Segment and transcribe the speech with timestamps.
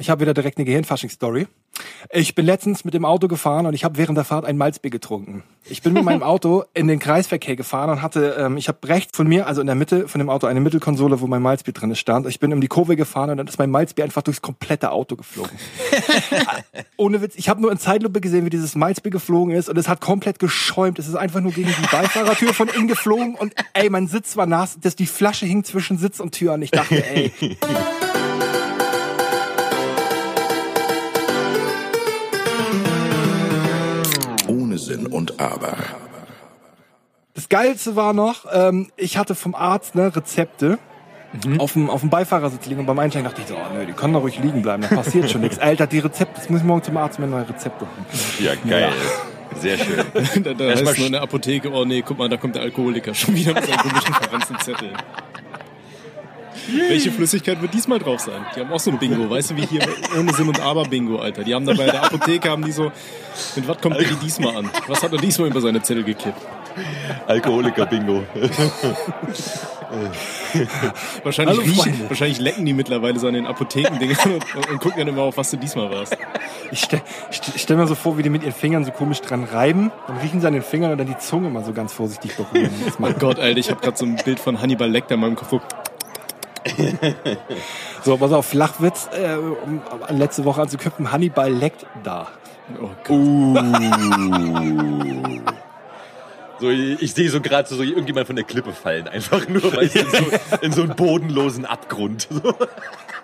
[0.00, 1.48] Ich habe wieder direkt eine Gehirnfasching-Story.
[2.10, 4.92] Ich bin letztens mit dem Auto gefahren und ich habe während der Fahrt ein Malzbier
[4.92, 5.42] getrunken.
[5.64, 9.16] Ich bin mit meinem Auto in den Kreisverkehr gefahren und hatte, ähm, ich habe rechts
[9.16, 11.96] von mir, also in der Mitte von dem Auto, eine Mittelkonsole, wo mein Malzbier drin
[11.96, 12.28] stand.
[12.28, 15.16] Ich bin um die Kurve gefahren und dann ist mein Malzbier einfach durchs komplette Auto
[15.16, 15.58] geflogen.
[16.96, 19.88] Ohne Witz, ich habe nur in Zeitlupe gesehen, wie dieses Malzbier geflogen ist und es
[19.88, 21.00] hat komplett geschäumt.
[21.00, 24.46] Es ist einfach nur gegen die Beifahrertür von innen geflogen und ey, mein Sitz war
[24.46, 27.32] nass, dass die Flasche hing zwischen Sitz und Tür und ich dachte, ey.
[35.10, 35.76] und Aber.
[37.34, 40.78] Das Geilste war noch, ähm, ich hatte vom Arzt ne, Rezepte
[41.58, 43.92] auf, dem, auf dem Beifahrersitz liegen und beim Einsteigen dachte ich so, oh nö, die
[43.92, 45.58] können doch ruhig liegen bleiben, da passiert schon nichts.
[45.60, 48.06] Alter, die Rezepte, jetzt muss ich morgen zum Arzt mir neue Rezepte holen.
[48.40, 48.92] Ja, geil.
[49.60, 50.04] Sehr schön.
[50.42, 52.62] da da Erstmal heißt nur in der Apotheke, oh nee, guck mal, da kommt der
[52.62, 54.90] Alkoholiker schon wieder mit seinem komischen verranzten Zettel.
[56.88, 58.44] Welche Flüssigkeit wird diesmal drauf sein?
[58.54, 59.80] Die haben auch so ein Bingo, weißt du, wie hier
[60.18, 61.44] ohne Sinn und Aber Bingo, Alter.
[61.44, 62.92] Die haben da bei der Apotheke, haben die so,
[63.56, 64.70] mit was kommt die diesmal an?
[64.86, 66.40] Was hat er diesmal über seine Zettel gekippt?
[67.26, 68.22] Alkoholiker-Bingo.
[71.22, 74.18] Wahrscheinlich Hallo, riechen, wahrscheinlich lecken die mittlerweile so an den Apothekendingern
[74.56, 76.16] und, und gucken dann immer auf, was du diesmal warst.
[76.70, 79.44] Ich stell, ich stell mir so vor, wie die mit ihren Fingern so komisch dran
[79.44, 82.36] reiben, dann riechen sie an den Fingern und dann die Zunge mal so ganz vorsichtig
[82.36, 82.70] berühren.
[82.98, 85.62] Macht- Gott, Alter, ich habe gerade so ein Bild von Hannibal Lecter in meinem Kopf.
[88.02, 92.28] So, pass auf, Flachwitz, äh, um letzte Woche anzuknüpfen, Hannibal leckt da.
[92.80, 93.64] Oh Gott.
[96.60, 99.84] So, ich, ich sehe so gerade so irgendjemand von der Klippe fallen, einfach nur weil
[99.86, 102.26] in, so, in so einen bodenlosen Abgrund.
[102.30, 102.52] So.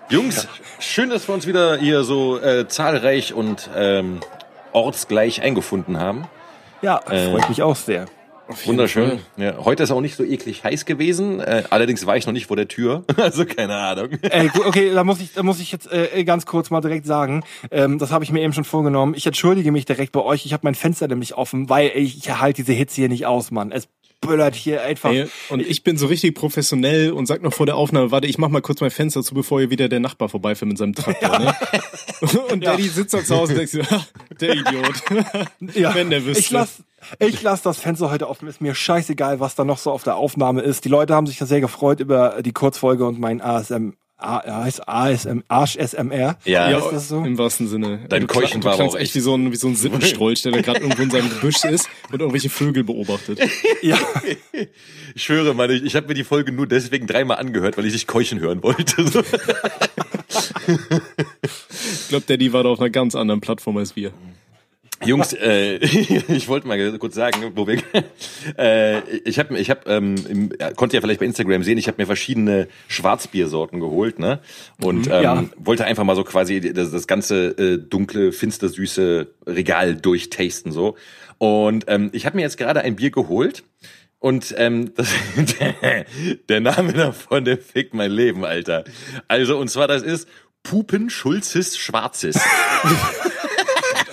[0.09, 0.47] Jungs,
[0.79, 4.21] schön, dass wir uns wieder hier so äh, zahlreich und ähm,
[4.71, 6.29] ortsgleich eingefunden haben.
[6.81, 7.31] Ja, Äh.
[7.31, 8.05] freut mich auch sehr.
[8.65, 9.19] Wunderschön.
[9.37, 11.39] Ja, heute ist auch nicht so eklig heiß gewesen.
[11.39, 13.03] Äh, allerdings war ich noch nicht vor der Tür.
[13.25, 14.09] Also keine Ahnung.
[14.21, 17.07] Ey, gut, okay, da muss ich, da muss ich jetzt äh, ganz kurz mal direkt
[17.07, 19.15] sagen, ähm, das habe ich mir eben schon vorgenommen.
[19.15, 20.45] Ich entschuldige mich direkt bei euch.
[20.45, 23.71] Ich habe mein Fenster nämlich offen, weil ich halte diese Hitze hier nicht aus, Mann.
[23.71, 23.87] Es
[24.27, 25.11] böllert hier einfach.
[25.11, 28.37] Ey, und ich bin so richtig professionell und sag noch vor der Aufnahme, warte, ich
[28.37, 31.39] mach mal kurz mein Fenster zu, bevor hier wieder der Nachbar vorbeifährt mit seinem Traktor,
[31.39, 31.55] ne?
[32.51, 34.05] Und Daddy sitzt da zu Hause und denkt sich, "Ha,
[34.39, 35.03] der Idiot.
[35.95, 36.39] Wenn der wüsste.
[36.39, 36.83] Ich lass,
[37.19, 38.47] ich lass das Fenster heute offen.
[38.47, 40.85] Ist mir scheißegal, was da noch so auf der Aufnahme ist.
[40.85, 43.91] Die Leute haben sich ja sehr gefreut über die Kurzfolge und mein ASM,
[44.25, 46.37] A, heißt ASM, Arsch SMR.
[46.45, 46.69] Ja.
[46.69, 47.23] ja, ist das so?
[47.23, 47.99] im wahrsten Sinne.
[48.09, 49.75] Dein du, Keuchen du war aber klangst auch echt wie so ein, wie so ein
[49.75, 53.39] Sittenstrolch, der da gerade irgendwo in seinem Gebüsch ist und irgendwelche Vögel beobachtet.
[53.81, 53.97] Ja,
[55.13, 57.93] Ich schwöre, Mann, ich, ich habe mir die Folge nur deswegen dreimal angehört, weil ich
[57.93, 59.07] dich keuchen hören wollte.
[59.07, 59.21] So.
[60.67, 64.11] Ich glaube, Daddy war da auf einer ganz anderen Plattform als wir.
[65.05, 67.81] Jungs, äh, ich wollte mal kurz sagen, wo wir,
[68.57, 72.05] äh, ich habe, ich habe, ähm, konnte ja vielleicht bei Instagram sehen, ich habe mir
[72.05, 74.39] verschiedene Schwarzbiersorten geholt, ne?
[74.81, 75.43] Und ähm, Ja.
[75.57, 80.95] wollte einfach mal so quasi das, das ganze äh, dunkle, finster süße Regal durchtasten so.
[81.37, 83.63] Und ähm, ich habe mir jetzt gerade ein Bier geholt.
[84.19, 85.09] Und ähm, das,
[85.59, 86.05] der,
[86.49, 88.83] der Name davon, der fickt mein Leben, Alter.
[89.27, 90.27] Also, und zwar, das ist
[90.63, 92.39] Pupen Schulzis Schwarzis.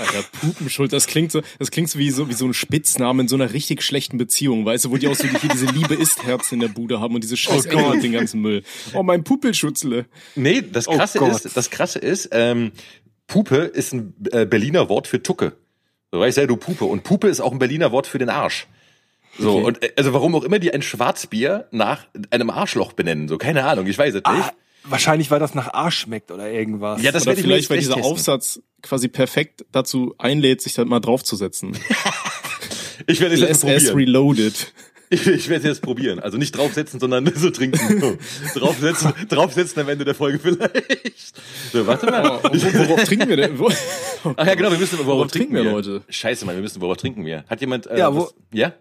[0.03, 3.29] Alter, Pupenschuld, das klingt so, das klingt so wie so, wie so ein Spitzname in
[3.29, 6.25] so einer richtig schlechten Beziehung, weißt du, wo die auch so hier diese Liebe ist
[6.25, 8.63] Herzen in der Bude haben und diese scheiß Engel und den ganzen Müll.
[8.95, 10.07] Oh, mein Pupelschutzle.
[10.37, 11.45] Nee, das Oh krasse Gott.
[11.45, 12.73] ist, das krasse ist, ähm,
[13.27, 15.53] Pupe ist ein äh, Berliner Wort für Tucke.
[16.11, 16.85] So weißt ja, du Pupe.
[16.85, 18.67] Und Pupe ist auch ein Berliner Wort für den Arsch.
[19.39, 19.65] So, Okay.
[19.65, 23.65] und äh, also warum auch immer die ein Schwarzbier nach einem Arschloch benennen, so, keine
[23.65, 24.27] Ahnung, ich weiß es nicht.
[24.27, 24.53] ah,
[24.85, 27.03] wahrscheinlich, weil das nach Arsch schmeckt oder irgendwas.
[27.03, 28.11] Ja, das Oder vielleicht, weil dieser testen.
[28.13, 31.77] Aufsatz quasi perfekt dazu einlädt, sich da mal draufzusetzen.
[33.09, 33.97] Ich werde es jetzt probieren.
[33.97, 34.73] Reloaded.
[35.11, 36.21] Ich, ich werde es jetzt probieren.
[36.21, 38.17] Also nicht draufsetzen, sondern so trinken.
[38.55, 41.33] Draufsetzen, draufsetzen am Ende der Folge vielleicht.
[41.73, 42.41] So, warte mal.
[42.45, 43.59] Oh, wo- worauf trinken wir denn?
[43.59, 43.69] Wo,
[44.37, 46.03] Ach ja, genau, wir müssen, worauf, Worauf trinken wir, Leute?
[46.09, 47.45] Scheiße, Mann, wir müssen, worauf trinken wir?
[47.49, 48.73] Hat jemand, äh, Ja, wo- was, ja?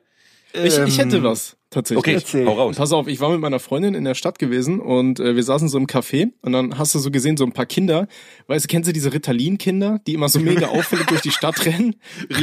[0.53, 1.97] ich, ich hätte Ähm, was, tatsächlich.
[1.97, 2.45] Okay, Erzähl.
[2.45, 2.75] hau raus.
[2.75, 5.69] Pass auf, ich war mit meiner Freundin in der Stadt gewesen und äh, wir saßen
[5.69, 8.07] so im Café und dann hast du so gesehen, so ein paar Kinder,
[8.47, 11.95] weißt du, kennst du diese Ritalin-Kinder, die immer so mega auffällig durch die Stadt rennen?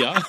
[0.00, 0.22] ja.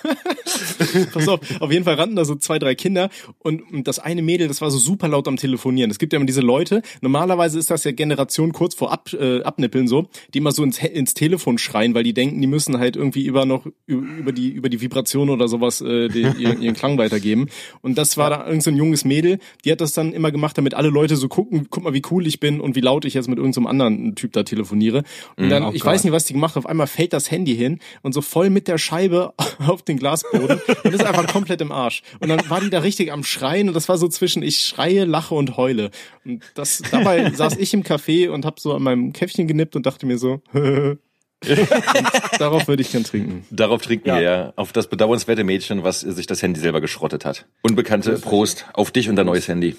[1.11, 3.09] Pass auf, auf jeden Fall rannten da so zwei, drei Kinder
[3.39, 5.91] und und das eine Mädel, das war so super laut am Telefonieren.
[5.91, 9.41] Es gibt ja immer diese Leute, normalerweise ist das ja Generation kurz vor Ab, äh,
[9.43, 12.95] Abnippeln so, die immer so ins, ins Telefon schreien, weil die denken, die müssen halt
[12.95, 16.92] irgendwie über noch über die über die Vibration oder sowas äh, die, ihren, ihren Klang
[16.93, 17.49] Empfang weitergeben.
[17.81, 20.57] Und das war da irgend so ein junges Mädel, die hat das dann immer gemacht,
[20.57, 23.13] damit alle Leute so gucken, guck mal, wie cool ich bin und wie laut ich
[23.13, 25.03] jetzt mit irgendeinem so anderen Typ da telefoniere.
[25.35, 25.93] Und dann, oh ich Gott.
[25.93, 28.49] weiß nicht, was die gemacht hat, auf einmal fällt das Handy hin und so voll
[28.49, 29.33] mit der Scheibe
[29.67, 32.03] auf den Glasboden und ist einfach komplett im Arsch.
[32.19, 35.05] Und dann war die da richtig am Schreien und das war so zwischen ich schreie,
[35.05, 35.91] lache und heule.
[36.25, 39.85] Und das dabei saß ich im Café und hab so an meinem Käffchen genippt und
[39.85, 40.41] dachte mir so,
[42.39, 43.45] darauf würde ich gern trinken.
[43.51, 44.15] Darauf trinken Ja.
[44.15, 44.53] wir ja.
[44.55, 47.45] Auf das bedauernswerte Mädchen, was sich das Handy selber geschrottet hat.
[47.61, 49.75] Unbekannte, Prost auf dich und dein neues Handy.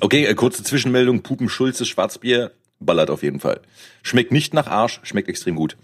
[0.00, 1.22] Okay, äh, kurze Zwischenmeldung.
[1.22, 3.60] Pupen Schulzes Schwarzbier ballert auf jeden Fall.
[4.02, 5.76] Schmeckt nicht nach Arsch, schmeckt extrem gut.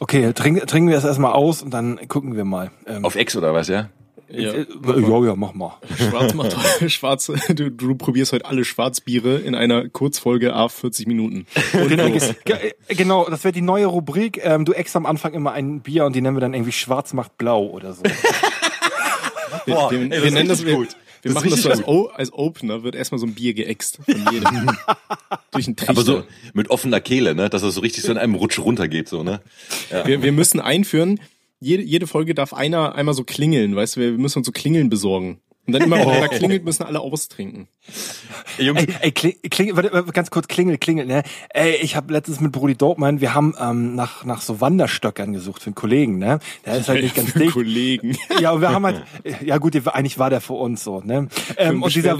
[0.00, 2.70] Okay, trink, trinken wir es erstmal aus und dann gucken wir mal.
[2.86, 3.90] Ähm, Auf Ex oder was, ja?
[4.30, 4.52] Ja.
[4.52, 5.78] äh, ja, ja, mach mal.
[5.98, 6.54] Schwarz macht
[6.90, 11.46] schwarze, du, du probierst heute alle Schwarzbiere in einer Kurzfolge a 40 Minuten.
[11.88, 14.40] Genau, ge- äh, genau, das wird die neue Rubrik.
[14.44, 17.12] Ähm, du eckst am Anfang immer ein Bier und die nennen wir dann irgendwie Schwarz
[17.14, 18.02] macht blau oder so.
[19.64, 20.88] Wir, Boah, wir, ey, das wir nennen das, wir, gut.
[21.22, 23.98] wir Das machen das so als, o als Opener, wird erstmal so ein Bier geäxt
[24.04, 24.70] von jedem.
[25.52, 25.90] Durch einen Trichter.
[25.90, 26.22] Aber so
[26.54, 27.48] mit offener Kehle, ne?
[27.48, 29.40] Dass es so richtig so in einem Rutsch runtergeht, so, ne?
[30.04, 31.20] wir, wir müssen einführen,
[31.60, 34.88] jede, jede Folge darf einer einmal so klingeln, weißt du, wir müssen uns so Klingeln
[34.88, 35.40] besorgen.
[35.66, 37.68] Und dann immer, wenn einer klingelt, müssen alle austrinken.
[38.58, 41.22] Ey, Jungs, Ey, ey kling, kling, warte, ganz kurz, klingel, klingel, ne?
[41.50, 45.62] Ey, ich habe letztens mit Brudi Dortmann, wir haben ähm, nach, nach so Wanderstöckern gesucht
[45.62, 46.38] für einen Kollegen, ne?
[46.66, 47.52] Der ist halt nicht ganz Für dicht.
[47.52, 48.16] Kollegen.
[48.40, 49.02] Ja, und wir haben halt,
[49.44, 51.28] ja gut, eigentlich war der für uns so, ne?
[51.56, 52.14] Ähm, und dieser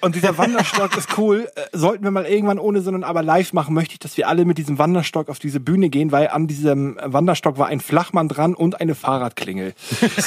[0.00, 1.48] und dieser Wanderstock ist cool.
[1.54, 4.44] Äh, Sollten wir mal irgendwann ohne und aber live machen, möchte ich, dass wir alle
[4.44, 8.54] mit diesem Wanderstock auf diese Bühne gehen, weil an diesem Wanderstock war ein Flachmann dran
[8.54, 9.74] und eine Fahrradklingel.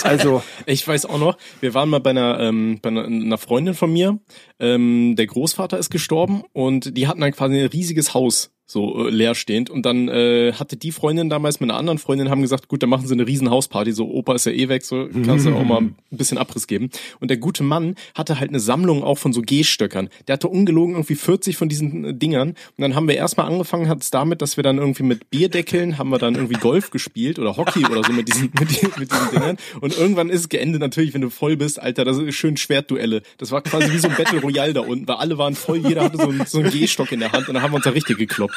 [0.03, 3.91] Also, Ich weiß auch noch, wir waren mal bei einer, ähm, bei einer Freundin von
[3.91, 4.17] mir.
[4.59, 9.09] Ähm, der Großvater ist gestorben und die hatten dann quasi ein riesiges Haus so äh,
[9.09, 12.83] leerstehend und dann äh, hatte die Freundin damals mit einer anderen Freundin haben gesagt, gut,
[12.83, 15.55] dann machen sie eine riesen Hausparty, so Opa ist ja eh weg, so kannst du
[15.55, 16.89] auch mal ein bisschen Abriss geben.
[17.21, 20.09] Und der gute Mann hatte halt eine Sammlung auch von so Gehstöckern.
[20.27, 23.87] Der hatte ungelogen irgendwie 40 von diesen äh, Dingern und dann haben wir erstmal angefangen,
[23.87, 27.39] hat es damit, dass wir dann irgendwie mit Bierdeckeln haben wir dann irgendwie Golf gespielt
[27.39, 30.49] oder Hockey oder so mit diesen mit, die- mit diesen Dingern und irgendwann ist es
[30.49, 33.21] geendet natürlich, wenn du voll bist, Alter, das ist schön Schwertduelle.
[33.37, 36.03] Das war quasi wie so ein Battle Royale da unten, weil alle waren voll, jeder
[36.03, 37.91] hatte so einen, so einen Gehstock in der Hand und dann haben wir uns da
[37.91, 38.55] richtig gekloppt.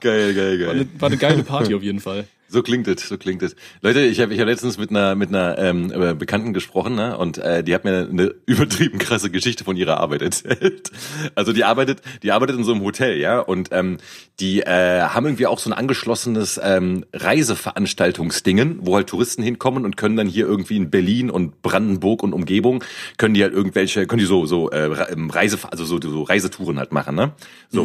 [0.00, 0.70] Geil, geil, War geil.
[0.70, 2.26] eine, war eine geile Party auf jeden Fall.
[2.48, 3.56] So klingt es, so klingt es.
[3.80, 7.18] Leute, ich habe ich hab letztens mit einer mit einer ähm, äh, Bekannten gesprochen, ne?
[7.18, 10.90] Und äh, die hat mir eine übertrieben krasse Geschichte von ihrer Arbeit erzählt.
[11.34, 13.98] Also die arbeitet, die arbeitet in so einem Hotel, ja, und ähm,
[14.38, 19.96] die äh, haben irgendwie auch so ein angeschlossenes ähm, Reiseveranstaltungsdingen, wo halt Touristen hinkommen und
[19.96, 22.84] können dann hier irgendwie in Berlin und Brandenburg und Umgebung
[23.18, 24.88] können die halt irgendwelche, können die so so äh,
[25.30, 27.32] Reise, also so, so Reisetouren halt machen, ne?
[27.70, 27.82] So.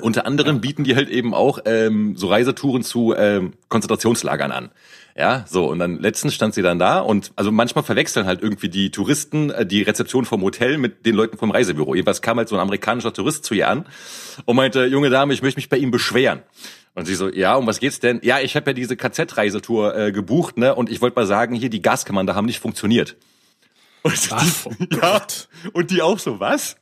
[0.00, 4.70] Unter anderem bieten die halt eben auch ähm, so Reisetouren zu ähm, Konzentrationslagern an.
[5.16, 8.68] Ja, so und dann letztens stand sie dann da und also manchmal verwechseln halt irgendwie
[8.68, 11.94] die Touristen äh, die Rezeption vom Hotel mit den Leuten vom Reisebüro.
[11.94, 13.86] Jedenfalls kam halt so ein amerikanischer Tourist zu ihr an
[14.44, 16.42] und meinte, junge Dame, ich möchte mich bei Ihnen beschweren.
[16.96, 18.20] Und sie so, ja, um was geht's denn?
[18.22, 20.74] Ja, ich habe ja diese KZ-Reisetour äh, gebucht, ne?
[20.74, 23.16] Und ich wollte mal sagen, hier die Gaskammern da haben nicht funktioniert.
[24.02, 24.30] Und?
[24.30, 25.26] Die, ja,
[25.72, 26.76] und die auch so, was?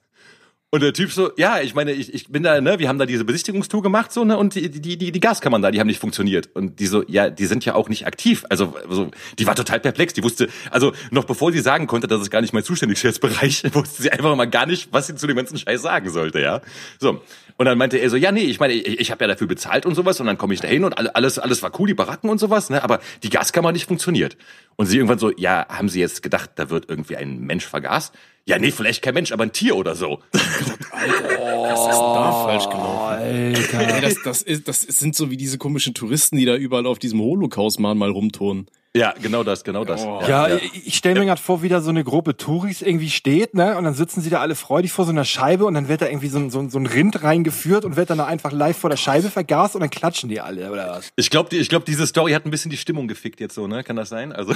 [0.74, 3.04] Und der Typ so, ja, ich meine, ich, ich bin da, ne, wir haben da
[3.04, 6.00] diese Besichtigungstour gemacht, so, ne, und die, die, die, die Gaskammern da, die haben nicht
[6.00, 6.48] funktioniert.
[6.54, 8.46] Und die so, ja, die sind ja auch nicht aktiv.
[8.48, 10.14] Also, also die war total perplex.
[10.14, 14.00] Die wusste, also noch bevor sie sagen konnte, dass es gar nicht mein Zuständigkeitsbereich, wusste
[14.02, 16.62] sie einfach mal gar nicht, was sie zu dem ganzen Scheiß sagen sollte, ja.
[16.98, 17.20] So.
[17.58, 19.84] Und dann meinte er so, ja, nee, ich meine, ich, ich habe ja dafür bezahlt
[19.84, 21.92] und sowas, und dann komme ich da hin und alle- alles, alles war cool, die
[21.94, 24.38] Baracken und sowas, ne, aber die Gaskammer nicht funktioniert.
[24.76, 28.14] Und sie irgendwann so, ja, haben Sie jetzt gedacht, da wird irgendwie ein Mensch vergast?
[28.44, 30.18] Ja, nee, vielleicht kein Mensch, aber ein Tier oder so.
[30.32, 33.22] Was ist denn da falsch gelaufen?
[33.22, 33.94] Alter.
[33.94, 36.98] Ey, das, das, ist, das sind so wie diese komischen Touristen, die da überall auf
[36.98, 38.66] diesem Holocaust-Mahn mal rumturnen.
[38.94, 40.02] Ja, genau das, genau das.
[40.02, 40.20] Oh.
[40.28, 40.48] Ja,
[40.84, 43.78] ich stelle mir gerade vor, wie da so eine Gruppe Touris irgendwie steht, ne?
[43.78, 46.06] Und dann sitzen sie da alle freudig vor so einer Scheibe und dann wird da
[46.08, 48.76] irgendwie so ein, so ein, so ein Rind reingeführt und wird dann da einfach live
[48.76, 51.08] vor der Scheibe vergast und dann klatschen die alle, oder was?
[51.16, 53.66] Ich glaube, die, ich glaub, diese Story hat ein bisschen die Stimmung gefickt jetzt so,
[53.66, 53.82] ne?
[53.82, 54.30] Kann das sein?
[54.30, 54.52] Also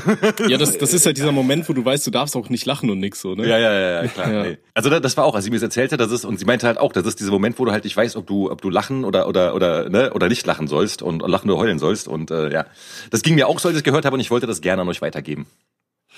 [0.48, 2.90] Ja, das, das ist halt dieser Moment, wo du weißt, du darfst auch nicht lachen
[2.90, 3.48] und nix so, ne?
[3.48, 4.30] ja, ja, ja, ja, klar.
[4.30, 4.42] Ja.
[4.42, 4.58] Nee.
[4.74, 6.66] Also da- das war auch, als sie mir das erzählte, das ist und sie meinte
[6.66, 8.68] halt auch, das ist dieser Moment, wo du halt nicht weißt, ob du ob du
[8.68, 12.30] lachen oder oder oder ne oder nicht lachen sollst und lachen oder heulen sollst und
[12.30, 12.66] äh, ja,
[13.10, 14.82] das ging mir auch so, als ich es gehört habe und ich wollte das gerne
[14.82, 15.46] an euch weitergeben.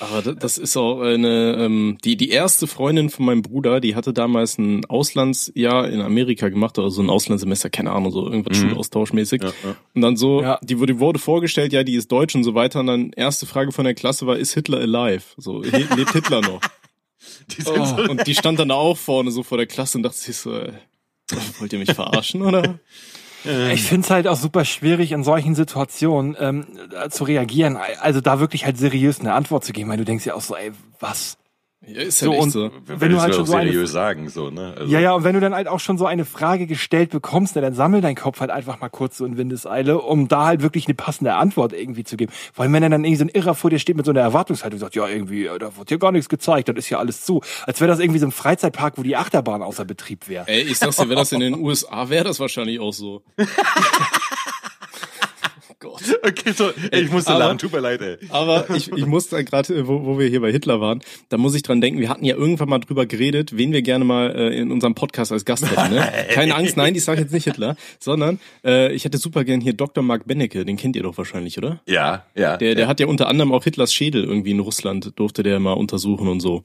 [0.00, 3.96] Aber da- das ist auch eine, ähm, die, die erste Freundin von meinem Bruder, die
[3.96, 8.58] hatte damals ein Auslandsjahr in Amerika gemacht, oder so ein Auslandssemester, keine Ahnung, so irgendwas
[8.58, 9.42] schulaustauschmäßig.
[9.42, 9.52] ja.
[9.94, 10.60] Und dann so, Ja.
[10.62, 12.78] die wurde, wurde vorgestellt, ja, die ist deutsch und so weiter.
[12.80, 15.24] Und dann erste Frage von der Klasse war, ist Hitler alive?
[15.36, 16.60] So, le lebt Hitler noch?
[17.56, 20.18] Die sind so, Und die stand dann auch vorne so vor der Klasse und dachte
[20.18, 20.72] sich so, äh,
[21.58, 22.78] wollt ihr mich verarschen, oder?
[23.44, 27.78] Ich find's halt auch super schwierig, in solchen Situationen ähm, äh, zu reagieren.
[28.00, 30.56] Also da wirklich halt seriös eine Antwort zu geben, weil du denkst ja auch so,
[30.56, 31.38] ey, was?
[31.90, 32.70] Ja, ist So, halt echt und- so.
[32.86, 34.74] Wenn du halt schon so eine- seriös sagen, so, ne?
[34.76, 37.56] Also, Ja, ja, und wenn du dann halt auch schon so eine Frage gestellt bekommst,
[37.56, 40.86] dann sammel deinen Kopf halt einfach mal kurz so in Windeseile, um da halt wirklich
[40.86, 42.32] eine passende Antwort irgendwie zu geben.
[42.52, 44.76] Vor allem, wenn dann irgendwie so ein Irrer vor dir steht mit so einer Erwartungshaltung
[44.76, 47.24] und sagt, ja, irgendwie, äh, da wird hier gar nichts gezeigt, das ist ja alles
[47.24, 47.40] zu.
[47.66, 50.46] Als wäre das irgendwie so ein Freizeitpark, wo die Achterbahn außer Betrieb wäre.
[50.48, 53.22] Ey, ich sag's dir, wenn das in den USA wäre, das wahrscheinlich auch so.
[55.80, 56.02] Gott.
[56.24, 58.16] Okay, so, ey, ich musste Aber- lachen, tut mir leid, ey.
[58.30, 61.54] Aber ich, ich muss da gerade, wo, wo wir hier bei Hitler waren, da muss
[61.54, 64.58] ich dran denken, wir hatten ja irgendwann mal drüber geredet, wen wir gerne mal äh,
[64.58, 65.94] in unserem Podcast als Gast hätten.
[65.94, 66.04] Ne?
[66.30, 69.72] Keine Angst, nein, ich sage jetzt nicht Hitler, sondern äh, ich hätte super gern hier
[69.72, 70.02] Dr.
[70.02, 71.80] Mark Bennecke, den kennt ihr doch wahrscheinlich, oder?
[71.86, 72.56] Ja, ja.
[72.56, 72.88] Der, der ja.
[72.88, 76.40] hat ja unter anderem auch Hitlers Schädel irgendwie in Russland, durfte der mal untersuchen und
[76.40, 76.62] so.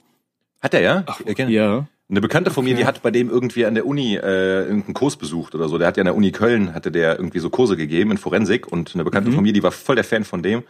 [0.60, 1.02] Hat er, ja?
[1.36, 1.88] Kennt- Ja.
[2.14, 5.16] Eine Bekannte von mir, die hat bei dem irgendwie an der Uni äh, irgendeinen Kurs
[5.16, 5.80] besucht oder so.
[5.80, 8.72] Der hat ja an der Uni Köln, hatte der irgendwie so Kurse gegeben in Forensik
[8.72, 9.34] und eine Bekannte Mhm.
[9.34, 10.62] von mir, die war voll der Fan von dem,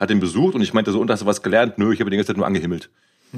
[0.00, 1.76] hat den besucht und ich meinte so, und hast du was gelernt?
[1.76, 2.88] Nö, ich habe die ganze Zeit nur angehimmelt.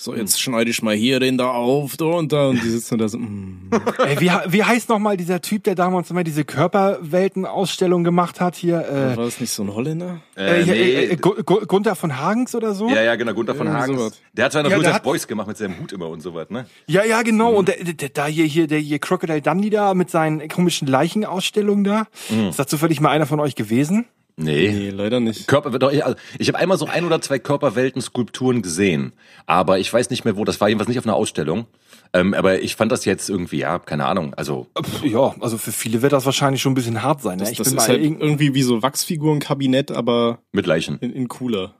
[0.00, 2.98] So, jetzt schneide ich mal hier den da auf, da und da und die sitzen
[2.98, 3.70] da so, mm.
[4.06, 8.86] Ey, wie, wie heißt nochmal dieser Typ, der damals immer diese Körperweltenausstellung gemacht hat hier?
[8.88, 10.20] Äh, war das nicht so ein Holländer?
[10.36, 12.88] äh, äh, äh, Gu- Gu- Gunther von Hagens oder so?
[12.88, 13.98] ja, ja, genau, Gunther von Hagens.
[13.98, 14.20] sowas.
[14.32, 16.66] Der hat noch Ja, hat- Boys gemacht mit seinem Hut immer und so was, ne?
[16.86, 17.52] Ja, ja, genau.
[17.52, 21.84] Und der, der, da hier, hier, der hier Crocodile Dundee da mit seinen komischen Leichenausstellungen
[21.84, 22.06] da.
[22.48, 24.06] Ist das zufällig mal einer von euch gewesen?
[24.40, 24.70] Nee.
[24.72, 25.46] Nee, leider nicht.
[25.48, 29.12] Körper, doch, ich, also, ich habe einmal so ein oder zwei Körperwelten-Skulpturen gesehen,
[29.46, 30.44] aber ich weiß nicht mehr wo.
[30.44, 31.66] Das war jedenfalls nicht auf einer Ausstellung.
[32.14, 34.32] Ähm, aber ich fand das jetzt irgendwie, ja, keine Ahnung.
[34.34, 37.36] Also Pff, Ja, also für viele wird das wahrscheinlich schon ein bisschen hart sein.
[37.36, 37.42] Ne?
[37.44, 40.98] Das, Ich, das bin ist mal halt irgend- irgendwie wie so Wachsfigurenkabinett, aber mit Leichen.
[41.00, 41.74] in, in cooler.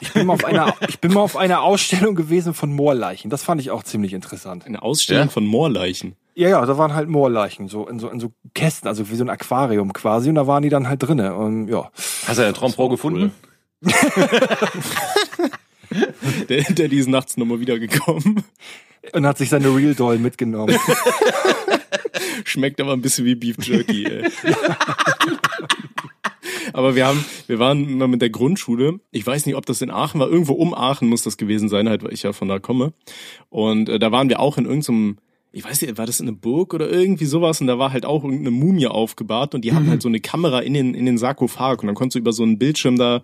[0.00, 3.28] ich bin mal auf einer, ich bin mal auf einer Ausstellung gewesen von Moorleichen.
[3.30, 4.64] Das fand ich auch ziemlich interessant.
[4.64, 5.30] Eine Ausstellung Ja?
[5.30, 6.16] von Moorleichen.
[6.36, 9.24] Ja, ja, da waren halt Moorleichen, so in so in so Kästen, also wie so
[9.24, 10.28] ein Aquarium quasi.
[10.28, 11.34] Und da waren die dann halt drinne.
[11.34, 11.90] Und ja,
[12.26, 13.32] Hast du eine Tromprau gefunden?
[16.48, 18.42] Der, der die ist nachts nochmal wiedergekommen.
[19.12, 20.76] und hat sich seine Real Doll mitgenommen.
[22.44, 24.28] Schmeckt aber ein bisschen wie Beef Jerky, ey.
[26.72, 28.98] Aber wir haben, wir waren mal mit der Grundschule.
[29.12, 30.28] Ich weiß nicht, ob das in Aachen war.
[30.28, 32.92] Irgendwo um Aachen muss das gewesen sein, halt, weil ich ja von da komme.
[33.48, 35.18] Und äh, da waren wir auch in irgendeinem,
[35.54, 37.60] ich weiß nicht, war das in einer Burg oder irgendwie sowas?
[37.60, 40.58] Und da war halt auch irgendeine Mumie aufgebahrt und die hatten halt so eine Kamera
[40.60, 43.22] in den, in den Sarkophag und dann konntest du über so einen Bildschirm da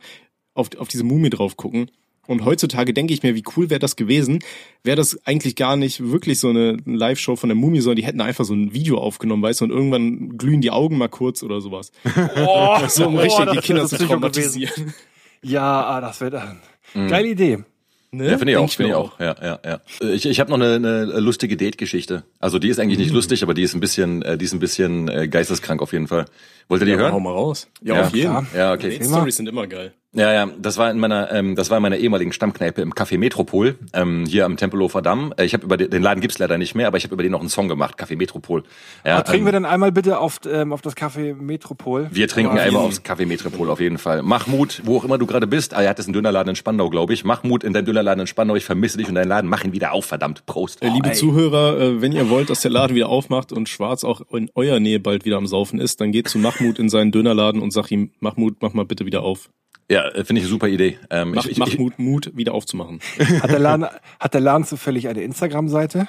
[0.54, 1.90] auf, auf diese Mumie drauf gucken.
[2.28, 4.38] Und heutzutage denke ich mir, wie cool wäre das gewesen,
[4.84, 8.20] wäre das eigentlich gar nicht wirklich so eine Live-Show von der Mumie, sondern die hätten
[8.20, 11.60] einfach so ein Video aufgenommen, weißt du, und irgendwann glühen die Augen mal kurz oder
[11.60, 11.90] sowas.
[12.37, 14.08] Oh, So um richtig das die Kinder zu gewesen.
[14.08, 14.94] traumatisieren.
[15.42, 16.60] Ja, ah, das wird dann.
[16.94, 17.64] Geile Idee.
[18.12, 18.29] Ne?
[18.29, 19.21] Ja, finde ich Denk auch, finde ich auch.
[19.21, 19.81] Ja, ja, ja.
[20.02, 22.25] Äh, Ich, ich habe noch eine, eine lustige Date-Geschichte.
[22.40, 24.59] Also die ist eigentlich nicht lustig, aber die ist ein bisschen, äh, die ist ein
[24.59, 26.25] bisschen äh, geisteskrank auf jeden Fall.
[26.69, 27.23] Wollt ihr die Ja, hau hören?
[27.23, 27.69] mal raus.
[27.83, 28.31] Ja, Ja, auf jeden.
[28.31, 28.47] klar.
[28.57, 28.90] Ja, okay.
[28.99, 29.93] Date Stories sind immer geil.
[30.12, 33.17] Ja, ja, das war in meiner, ähm, das war in meiner ehemaligen Stammkneipe im Café
[33.17, 35.33] Metropol, ähm, hier am Tempelhofer Damm.
[35.37, 37.23] Äh, Ich habe über den, den Laden gibt's leider nicht mehr, aber ich habe über
[37.23, 38.64] den noch einen Song gemacht, Café Metropol.
[39.05, 42.09] Ja, Aber trinken ähm, wir dann einmal bitte auf, ähm, auf das Café Metropol.
[42.11, 44.23] wir trinken Aber einmal aufs Café Metropol auf jeden Fall.
[44.23, 46.90] Mahmoud, wo auch immer du gerade bist, ah, er hat jetzt einen Dönerladen in Spandau,
[46.90, 47.25] glaube ich.
[47.25, 49.93] Mahmoud in deinem Dönerladen in Spandau, ich vermisse dich und deinen Laden, mach ihn wieder
[49.93, 50.45] auf, verdammt.
[50.45, 50.83] Prost.
[50.83, 51.14] Äh, liebe ey.
[51.14, 54.81] Zuhörer, äh, wenn ihr wollt, dass der Laden wieder aufmacht und Schwarz auch in eurer
[54.81, 57.93] Nähe bald wieder am Saufen ist, dann geht zu Mahmoud in seinen Dönerladen und sag
[57.93, 59.50] ihm, Mahmoud, mach mal bitte wieder auf.
[59.90, 60.99] Ja, äh, finde ich eine super Idee.
[61.11, 63.00] Ähm, Mach, ich, ich, Mahmoud Mut, wieder aufzumachen.
[63.42, 63.87] Hat der Laden,
[64.20, 66.06] hat der Laden zufällig eine Instagram-Seite?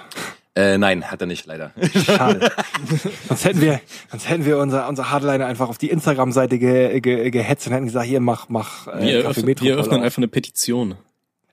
[0.53, 1.71] äh, nein, hat er nicht, leider.
[2.05, 2.51] Schade.
[3.27, 7.31] sonst hätten wir, sonst hätten wir unser, unser Hardliner einfach auf die Instagram-Seite ge, ge,
[7.31, 10.05] gehetzt und hätten gesagt, hier, mach, mach, äh, Wir, Café öffnen, Metropol wir öffnen auf.
[10.05, 10.95] einfach eine Petition.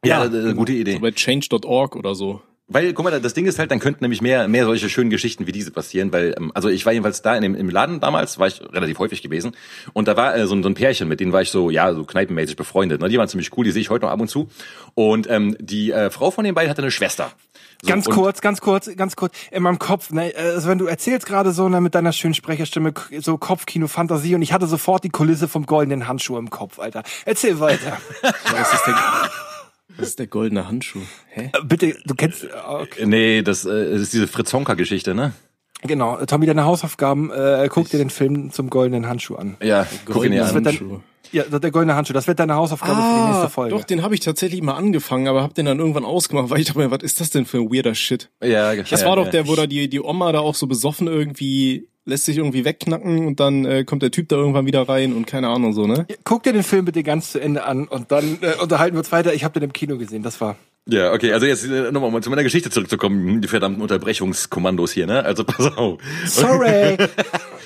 [0.04, 0.94] ja, Ja, äh, gute Idee.
[0.94, 2.42] So bei change.org oder so.
[2.70, 5.46] Weil, guck mal, das Ding ist halt, dann könnten nämlich mehr, mehr solche schönen Geschichten
[5.46, 8.38] wie diese passieren, weil, ähm, also ich war jedenfalls da in dem, im Laden damals,
[8.38, 9.52] war ich relativ häufig gewesen
[9.94, 11.94] und da war äh, so, ein- so ein Pärchen, mit denen war ich so, ja,
[11.94, 13.00] so kneipenmäßig befreundet.
[13.00, 13.08] Ne?
[13.08, 14.50] Die waren ziemlich cool, die sehe ich heute noch ab und zu.
[14.94, 17.32] Und ähm, die äh, Frau von den beiden hatte eine Schwester.
[17.80, 19.32] So, Ganz kurz, ganz kurz, ganz kurz.
[19.50, 22.92] In meinem Kopf, ne, also wenn du erzählst gerade so ne, mit deiner schönen Sprecherstimme,
[23.20, 27.02] so Kopfkino, Fantasie und ich hatte sofort die Kulisse vom goldenen Handschuh im Kopf, Alter.
[27.25, 27.96] Erzähl weiter.
[28.22, 28.94] Was ist der,
[29.99, 31.00] was ist der goldene Handschuh?
[31.28, 31.50] Hä?
[31.52, 33.07] Äh, Bitte, du kennst, äh, okay.
[33.07, 35.33] Nee, das, äh, das ist diese Fritz-Honka-Geschichte, ne?
[35.83, 39.57] genau, Tommy, deine Hausaufgaben, äh, guck dir den Film zum goldenen Handschuh an.
[39.62, 40.55] Ja, guck ihn dir Das an.
[40.57, 41.00] wird dann, Handschuh.
[41.31, 43.75] ja, der goldene Handschuh, das wird deine Hausaufgabe für die nächste Folge.
[43.75, 46.59] Ah, doch, den habe ich tatsächlich mal angefangen, aber hab den dann irgendwann ausgemacht, weil
[46.61, 48.28] ich dachte mir, was ist das denn für ein weirder Shit?
[48.43, 49.31] Ja, Das ja, war doch ja.
[49.31, 53.26] der, wo da die, die Oma da auch so besoffen irgendwie, lässt sich irgendwie wegknacken
[53.26, 56.06] und dann äh, kommt der Typ da irgendwann wieder rein und keine Ahnung so, ne?
[56.24, 59.12] Guck dir den Film bitte ganz zu Ende an und dann äh, unterhalten wir uns
[59.12, 59.34] weiter.
[59.34, 62.22] Ich habe den im Kino gesehen, das war Ja, okay, also jetzt äh, nochmal um
[62.22, 65.24] zu meiner Geschichte zurückzukommen, die verdammten Unterbrechungskommandos hier, ne?
[65.24, 66.00] Also pass auf.
[66.24, 66.96] Sorry.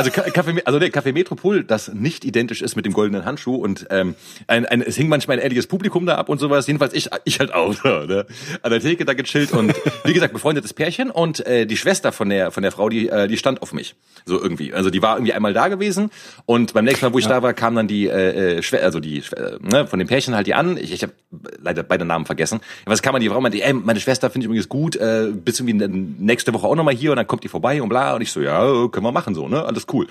[0.00, 3.86] Also Kaffee, also der Café Metropol, das nicht identisch ist mit dem goldenen Handschuh und
[3.90, 4.14] ähm,
[4.46, 6.66] ein, ein, es hing manchmal ein ehrliches Publikum da ab und sowas.
[6.66, 8.24] Jedenfalls ich, ich halt auch so, ne?
[8.62, 12.30] an der Theke da gechillt und wie gesagt befreundetes Pärchen und äh, die Schwester von
[12.30, 14.72] der von der Frau, die äh, die stand auf mich so irgendwie.
[14.72, 16.10] Also die war irgendwie einmal da gewesen
[16.46, 17.32] und beim nächsten Mal, wo ich ja.
[17.32, 20.34] da war, kam dann die äh, äh Schwester, also die äh, ne, von den Pärchen
[20.34, 20.78] halt die an.
[20.78, 21.12] Ich, ich habe
[21.60, 22.60] leider beide Namen vergessen.
[22.86, 25.60] Was kam man die Frau meinte, ey, meine Schwester finde ich übrigens gut, äh, bist
[25.60, 25.86] irgendwie
[26.18, 28.40] nächste Woche auch nochmal hier und dann kommt die vorbei und bla und ich so
[28.40, 30.06] ja können wir machen so ne alles cool.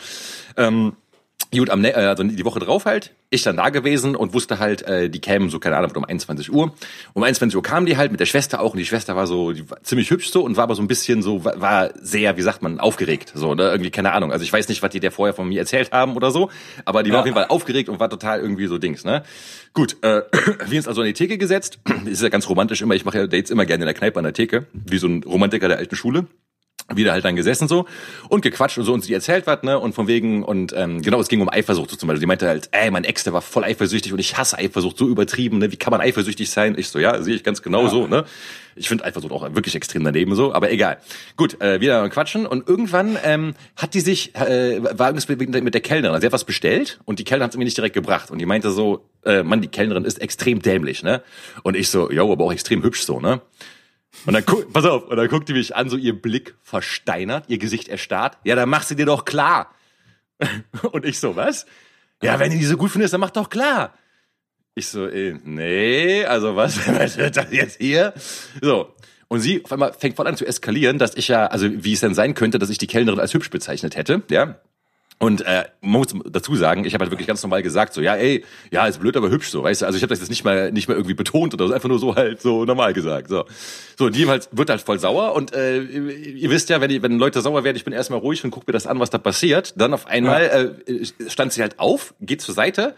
[0.57, 0.93] Ähm,
[1.51, 4.83] Gut, am, äh, also die Woche drauf halt, ich dann da gewesen und wusste halt,
[4.83, 6.75] äh, die kämen so, keine Ahnung, um 21 Uhr.
[7.13, 9.51] Um 21 Uhr kamen die halt mit der Schwester auch und die Schwester war so,
[9.51, 12.43] die war ziemlich hübsch so und war aber so ein bisschen so, war, sehr, wie
[12.43, 13.31] sagt man, aufgeregt.
[13.33, 13.63] So, ne?
[13.63, 14.31] Irgendwie, keine Ahnung.
[14.31, 16.51] Also ich weiß nicht, was die der vorher von mir erzählt haben oder so,
[16.85, 17.19] aber die war ja.
[17.21, 19.23] auf jeden Fall aufgeregt und war total irgendwie so Dings, ne?
[19.73, 20.21] Gut, äh,
[20.67, 21.79] wir uns also an die Theke gesetzt.
[22.05, 24.23] ist ja ganz romantisch immer, ich mache ja Dates immer gerne in der Kneipe an
[24.23, 26.27] der Theke, wie so ein Romantiker der alten Schule
[26.93, 27.85] wieder halt dann gesessen so
[28.29, 31.19] und gequatscht und so und sie erzählt was, ne, und von wegen und ähm, genau,
[31.19, 32.21] es ging um Eifersucht so zum Beispiel.
[32.21, 35.07] Die meinte halt, ey, mein Ex, der war voll eifersüchtig und ich hasse Eifersucht so
[35.07, 36.75] übertrieben, ne, wie kann man eifersüchtig sein?
[36.77, 37.89] Ich so, ja, sehe ich ganz genau ja.
[37.89, 38.25] so, ne.
[38.75, 40.99] Ich finde Eifersucht auch wirklich extrem daneben so, aber egal.
[41.35, 45.73] Gut, äh, wieder quatschen und irgendwann ähm, hat die sich, äh, war irgendwas mit, mit
[45.73, 47.93] der Kellnerin, also sie hat was bestellt und die Kellnerin hat es mir nicht direkt
[47.93, 51.21] gebracht und die meinte so, äh, Mann, die Kellnerin ist extrem dämlich, ne.
[51.63, 53.41] Und ich so, jo, aber auch extrem hübsch so, ne.
[54.25, 57.45] Und dann guck, pass auf, und dann guckt die mich an, so ihr Blick versteinert,
[57.47, 58.37] ihr Gesicht erstarrt.
[58.43, 59.73] Ja, dann machst du dir doch klar.
[60.91, 61.65] Und ich so, was?
[62.21, 63.93] Ja, wenn du die so gut findest, dann mach doch klar.
[64.75, 68.13] Ich so, äh, nee, also was, was wird das jetzt hier?
[68.61, 68.93] So.
[69.27, 71.99] Und sie auf einmal fängt voll an zu eskalieren, dass ich ja, also wie es
[71.99, 74.59] denn sein könnte, dass ich die Kellnerin als hübsch bezeichnet hätte, ja.
[75.21, 78.15] Und äh, man muss dazu sagen, ich habe halt wirklich ganz normal gesagt, so ja,
[78.15, 79.85] ey, ja, ist blöd, aber hübsch so, weißt du.
[79.85, 81.99] Also ich habe das jetzt nicht mal nicht mal irgendwie betont oder so, einfach nur
[81.99, 83.27] so halt so normal gesagt.
[83.27, 83.43] So,
[83.97, 87.03] so und die halt, wird halt voll sauer und äh, ihr wisst ja, wenn, die,
[87.03, 89.17] wenn Leute sauer werden, ich bin erstmal ruhig und guck mir das an, was da
[89.17, 89.73] passiert.
[89.75, 92.95] Dann auf einmal äh, stand sie halt auf, geht zur Seite,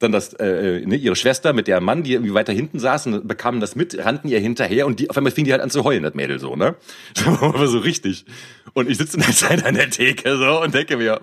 [0.00, 3.60] dann das äh, ne, ihre Schwester mit der Mann, die irgendwie weiter hinten saßen, bekamen
[3.60, 6.02] das mit, rannten ihr hinterher und die auf einmal fing die halt an zu heulen,
[6.02, 6.74] das Mädel so, ne?
[7.14, 8.26] So, aber so richtig.
[8.74, 11.20] Und ich sitze in der Zeit an der Theke so und denke mir,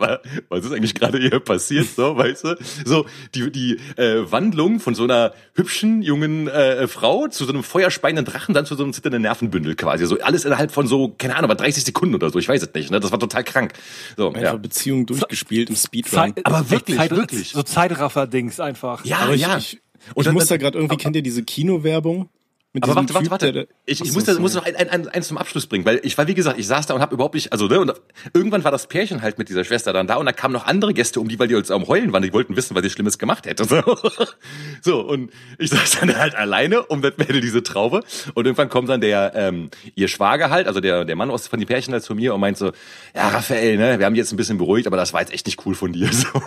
[0.50, 2.56] was ist eigentlich gerade hier passiert, so, weißt du?
[2.86, 7.64] So, die, die äh, Wandlung von so einer hübschen jungen äh, Frau zu so einem
[7.64, 10.06] feuerspeienden Drachen, dann zu so einem zitternden Nervenbündel quasi.
[10.06, 12.74] So alles innerhalb von so, keine Ahnung, aber 30 Sekunden oder so, ich weiß es
[12.74, 13.02] nicht, ne?
[13.02, 13.74] Das war total krank.
[14.16, 14.56] So, Einfach ja.
[14.56, 16.12] Beziehung durchgespielt im Speedrun.
[16.12, 17.52] Zeit, aber wirklich, Zeit, wirklich.
[17.52, 19.04] So Zeitraffer-Dings einfach.
[19.06, 19.58] Ja, aber ja.
[19.58, 19.82] Ich, ich,
[20.16, 22.30] und ich muss da gerade irgendwie, kennt ihr diese Kinowerbung?
[22.80, 23.52] Aber warte, warte, warte.
[23.52, 26.00] Der, ich, ich muss, da, muss noch ein, ein, ein, eins zum Abschluss bringen, weil
[26.04, 27.92] ich war, wie gesagt, ich saß da und habe überhaupt nicht, also ne, und
[28.34, 30.94] irgendwann war das Pärchen halt mit dieser Schwester dann da und da kamen noch andere
[30.94, 33.18] Gäste um die, weil die uns am Heulen waren, die wollten wissen, was ich Schlimmes
[33.18, 33.66] gemacht hätte.
[33.66, 33.82] So,
[34.82, 38.04] so und ich saß dann halt alleine um das Mädel diese Traube
[38.36, 41.60] und irgendwann kommt dann der ähm, ihr Schwager halt, also der der Mann aus von
[41.60, 42.72] den Pärchen halt zu mir und meint so,
[43.14, 45.66] ja Raphael, ne, wir haben jetzt ein bisschen beruhigt, aber das war jetzt echt nicht
[45.66, 46.10] cool von dir.
[46.22, 46.40] So.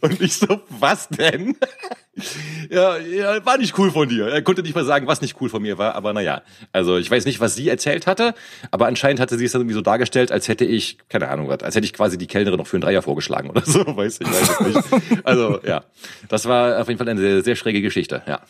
[0.00, 1.56] Und ich so, was denn?
[2.70, 4.26] ja, ja, war nicht cool von dir.
[4.26, 6.42] Er konnte nicht mal sagen, was nicht cool von mir war, aber naja.
[6.72, 8.34] Also ich weiß nicht, was sie erzählt hatte,
[8.70, 11.74] aber anscheinend hatte sie es dann irgendwie so dargestellt, als hätte ich, keine Ahnung als
[11.74, 14.60] hätte ich quasi die Kellnerin noch für einen Dreier vorgeschlagen oder so, weiß ich, weiß
[14.60, 15.26] es nicht.
[15.26, 15.84] Also ja,
[16.28, 18.40] das war auf jeden Fall eine sehr, sehr schräge Geschichte, ja.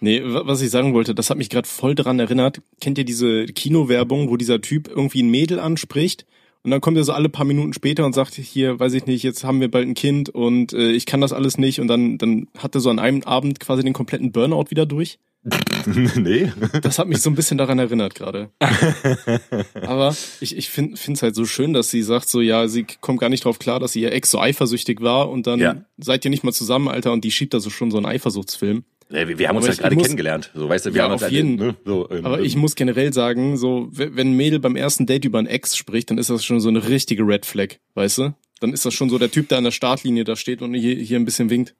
[0.00, 2.60] Nee, was ich sagen wollte, das hat mich gerade voll dran erinnert.
[2.80, 6.26] Kennt ihr diese Kinowerbung, wo dieser Typ irgendwie ein Mädel anspricht
[6.62, 9.22] und dann kommt er so alle paar Minuten später und sagt, hier, weiß ich nicht,
[9.22, 11.80] jetzt haben wir bald ein Kind und äh, ich kann das alles nicht.
[11.80, 15.18] Und dann, dann hat er so an einem Abend quasi den kompletten Burnout wieder durch.
[16.16, 16.52] nee.
[16.82, 18.50] Das hat mich so ein bisschen daran erinnert gerade.
[19.74, 23.20] Aber ich, ich finde es halt so schön, dass sie sagt so, ja, sie kommt
[23.20, 25.76] gar nicht drauf klar, dass ihr Ex so eifersüchtig war und dann ja.
[25.98, 28.84] seid ihr nicht mal zusammen, Alter, und die schiebt da so schon so einen Eifersuchtsfilm.
[29.08, 30.50] Ja, wir, wir haben uns ja halt gerade kennengelernt.
[30.54, 31.56] So, weißt du, wir ja, haben auf halt jeden.
[31.56, 35.06] Ne, so, ähm, aber ich ähm, muss generell sagen, so, wenn ein Mädel beim ersten
[35.06, 38.18] Date über ein Ex spricht, dann ist das schon so eine richtige Red Flag, weißt
[38.18, 38.34] du?
[38.60, 40.96] Dann ist das schon so der Typ, der an der Startlinie da steht und hier,
[40.96, 41.74] hier ein bisschen winkt.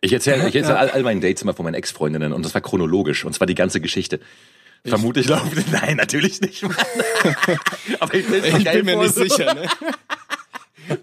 [0.00, 2.60] Ich erzähle ich erzähl all, all meinen Dates immer von meinen Ex-Freundinnen und das war
[2.60, 4.20] chronologisch und zwar die ganze Geschichte.
[4.82, 5.64] Ich Vermute ich laufe.
[5.72, 6.62] Nein, natürlich nicht.
[6.62, 6.74] Mann.
[8.00, 9.66] aber ich, ich bin mir nicht sicher, ne?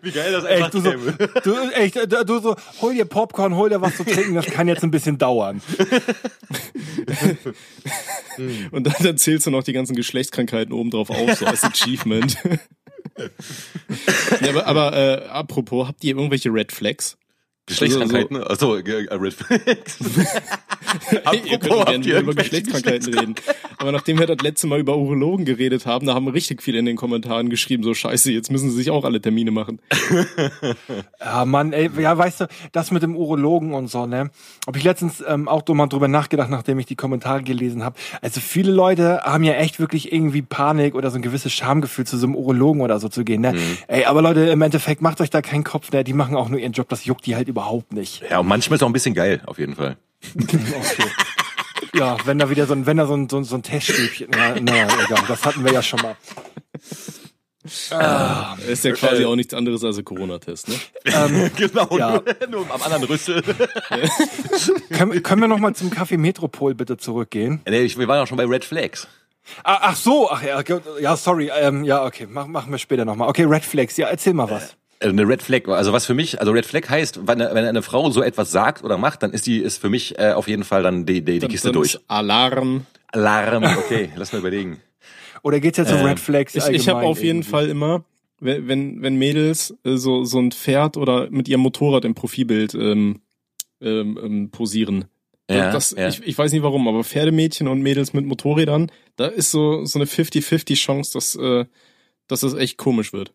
[0.01, 0.91] Wie geil das einfach echt, du, so,
[1.43, 4.83] du, echt, du so, hol dir Popcorn, hol dir was zu trinken, das kann jetzt
[4.83, 5.61] ein bisschen dauern.
[8.71, 12.37] Und dann, dann zählst du noch die ganzen Geschlechtskrankheiten oben drauf auf, so als Achievement.
[14.41, 17.17] ja, aber aber äh, apropos, habt ihr irgendwelche Red Flags?
[17.67, 18.43] Geschlechtskrankheiten?
[18.43, 19.99] Achso, äh, Red Flags.
[21.45, 23.35] Ihr könnt gerne über Geschlechtskrankheiten reden.
[23.77, 26.85] Aber nachdem wir das letzte Mal über Urologen geredet haben, da haben richtig viele in
[26.85, 29.79] den Kommentaren geschrieben, so scheiße, jetzt müssen sie sich auch alle Termine machen.
[31.19, 34.31] Ja, Mann, ey, ja, weißt du, das mit dem Urologen und so, ne?
[34.65, 37.95] Hab ich letztens ähm, auch mal drüber nachgedacht, nachdem ich die Kommentare gelesen habe.
[38.21, 42.17] Also viele Leute haben ja echt wirklich irgendwie Panik oder so ein gewisses Schamgefühl, zu
[42.17, 43.55] so einem Urologen oder so zu gehen, ne?
[43.87, 46.03] Ey, aber Leute, im Endeffekt macht euch da keinen Kopf, ne?
[46.03, 48.23] Die machen auch nur ihren Job, das juckt die halt überhaupt nicht.
[48.29, 49.97] Ja, und manchmal ist auch ein bisschen geil, auf jeden Fall.
[51.93, 54.27] Ja, wenn da wieder so ein, wenn da so ein, so ein, so ein Teststäbchen,
[54.31, 56.15] na, na, egal, das hatten wir ja schon mal.
[57.63, 60.75] Ist ja quasi auch nichts anderes als ein Corona-Test, ne?
[61.55, 62.21] genau, ja.
[62.49, 63.43] nur, nur am anderen Rüssel.
[64.91, 67.61] Können, können wir noch mal zum Café Metropol bitte zurückgehen?
[67.67, 69.07] nee, ich, wir waren auch schon bei Red Flags.
[69.63, 70.63] Ah, ach so, ach ja,
[70.99, 73.27] ja, sorry, ähm, ja, okay, mach, machen wir später noch mal.
[73.27, 74.75] Okay, Red Flags, ja, erzähl mal was.
[75.01, 77.81] Eine Red Flag, also was für mich, also Red Flag heißt, wenn eine, wenn eine
[77.81, 80.63] Frau so etwas sagt oder macht, dann ist die, ist für mich äh, auf jeden
[80.63, 81.97] Fall dann die, die, die Kiste durch.
[82.07, 82.85] Alarm.
[83.11, 84.79] Alarm, okay, lass mal überlegen.
[85.43, 87.49] Oder geht's jetzt um Red Flags Ich, ich habe auf jeden irgendwie?
[87.49, 88.03] Fall immer,
[88.39, 92.75] wenn, wenn, wenn Mädels äh, so, so ein Pferd oder mit ihrem Motorrad im Profilbild
[92.75, 93.21] ähm,
[93.81, 95.05] ähm, ähm, posieren.
[95.49, 96.07] Ja, das, ja.
[96.07, 99.99] Ich, ich weiß nicht warum, aber Pferdemädchen und Mädels mit Motorrädern, da ist so, so
[99.99, 101.65] eine 50-50 Chance, dass, äh,
[102.27, 103.33] dass das echt komisch wird.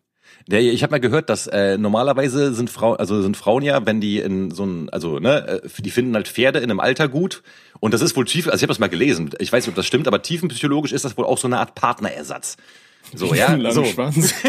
[0.49, 3.99] Ja, ich habe mal gehört, dass äh, normalerweise sind Frauen, also sind Frauen ja, wenn
[3.99, 7.43] die in so ein, also ne, äh, die finden halt Pferde in einem Alter gut
[7.79, 9.75] und das ist wohl tief, also ich habe das mal gelesen, ich weiß nicht, ob
[9.75, 12.55] das stimmt, aber tiefenpsychologisch ist das wohl auch so eine Art Partnerersatz.
[13.13, 13.83] So, ja, so.
[13.83, 14.33] Schwanz.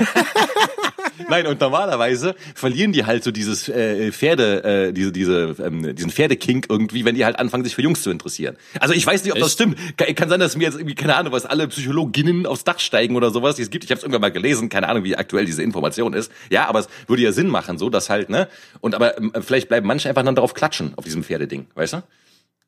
[1.29, 6.11] Nein, und normalerweise verlieren die halt so dieses äh, Pferde, äh, diese, diese, ähm, diesen
[6.11, 8.57] Pferdekink irgendwie, wenn die halt anfangen, sich für Jungs zu interessieren.
[8.81, 9.55] Also ich weiß nicht, ob das Echt?
[9.55, 9.79] stimmt.
[9.97, 13.17] Kann, kann sein, dass mir jetzt irgendwie, keine Ahnung, was alle Psychologinnen aufs Dach steigen
[13.17, 13.85] oder sowas, die es gibt.
[13.85, 16.31] Ich habe es irgendwann mal gelesen, keine Ahnung, wie aktuell diese Information ist.
[16.51, 18.49] Ja, aber es würde ja Sinn machen, so, dass halt, ne?
[18.81, 22.03] Und aber ähm, vielleicht bleiben manche einfach dann darauf klatschen, auf diesem Pferdeding, weißt du?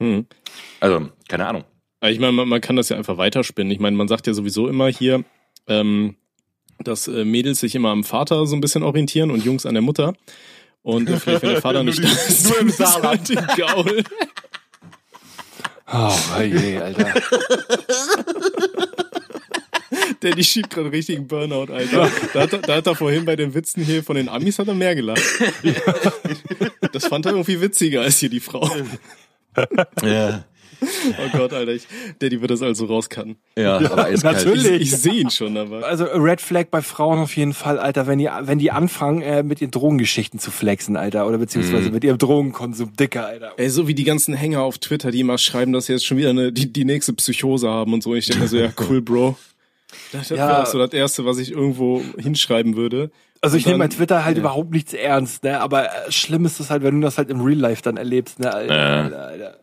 [0.00, 0.26] Hm.
[0.80, 1.64] Also, keine Ahnung.
[2.02, 3.70] Ich meine, man, man kann das ja einfach weiterspinnen.
[3.70, 5.22] Ich meine, man sagt ja sowieso immer hier,
[5.66, 6.16] ähm,
[6.84, 9.82] dass äh, Mädels sich immer am Vater so ein bisschen orientieren und Jungs an der
[9.82, 10.14] Mutter.
[10.82, 13.28] Und äh, vielleicht, wenn der Vater nicht Nur da ist, nur im dann ist halt
[13.28, 14.04] die Gaul.
[15.92, 17.14] Oh, je, Alter.
[20.22, 22.10] Der die schiebt gerade richtigen Burnout, Alter.
[22.32, 24.68] Da hat, er, da hat er vorhin bei den Witzen hier von den Amis hat
[24.68, 25.22] er mehr gelacht.
[26.92, 28.70] Das fand er irgendwie witziger als hier die Frau.
[30.02, 30.44] Ja,
[30.82, 31.86] Oh Gott, Alter, ich,
[32.18, 33.36] Daddy wird das also rauscutten.
[33.56, 34.36] ja, aber eiskalt.
[34.36, 34.82] natürlich.
[34.82, 35.84] Ich sehe ihn schon, aber.
[35.86, 39.42] Also Red Flag bei Frauen auf jeden Fall, Alter, wenn die, wenn die anfangen, äh,
[39.42, 43.52] mit ihren Drogengeschichten zu flexen, Alter, oder beziehungsweise mit ihrem Drogenkonsum, dicker, Alter.
[43.56, 46.16] Ey, so wie die ganzen Hänger auf Twitter, die immer schreiben, dass sie jetzt schon
[46.16, 48.14] wieder eine, die, die nächste Psychose haben und so.
[48.14, 49.36] Ich denke mir so, ja, cool, Bro.
[50.12, 50.36] Das Ja.
[50.36, 53.10] wäre auch so das Erste, was ich irgendwo hinschreiben würde.
[53.42, 54.42] Also ich nehme bei Twitter halt ja.
[54.42, 55.60] überhaupt nichts ernst, ne?
[55.60, 58.38] Aber äh, schlimm ist es halt, wenn du das halt im Real Life dann erlebst,
[58.38, 58.52] ne?
[58.52, 59.02] Alter, Ja.
[59.02, 59.58] Alter, Alter.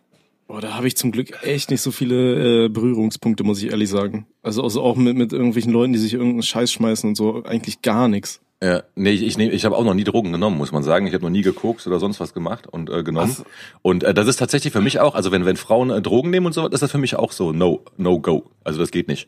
[0.47, 3.89] Boah, da habe ich zum Glück echt nicht so viele äh, Berührungspunkte, muss ich ehrlich
[3.89, 4.27] sagen.
[4.43, 7.81] Also, also auch mit, mit irgendwelchen Leuten, die sich irgendeinen Scheiß schmeißen und so, eigentlich
[7.81, 8.39] gar nichts.
[8.63, 11.05] Ja, nee, ich, ich, nehm, ich habe auch noch nie Drogen genommen, muss man sagen.
[11.05, 13.31] Ich habe noch nie gekokst oder sonst was gemacht und äh, genommen.
[13.31, 13.43] So.
[13.83, 16.47] Und äh, das ist tatsächlich für mich auch, also wenn wenn Frauen äh, Drogen nehmen
[16.47, 18.49] und so, ist das für mich auch so no no go.
[18.63, 19.27] Also das geht nicht.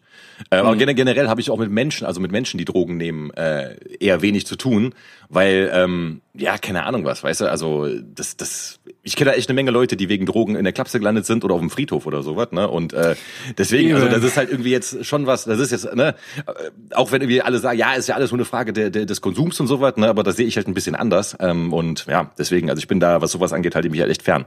[0.49, 0.79] Äh, Aber Mhm.
[0.79, 4.23] gen- generell habe ich auch mit Menschen, also mit Menschen, die Drogen nehmen, äh, eher
[4.23, 4.95] wenig zu tun,
[5.29, 7.51] weil ähm, ja keine Ahnung was, weißt du?
[7.51, 8.79] Also das das
[9.10, 11.43] ich kenne da echt eine Menge Leute, die wegen Drogen in der Klapse gelandet sind
[11.43, 12.67] oder auf dem Friedhof oder sowas, ne?
[12.67, 13.15] Und äh,
[13.58, 16.13] deswegen, also das ist halt irgendwie jetzt schon was, das ist jetzt, ne,
[16.45, 19.08] äh, auch wenn irgendwie alle sagen, ja, ist ja alles nur eine Frage der, der,
[19.08, 21.36] des Konsums und sowas, ne, aber das sehe ich halt ein bisschen anders.
[21.39, 24.12] Ähm, und ja, deswegen, also ich bin da, was sowas angeht, halte ich mich halt
[24.12, 24.45] echt fern.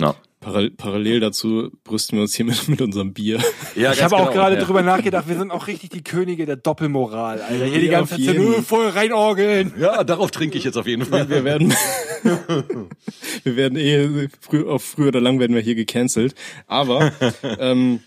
[0.00, 0.14] Ja.
[0.40, 3.40] Paral parallel dazu brüsten wir uns hier mit, mit unserem Bier.
[3.74, 4.62] Ja, Ich habe auch gerade ja.
[4.62, 7.64] drüber nachgedacht, wir sind auch richtig die Könige der Doppelmoral, Alter.
[7.64, 8.52] Hier die Ja, ganze auf Zeit so, jeden.
[8.52, 9.74] "Nö, voll reinorgeln.
[9.80, 11.28] Ja, darauf trinke ich jetzt auf jeden Fall.
[11.28, 11.74] Wir werden,
[13.42, 16.34] wir werden eh, früh, auf früher oder lang werden wir hier gecancelt.
[16.68, 17.12] Aber,
[17.58, 18.00] ähm,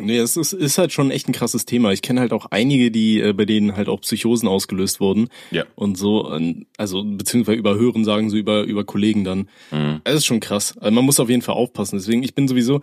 [0.00, 1.92] nee, es ist, ist halt schon echt ein krasses Thema.
[1.92, 5.28] Ich kenne halt auch einige, die, äh, bei denen halt auch Psychosen ausgelöst wurden.
[5.50, 5.64] Ja.
[5.74, 9.48] Und so, ähm, also, beziehungsweise über Hören sagen, so über, über Kollegen dann.
[9.70, 10.00] Mhm.
[10.04, 10.76] Das ist schon krass.
[10.78, 11.96] Also man muss auf jeden Fall aufpassen.
[11.98, 12.80] Deswegen, ich bin sowieso,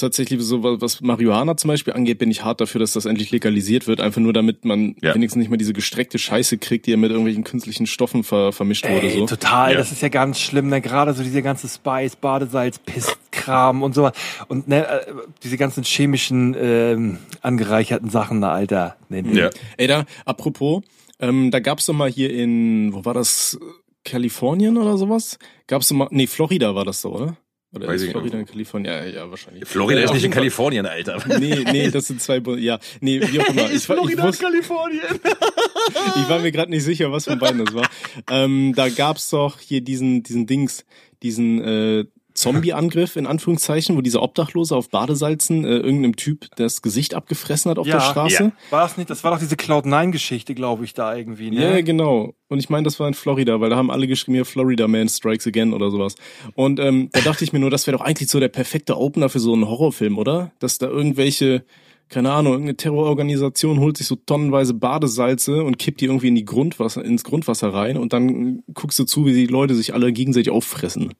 [0.00, 3.30] tatsächlich so, was was Marihuana zum Beispiel angeht, bin ich hart dafür, dass das endlich
[3.30, 5.14] legalisiert wird, einfach nur damit man Ja.
[5.14, 8.88] wenigstens nicht mehr diese gestreckte Scheiße kriegt, die ja mit irgendwelchen künstlichen Stoffen ver, vermischt
[8.88, 9.06] wurde.
[9.08, 9.26] Ey, So.
[9.26, 9.78] total, Ja.
[9.78, 10.80] das ist ja ganz schlimm, ne?
[10.80, 14.12] Gerade so diese ganze Spice, Badesalz, Pisskram und sowas.
[14.48, 15.06] Und ne, äh,
[15.42, 18.96] diese ganzen chemischen ähm, angereicherten Sachen, ne, Alter.
[19.08, 19.38] Nee, nee.
[19.38, 19.50] Ja.
[19.76, 20.82] Ey, da, apropos,
[21.20, 23.58] ähm, da gab's doch mal hier in, wo war das,
[24.04, 25.38] Kalifornien oder sowas?
[25.66, 27.36] Gab's doch mal, nee, Florida war das so, oder?
[27.74, 28.92] Oder Weiß ist Florida in Kalifornien?
[28.92, 29.68] Ja, ja, wahrscheinlich.
[29.68, 31.22] Florida Äh, ist nicht in Kalifornien, Alter.
[31.38, 33.70] Nee, nee, das sind zwei, Bu ja, nee, wie auch immer.
[33.70, 35.02] Ich, war- ich, wusste, Kalifornien?
[36.16, 37.88] ich war mir gerade nicht sicher, was von beiden das war.
[38.30, 40.86] Ähm, da gab's doch hier diesen, diesen Dings,
[41.22, 42.04] diesen äh,
[42.40, 47.78] Zombie-Angriff in Anführungszeichen, wo dieser Obdachlose auf Badesalzen äh, irgendeinem Typ das Gesicht abgefressen hat
[47.78, 48.42] auf der Straße.
[48.44, 48.52] ja.
[48.70, 49.10] War das nicht?
[49.10, 51.52] Das war doch diese Cloud9-Geschichte, glaube ich, da irgendwie.
[51.54, 51.82] Ja, Ne?
[51.82, 52.34] genau.
[52.48, 55.08] Und ich meine, das war in Florida, weil da haben alle geschrieben, hier Florida Man
[55.08, 56.14] Strikes Again oder sowas.
[56.54, 59.28] Und ähm, da dachte ich mir nur, das wäre doch eigentlich so der perfekte Opener
[59.28, 60.52] für so einen Horrorfilm, oder?
[60.58, 61.64] Dass da irgendwelche,
[62.08, 66.44] keine Ahnung, irgendeine Terrororganisation holt sich so tonnenweise Badesalze und kippt die irgendwie in die
[66.44, 70.50] Grundwasser, ins Grundwasser rein und dann guckst du zu, wie die Leute sich alle gegenseitig
[70.50, 71.14] auffressen.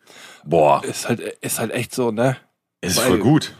[0.44, 2.36] Boah, Ist halt, ist halt echt so, ne?
[2.80, 3.54] ist voll gut.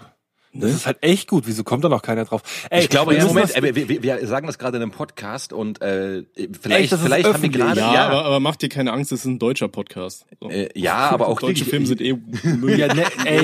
[0.55, 1.45] Das ist halt echt gut.
[1.47, 2.43] Wieso kommt da noch keiner drauf?
[2.71, 5.53] Ey, Ich glaube, wir ja, Moment, wir, wir, wir sagen das gerade in einem Podcast
[5.53, 6.25] und äh,
[6.61, 9.21] vielleicht, ist vielleicht haben wir gerade, Ja, ja, Aber, aber mach dir keine Angst, das
[9.21, 10.25] ist ein deutscher Podcast.
[10.41, 10.49] So.
[10.49, 12.15] äh, ja, aber auch Deutsche die- Filme sind eh
[12.45, 12.79] Müll.
[12.81, 13.43] Ja, ne, ey,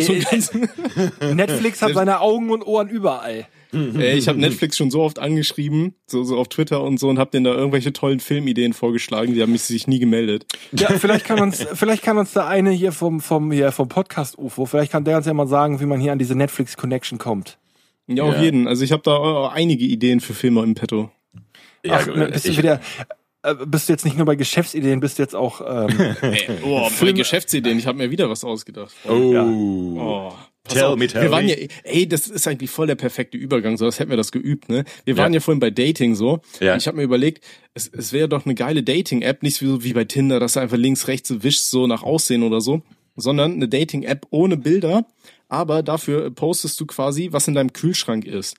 [1.35, 3.47] Netflix hat seine Augen und Ohren überall.
[3.99, 7.19] Ey, ich habe Netflix schon so oft angeschrieben, so, so auf Twitter und so, und
[7.19, 9.35] habe denen da irgendwelche tollen Filmideen vorgeschlagen.
[9.35, 10.47] Die haben mich sich nie gemeldet.
[10.73, 14.39] Ja, vielleicht kann uns, vielleicht kann uns der eine hier vom, vom, hier vom Podcast
[14.39, 17.19] UFO, vielleicht kann der uns ja mal sagen, wie man hier an diese Netflix Connection
[17.19, 17.59] kommt.
[18.07, 18.43] Ja, auf Ja.
[18.43, 18.69] jeden.
[18.69, 21.11] Also ich habe da äh, einige Ideen für Filme im Petto.
[21.85, 22.81] ja, Ach, ne, bist du wieder,
[23.43, 26.15] äh, bist du jetzt nicht nur bei Geschäftsideen, bist du jetzt auch, ähm,
[26.65, 27.79] Oh, für Geschäftsideen.
[27.79, 28.95] Ich habe mir wieder was ausgedacht.
[29.09, 29.13] oh.
[29.99, 30.33] Oh.
[30.65, 31.61] Pass Tell auf, me, tell wir waren me.
[31.61, 34.71] ja, ey, das ist eigentlich voll der perfekte Übergang, so als hätten wir das geübt,
[34.71, 34.85] ne?
[35.05, 36.41] Wir waren ja, vorhin bei Dating so.
[36.59, 36.75] Ja.
[36.75, 40.05] Ich habe mir überlegt, es, es wäre doch eine geile Dating-App, nicht wie, wie bei
[40.05, 42.81] Tinder, dass du einfach links, rechts wischst, so nach Aussehen oder so,
[43.15, 45.07] sondern eine Dating-App ohne Bilder,
[45.49, 48.57] aber dafür postest du quasi, was in deinem Kühlschrank ist.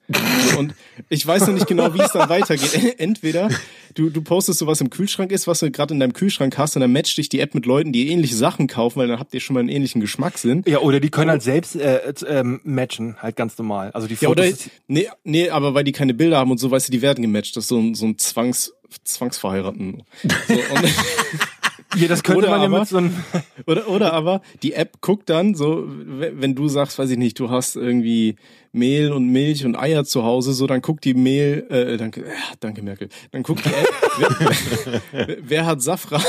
[0.58, 0.74] Und
[1.08, 2.94] ich weiß noch nicht genau, wie es dann weitergeht.
[2.98, 3.48] Entweder
[3.94, 6.76] du, du postest so, was im Kühlschrank ist, was du gerade in deinem Kühlschrank hast,
[6.76, 9.34] und dann matcht dich die App mit Leuten, die ähnliche Sachen kaufen, weil dann habt
[9.34, 10.62] ihr schon mal einen ähnlichen Geschmackssinn.
[10.66, 13.90] ja, oder die können halt selbst äh, äh, ähm, matchen, halt ganz normal.
[13.92, 16.70] Also die Ja, oder, Fotos, nee, nee, aber weil die keine Bilder haben und so,
[16.70, 17.56] weißt du, die werden gematcht.
[17.56, 18.72] Das ist so ein, so ein Zwangs,
[19.04, 20.02] Zwangsverheiraten.
[20.22, 20.54] So,
[21.96, 23.14] hier, das könnte oder man ja aber- mit so einem,
[23.66, 27.50] oder, oder aber die App guckt dann so, wenn du sagst, weiß ich nicht, du
[27.50, 28.36] hast irgendwie
[28.72, 32.32] Mehl und Milch und Eier zu Hause, so, dann guckt die Mehl, äh, danke, ja,
[32.60, 36.22] danke Merkel, dann guckt die App, wer, wer, wer hat Safran,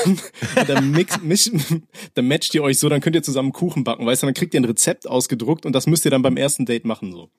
[0.68, 1.52] dann mix, misch,
[2.14, 4.54] dann matcht ihr euch so, dann könnt ihr zusammen Kuchen backen, weißt du, dann kriegt
[4.54, 7.30] ihr ein Rezept ausgedruckt und das müsst ihr dann beim ersten Date machen, so.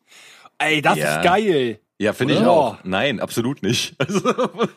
[0.58, 1.16] ey, das Ja.
[1.16, 1.80] ist geil.
[2.00, 2.76] Ja, finde ich auch.
[2.84, 3.94] Nein, absolut nicht.
[3.98, 4.20] Also,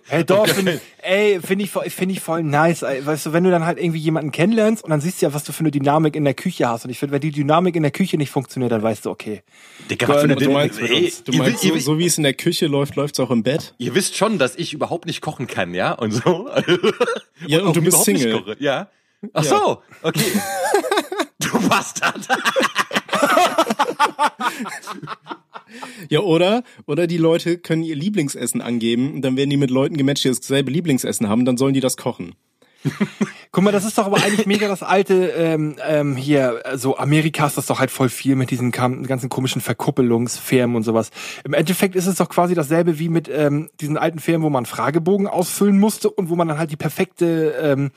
[0.07, 2.81] Hey, doch, finde ey, finde ich, voll- finde ich voll nice.
[2.81, 3.05] Ey.
[3.05, 5.43] Weißt du, wenn du dann halt irgendwie jemanden kennenlernst und dann siehst du ja, was
[5.43, 6.83] du für eine Dynamik in der Küche hast.
[6.85, 9.43] Und ich finde, wenn die Dynamik in der Küche nicht funktioniert, dann weißt du, okay.
[9.89, 12.17] Digga, was für eine Und du meinst, Ey, du meinst ihr, so, so wie es
[12.17, 13.75] in der Küche läuft, läuft's auch im Bett?
[13.77, 15.91] ihr wisst schon, dass ich überhaupt nicht kochen kann, ja?
[15.93, 16.49] Und so.
[17.47, 18.55] Ja, und auch du bist Single.
[18.59, 18.89] Ja.
[19.33, 19.49] Ach Ja.
[19.49, 20.31] so, okay.
[21.39, 22.27] du Bastard.
[26.09, 29.95] Ja, oder, oder die Leute können ihr Lieblingsessen angeben und dann werden die mit Leuten
[29.95, 32.35] gematcht, die dasselbe Lieblingsessen haben, dann sollen die das kochen.
[33.51, 37.45] Guck mal, das ist doch aber eigentlich mega das alte, ähm, ähm, hier, so Amerika
[37.45, 41.11] ist das doch halt voll viel mit diesen ganzen komischen Verkuppelungsfirmen und sowas.
[41.43, 44.65] Im Endeffekt ist es doch quasi dasselbe wie mit ähm, diesen alten Firmen, wo man
[44.65, 47.91] Fragebogen ausfüllen musste und wo man dann halt die perfekte ähm,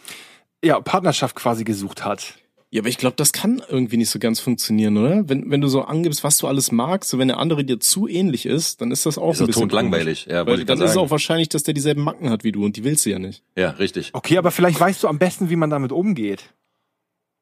[0.65, 2.35] ja, Partnerschaft quasi gesucht hat.
[2.71, 5.29] Ja, aber ich glaube, das kann irgendwie nicht so ganz funktionieren, oder?
[5.29, 8.09] Wenn, wenn du so angibst, was du alles magst, so wenn der andere dir zu
[8.09, 10.25] ähnlich ist, dann ist das auch Ist ein bisschen totlangweilig.
[10.25, 10.35] komisch.
[10.35, 12.77] Ja, Weil dann ist es auch wahrscheinlich, dass der dieselben Macken hat wie du und
[12.77, 13.45] die willst du ja nicht.
[13.57, 14.11] Ja, richtig.
[14.13, 16.53] Okay, aber vielleicht weißt du am besten, wie man damit umgeht.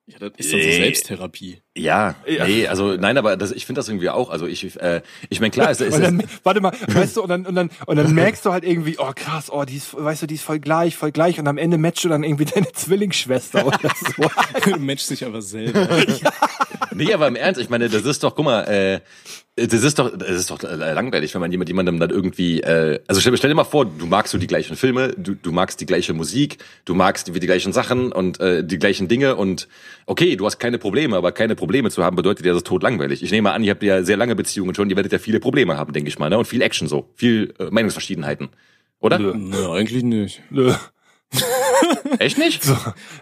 [0.07, 0.69] Ja, das ist dann so.
[0.69, 1.63] Selbsttherapie.
[1.77, 2.45] Ja, Ja.
[2.45, 4.31] nee, also nein, aber das, ich finde das irgendwie auch.
[4.31, 7.29] Also ich, äh, ich meine klar, es ist, Und dann, warte mal, weißt du, und
[7.29, 10.23] dann, und dann, und dann merkst du halt irgendwie, oh krass, oh, die ist, weißt
[10.23, 12.71] du, die ist voll gleich, voll gleich, und am Ende matchst du dann irgendwie deine
[12.73, 14.29] Zwillingsschwester oder so.
[14.71, 15.89] du matchst dich aber selber.
[16.95, 19.01] Nee, aber im Ernst, ich meine, das ist doch, guck mal, äh,
[19.55, 23.01] das ist doch, das ist doch äh, langweilig, wenn man jemand jemandem dann irgendwie, äh,
[23.07, 25.81] also stell, stell dir mal vor, du magst so die gleichen Filme, du, du magst
[25.81, 29.69] die gleiche Musik, du magst die, die gleichen Sachen und äh, die gleichen Dinge und
[30.07, 32.83] okay, du hast keine Probleme, aber keine Probleme zu haben bedeutet ja, das ist tot
[32.83, 33.23] langweilig.
[33.23, 35.77] Ich nehme an, ihr habt ja sehr lange Beziehungen schon, ihr werdet ja viele Probleme
[35.77, 36.39] haben, denke ich mal, ne?
[36.39, 38.49] Und viel Action so, viel äh, Meinungsverschiedenheiten.
[39.01, 39.19] Oder?
[39.19, 40.41] Nö, eigentlich nicht.
[40.51, 40.73] Nö.
[42.19, 42.63] Echt nicht?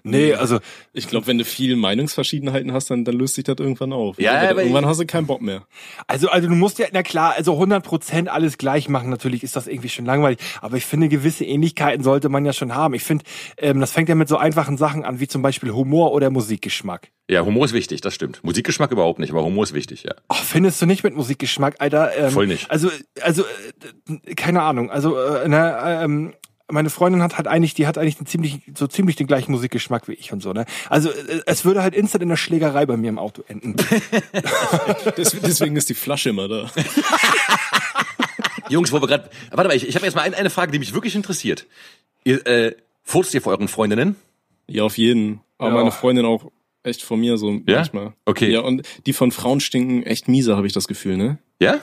[0.02, 0.58] Nee, also,
[0.92, 4.18] Ich glaube, wenn du viel Meinungsverschiedenheiten hast, dann, dann löst sich das irgendwann auf.
[4.18, 5.62] Ja, Aber aber- irgendwann hast du keinen Bock mehr.
[6.06, 9.66] also, also du musst ja, na klar, also 100% alles gleich machen, natürlich ist das
[9.68, 12.94] irgendwie schon langweilig, aber ich finde, gewisse Ähnlichkeiten sollte man ja schon haben.
[12.94, 13.24] Ich finde,
[13.58, 17.08] ähm, das fängt ja mit so einfachen Sachen an, wie zum Beispiel Humor oder Musikgeschmack.
[17.28, 18.42] Ja, Humor ist wichtig, das stimmt.
[18.42, 20.14] Musikgeschmack überhaupt nicht, aber Humor ist wichtig, ja.
[20.28, 22.10] Ach, findest du nicht mit Musikgeschmack, Alter?
[22.16, 22.68] Ähm, Voll nicht.
[22.70, 23.44] Also, also,
[24.26, 24.90] äh, keine Ahnung.
[24.90, 26.32] Also, äh, ne, ähm,
[26.70, 30.08] meine Freundin hat halt eigentlich, die hat eigentlich einen ziemlich, so ziemlich den gleichen Musikgeschmack
[30.08, 30.66] wie ich und so, ne?
[30.88, 33.76] Also äh, es würde halt instant in der Schlägerei bei mir im Auto enden.
[35.16, 36.70] Des- Deswegen ist die Flasche immer da.
[38.68, 39.30] Jungs, wo wir gerade.
[39.50, 41.66] Warte mal, ich, ich habe jetzt mal ein, eine Frage, die mich wirklich interessiert.
[42.24, 44.16] Ihr, äh, furzt ihr vor euren Freundinnen?
[44.68, 45.40] Ja, auf jeden.
[45.58, 45.76] Aber Ja.
[45.76, 46.50] meine Freundin auch
[46.82, 47.76] echt von mir so Ja?
[47.78, 48.12] manchmal.
[48.24, 48.50] Okay.
[48.50, 51.38] Ja, und die von Frauen stinken echt miese, habe ich das Gefühl, ne?
[51.60, 51.80] Ja?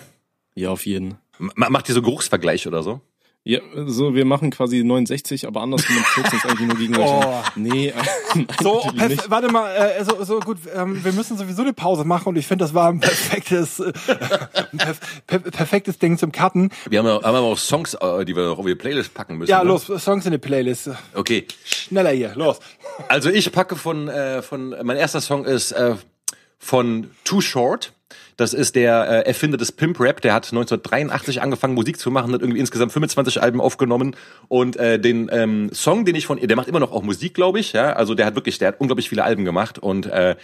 [0.55, 1.17] Ja, auf jeden.
[1.39, 3.01] M macht ihr so Geruchsvergleich oder so?
[3.49, 7.13] Ja, so, wir machen quasi 69, aber andersrum und 14 ist eigentlich nur gegenseitig.
[7.25, 7.43] Oh.
[7.55, 7.93] Nee,
[8.35, 9.29] nein, So, nicht.
[9.29, 12.45] warte mal, äh, so, so gut, ähm, wir müssen sowieso eine Pause machen und ich
[12.45, 13.93] finde, das war ein perfektes, äh,
[14.73, 16.71] ein perf per perfektes Ding zum Cutten.
[16.89, 19.37] Wir haben, ja- haben aber auch Songs, äh, die wir noch auf die Playlist packen
[19.37, 19.49] müssen.
[19.49, 19.69] Ja, ne?
[19.69, 20.89] los, Songs in die Playlist.
[21.13, 21.47] Okay.
[21.63, 22.59] Schneller hier, los.
[23.07, 25.95] Also ich packe von, äh, von mein erster Song ist äh,
[26.59, 27.93] von Too Short.
[28.37, 30.21] Das ist der äh, Erfinder des Pimp Rap.
[30.21, 34.15] Der hat 1983 angefangen Musik zu machen, hat irgendwie insgesamt 25 Alben aufgenommen
[34.47, 37.59] und äh, den ähm, Song, den ich von, der macht immer noch auch Musik, glaube
[37.59, 37.73] ich.
[37.73, 40.35] Ja, also der hat wirklich, der hat unglaublich viele Alben gemacht und äh,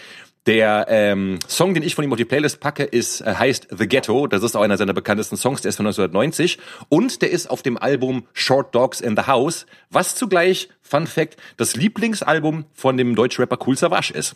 [0.45, 3.87] der ähm, Song, den ich von ihm auf die Playlist packe, ist äh, heißt The
[3.87, 4.27] Ghetto.
[4.27, 5.61] Das ist auch einer seiner bekanntesten Songs.
[5.61, 6.57] Der ist von 1990
[6.89, 11.37] und der ist auf dem Album Short Dogs in the House, was zugleich Fun Fact
[11.57, 14.35] das Lieblingsalbum von dem Deutschrapper Cool Savage ist.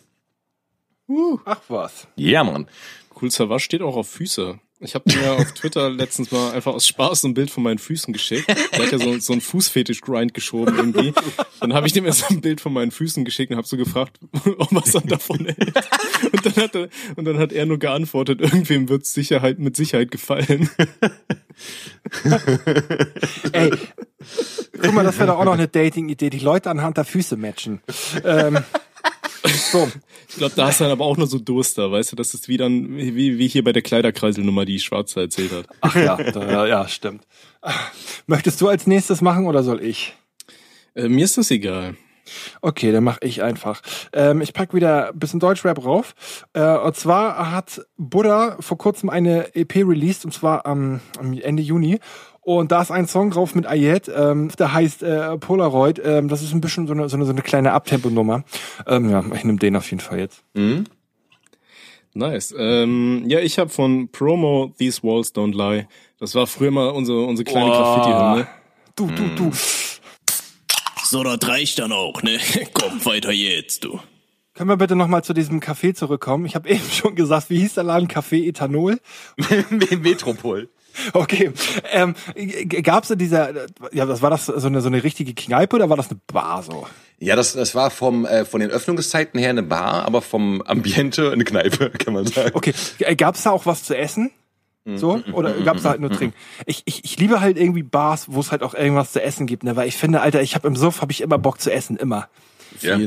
[1.44, 2.06] Ach was.
[2.16, 2.68] Ja, Mann.
[3.20, 4.58] Cool Savage steht auch auf Füße.
[4.80, 8.12] Ich habe mir auf Twitter letztens mal einfach aus Spaß ein Bild von meinen Füßen
[8.12, 8.48] geschickt.
[8.48, 11.12] Der hat ja so, so einen Fußfetisch-Grind geschoben irgendwie.
[11.60, 14.20] Dann habe ich dem erst ein Bild von meinen Füßen geschickt und habe so gefragt,
[14.58, 15.74] ob was er davon hält.
[16.32, 20.12] Und dann hat er, und dann hat er nur geantwortet, irgendwem wird Sicherheit mit Sicherheit
[20.12, 20.70] gefallen.
[23.52, 23.72] Ey,
[24.80, 27.80] guck mal, das wäre doch auch noch eine Dating-Idee, die Leute anhand der Füße matchen.
[28.24, 28.58] Ähm,
[29.44, 29.88] so,
[30.28, 32.48] Ich glaube, da hast du dann aber auch nur so Durster, weißt du, das ist
[32.48, 35.66] wie dann, wie, wie hier bei der Kleiderkreiselnummer, die Schwarze erzählt hat.
[35.80, 37.26] ach ja, da, ja, ja, stimmt.
[38.26, 40.14] Möchtest du als nächstes machen oder soll ich?
[40.94, 41.96] Äh, mir ist das egal.
[42.60, 43.80] Okay, dann mache ich einfach.
[44.12, 46.14] Ähm, ich pack wieder ein bisschen Deutschrap rauf.
[46.52, 51.62] Äh, und zwar hat Buddha vor kurzem eine EP released, und zwar am, am Ende
[51.62, 52.00] Juni.
[52.48, 56.00] Und da ist ein Song drauf mit Ayet, ähm, der heißt äh, Polaroid.
[56.02, 58.42] Ähm, das ist ein bisschen so eine, so eine, so eine kleine Abtempo-Nummer.
[58.86, 60.42] Ähm, ja, ich nehme den auf jeden Fall jetzt.
[62.14, 62.54] Nice.
[62.56, 65.88] Ähm, ja, ich habe von Promo These Walls Don't Lie.
[66.18, 67.76] Das war früher mal unsere, unsere kleine Boah.
[67.76, 68.46] Graffiti-Hymne.
[68.96, 69.52] Du, du, du.
[71.04, 72.38] So, das reicht dann auch, ne?
[72.72, 74.00] Komm, weiter jetzt, du.
[74.54, 76.46] Können wir bitte nochmal zu diesem Café zurückkommen?
[76.46, 78.08] Ich habe eben schon gesagt, wie hieß der Laden?
[78.08, 79.00] Café Ethanol?
[80.00, 80.70] Metropol.
[81.12, 81.52] Okay.
[81.92, 82.14] Ähm,
[82.82, 85.88] Gab es in dieser, ja, was war das, so eine, so eine richtige Kneipe oder
[85.88, 86.86] war das eine Bar so?
[87.18, 91.32] Ja, das, das war vom, äh, von den Öffnungszeiten her eine Bar, aber vom Ambiente
[91.32, 92.52] eine Kneipe, kann man sagen.
[92.54, 92.74] Okay,
[93.16, 94.30] gab es da auch was zu essen?
[94.94, 95.22] So?
[95.32, 96.34] Oder gab es da halt nur Trinken?
[96.64, 99.62] Ich, ich, ich liebe halt irgendwie Bars, wo es halt auch irgendwas zu essen gibt,
[99.62, 99.76] ne?
[99.76, 102.28] Weil ich finde, Alter, ich habe im Suff habe ich immer Bock zu essen, immer.
[102.80, 102.98] Ja.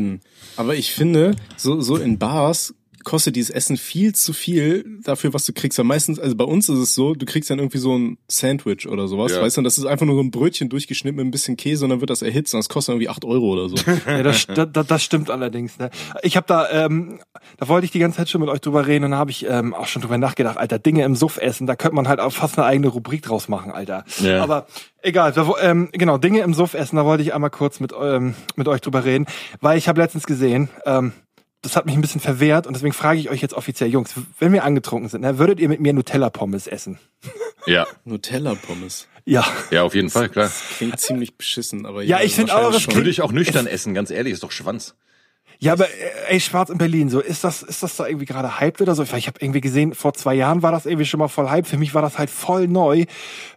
[0.58, 5.46] Aber ich finde, so, so in Bars kostet dieses Essen viel zu viel dafür, was
[5.46, 5.78] du kriegst.
[5.78, 8.88] Weil meistens, also bei uns ist es so, du kriegst dann irgendwie so ein Sandwich
[8.88, 9.42] oder sowas, Ja.
[9.42, 11.86] weißt du, und das ist einfach nur so ein Brötchen durchgeschnitten mit ein bisschen Käse
[11.86, 13.76] und dann wird das erhitzt und das kostet irgendwie acht Euro oder so.
[14.08, 15.78] Ja, das, das, das stimmt allerdings.
[15.80, 15.90] Ne?
[16.24, 17.20] Ich habe da, ähm,
[17.58, 19.46] da wollte ich die ganze Zeit schon mit euch drüber reden und da habe ich
[19.48, 22.32] ähm, auch schon drüber nachgedacht, Alter, Dinge im Suff essen, da könnte man halt auch
[22.32, 24.06] fast eine eigene Rubrik draus machen, Alter.
[24.20, 24.42] Ja.
[24.44, 24.68] Aber
[25.02, 28.36] egal, da, ähm, genau, Dinge im Suff essen, da wollte ich einmal kurz mit, ähm,
[28.56, 29.26] mit euch drüber reden,
[29.60, 31.14] weil ich habe letztens gesehen, ähm,
[31.62, 34.52] das hat mich ein bisschen verwehrt und deswegen frage ich euch jetzt offiziell, Jungs, wenn
[34.54, 37.00] wir angetrunken sind, ne, würdet ihr mit mir Nutella-Pommes essen?
[37.66, 39.08] Ja, Nutella-Pommes.
[39.26, 39.46] Ja.
[39.70, 40.52] ja, auf jeden Fall, klar.
[40.78, 42.96] Klingt ziemlich beschissen, aber Ja, ich find auch, das schon.
[42.96, 44.96] Würde ich auch nüchtern essen, ganz ehrlich, ist doch Schwanz.
[45.60, 48.60] Ja, aber äh, ey, Schwarz in Berlin, so ist das, ist das da irgendwie gerade
[48.60, 49.04] hyped oder so?
[49.04, 51.68] Ich habe irgendwie gesehen, vor zwei Jahren war das irgendwie schon mal voll hype.
[51.68, 53.06] Für mich war das halt voll neu.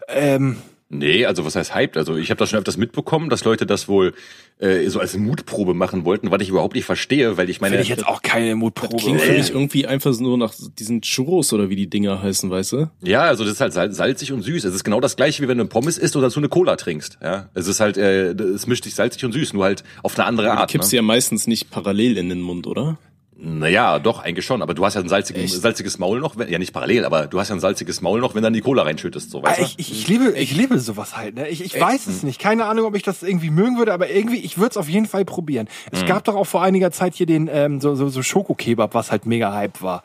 [0.08, 0.58] Ähm,
[0.90, 1.96] Nee, also was heißt hyped?
[1.96, 4.12] Also ich habe das schon öfters mitbekommen, dass Leute das wohl
[4.58, 7.82] äh, so als Mutprobe machen wollten, was ich überhaupt nicht verstehe, weil ich meine, finde
[7.82, 8.96] ich jetzt auch keine Mutprobe.
[8.98, 12.72] Klingt für mich irgendwie einfach nur nach diesen Churros oder wie die Dinger heißen, weißt
[12.72, 12.90] du?
[13.02, 14.64] ja, also das ist halt sal- salzig und süß.
[14.64, 17.18] Es ist genau das gleiche, wie wenn du Pommes isst oder dazu eine Cola trinkst.
[17.22, 20.26] Ja, es ist halt, äh, es mischt sich salzig und süß, nur halt auf eine
[20.26, 20.70] andere Die Art.
[20.70, 20.98] kippst du Ne?
[20.98, 22.98] ja meistens nicht parallel in den Mund, oder?
[23.46, 24.62] Naja, doch, eigentlich schon.
[24.62, 27.38] Aber du hast ja ein salziges, salziges Maul noch, wenn, ja nicht parallel, aber du
[27.38, 29.78] hast ja ein salziges Maul noch, wenn dann die Cola reinschüttest, so weißt Ah, ich,
[29.78, 31.34] ich, ich liebe, ich liebe sowas halt.
[31.34, 31.48] Ne?
[31.48, 32.40] Ich, ich weiß es nicht.
[32.40, 35.06] Keine Ahnung, ob ich das irgendwie mögen würde, aber irgendwie, ich würde es auf jeden
[35.06, 35.68] Fall probieren.
[35.90, 39.10] Es gab doch auch vor einiger Zeit hier den ähm, so, so, so Schokokebab, was
[39.10, 40.04] halt mega hype war.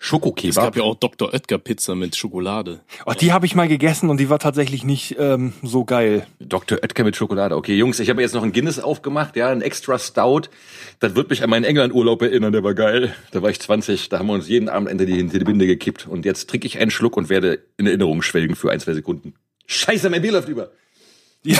[0.00, 0.64] Es Schokokebab.
[0.64, 1.34] gab ja auch Dr.
[1.34, 2.80] Oetker Pizza mit Schokolade.
[3.04, 6.26] Oh, die habe ich mal gegessen und die war tatsächlich nicht ähm, so geil.
[6.40, 6.78] Dr.
[6.82, 7.54] Oetker mit Schokolade.
[7.54, 10.48] Okay, Jungs, ich habe jetzt noch ein Guinness aufgemacht, ja, ein extra Stout.
[11.00, 13.14] Das wird mich an meinen England-Urlaub erinnern, der war geil.
[13.32, 15.66] Da war ich 20, da haben wir uns jeden Abend hinter die, hinter die Binde
[15.66, 16.06] gekippt.
[16.06, 19.34] Und jetzt trinke ich einen Schluck und werde in Erinnerung schwelgen für ein, zwei Sekunden.
[19.66, 20.70] Scheiße, mein Bier läuft über.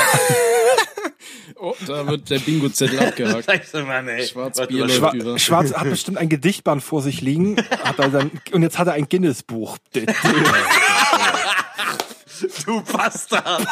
[1.87, 3.45] da wird der Bingo-Zettel abgehakt.
[3.45, 4.27] Scheiße, Mann, ey.
[4.27, 5.39] Schwarzbier was- über.
[5.39, 8.95] Schwarz hat bestimmt ein Gedichtband vor sich liegen hat er sein, und jetzt hat er
[8.95, 9.79] ein Guinness-Buch.
[12.65, 13.67] Du Bastard.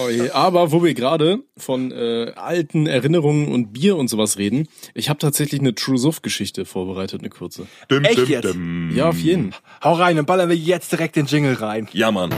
[0.00, 0.30] Oh je.
[0.30, 5.18] Aber wo wir gerade von äh, alten Erinnerungen und Bier und sowas reden, ich habe
[5.18, 7.66] tatsächlich eine True Suff-Geschichte vorbereitet, eine kurze.
[7.88, 8.44] Dum, Echt dum, jetzt?
[8.44, 8.90] dum.
[8.94, 9.54] Ja, auf jeden.
[9.82, 11.88] Hau rein, dann ballern wir jetzt direkt den Jingle rein.
[11.92, 12.30] Ja, Mann.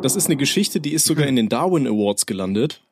[0.00, 2.82] Das ist eine Geschichte, die ist sogar in den Darwin Awards gelandet.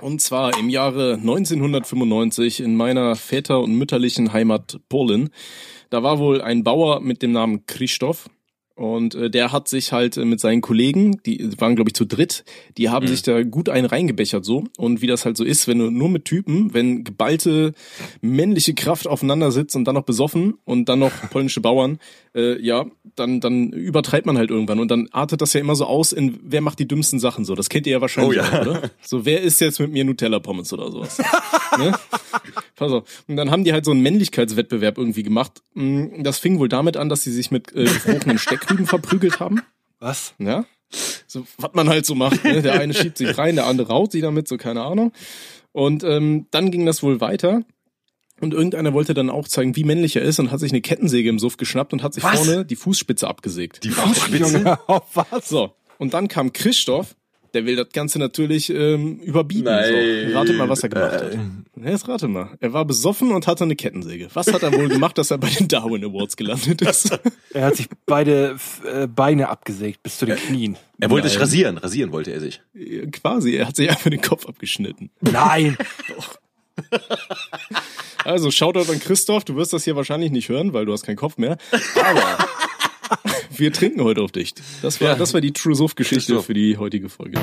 [0.00, 5.30] Und zwar im Jahre 1995 in meiner väter- und mütterlichen Heimat Polen.
[5.88, 8.28] Da war wohl ein Bauer mit dem Namen Krzysztof.
[8.78, 12.04] Und äh, der hat sich halt äh, mit seinen Kollegen, die waren glaube ich zu
[12.04, 12.44] dritt,
[12.76, 14.64] die haben sich da gut einen reingebechert so.
[14.76, 17.72] Und wie das halt so ist, wenn du nur mit Typen, wenn geballte
[18.20, 21.98] männliche Kraft aufeinander sitzt und dann noch besoffen und dann noch polnische Bauern,
[22.36, 24.78] äh, ja, dann, dann übertreibt man halt irgendwann.
[24.78, 27.56] Und dann artet das ja immer so aus in, wer macht die dümmsten Sachen so.
[27.56, 28.60] Das kennt ihr ja wahrscheinlich Oh ja.
[28.60, 28.90] auch, oder?
[29.02, 31.18] So, wer isst jetzt mit mir Nutella-Pommes oder sowas?
[31.78, 31.98] ne?
[32.76, 33.24] Pass auf.
[33.26, 35.62] Und dann haben die halt so einen Männlichkeitswettbewerb irgendwie gemacht.
[35.74, 39.62] Mm, Das fing wohl damit an, dass sie sich mit äh, gefrorenen Steckrüben verprügelt haben.
[39.98, 40.34] Was?
[40.38, 40.64] Ja.
[41.26, 42.44] So, was man halt so macht.
[42.44, 42.62] Ne?
[42.62, 45.12] Der eine schiebt sich rein, der andere raut sich damit, so keine Ahnung.
[45.72, 47.62] Und ähm, dann ging das wohl weiter.
[48.40, 51.28] Und irgendeiner wollte dann auch zeigen, wie männlich er ist und hat sich eine Kettensäge
[51.28, 52.36] im Suff geschnappt und hat sich Was?
[52.36, 53.82] vorne die Fußspitze abgesägt.
[53.84, 54.78] Die Fußspitze.
[54.86, 55.48] Auf was?
[55.48, 57.16] So, und dann kam Christoph,
[57.54, 59.64] der will das Ganze natürlich ähm, überbieten.
[59.64, 60.28] Nein.
[60.30, 60.38] So.
[60.38, 61.34] Ratet mal, was er gemacht hat.
[61.34, 62.56] Ja, Jetzt rate mal.
[62.60, 64.28] Er war besoffen und hatte eine Kettensäge.
[64.34, 67.18] Was hat er wohl gemacht, dass er bei den Darwin Awards gelandet ist?
[67.54, 70.76] Er hat sich beide äh, Beine abgesägt bis zu den Knien.
[71.00, 71.44] Er wollte sich Nein.
[71.44, 71.78] rasieren.
[71.78, 72.60] Rasieren wollte er sich.
[73.10, 75.10] Quasi, er hat sich einfach den Kopf abgeschnitten.
[75.22, 75.76] Nein!
[78.24, 81.16] Also, Shoutout an Christoph, du wirst das hier wahrscheinlich nicht hören, weil du hast keinen
[81.16, 81.56] Kopf mehr.
[81.94, 82.38] Aber
[83.50, 84.54] wir trinken heute auf dich.
[84.82, 86.46] Das war, das war die True Suff-Geschichte True Suff.
[86.46, 87.38] für die heutige Folge.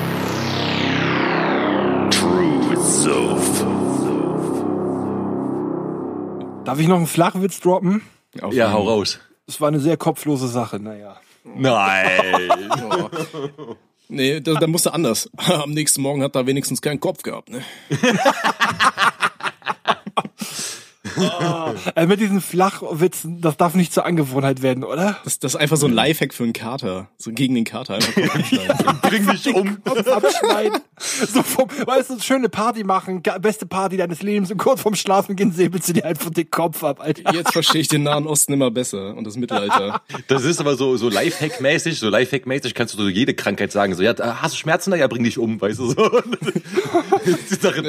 [6.64, 8.02] Darf ich noch einen Flachwitz droppen?
[8.42, 9.20] Auf Ja, hau raus.
[9.46, 11.16] Das war eine sehr kopflose Sache, naja.
[11.44, 12.50] Nein.
[14.08, 15.28] Nee, da, da musste anders.
[15.36, 17.62] Am nächsten Morgen hat er wenigstens keinen Kopf gehabt, ne?
[21.94, 25.18] Äh, mit diesen Flachwitzen, das darf nicht zur Angewohnheit werden, oder?
[25.24, 27.08] Das, das ist einfach so ein Lifehack für einen Kater.
[27.16, 27.94] So gegen den Kater.
[27.94, 28.76] Einfach abschneiden.
[29.02, 29.82] Bring dich um.
[29.82, 30.80] Kopf abschneiden.
[30.98, 35.36] so vom, weißt du, schöne Party machen, beste Party deines Lebens und kurz vorm Schlafen
[35.36, 37.34] gehen säbelst du dir einfach den Kopf ab, Alter.
[37.34, 40.00] Jetzt verstehe ich den Nahen Osten immer besser und das Mittelalter.
[40.28, 43.94] Das ist aber so, so Lifehack-mäßig, so Lifehack-mäßig kannst du so jede Krankheit sagen.
[43.94, 44.90] So, ja, hast du Schmerzen?
[44.90, 46.22] Na ja, bring dich um, weißt du, so.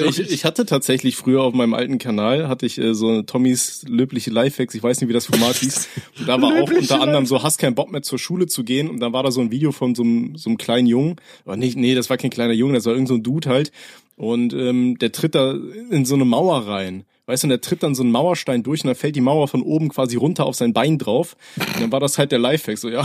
[0.08, 4.30] Ich, ich hatte tatsächlich früher auf meinem alten Kanal, hatte ich äh, so Tommys löbliche
[4.30, 5.88] Lifehacks, ich weiß nicht, wie das Format hieß.
[6.20, 8.90] Und da war auch unter anderem so, hast keinen Bock mehr zur Schule zu gehen.
[8.90, 11.16] Und dann war da so ein Video von so einem, so einem kleinen Jungen.
[11.46, 13.72] Aber nicht, nee, das war kein kleiner Junge, das war irgend so ein Dude halt.
[14.16, 15.56] Und ähm, der tritt da
[15.92, 17.04] in so eine Mauer rein.
[17.28, 19.48] Weißt du, und der tritt dann so einen Mauerstein durch und dann fällt die Mauer
[19.48, 21.36] von oben quasi runter auf sein Bein drauf.
[21.58, 23.04] Und dann war das halt der Lifehack, so ja.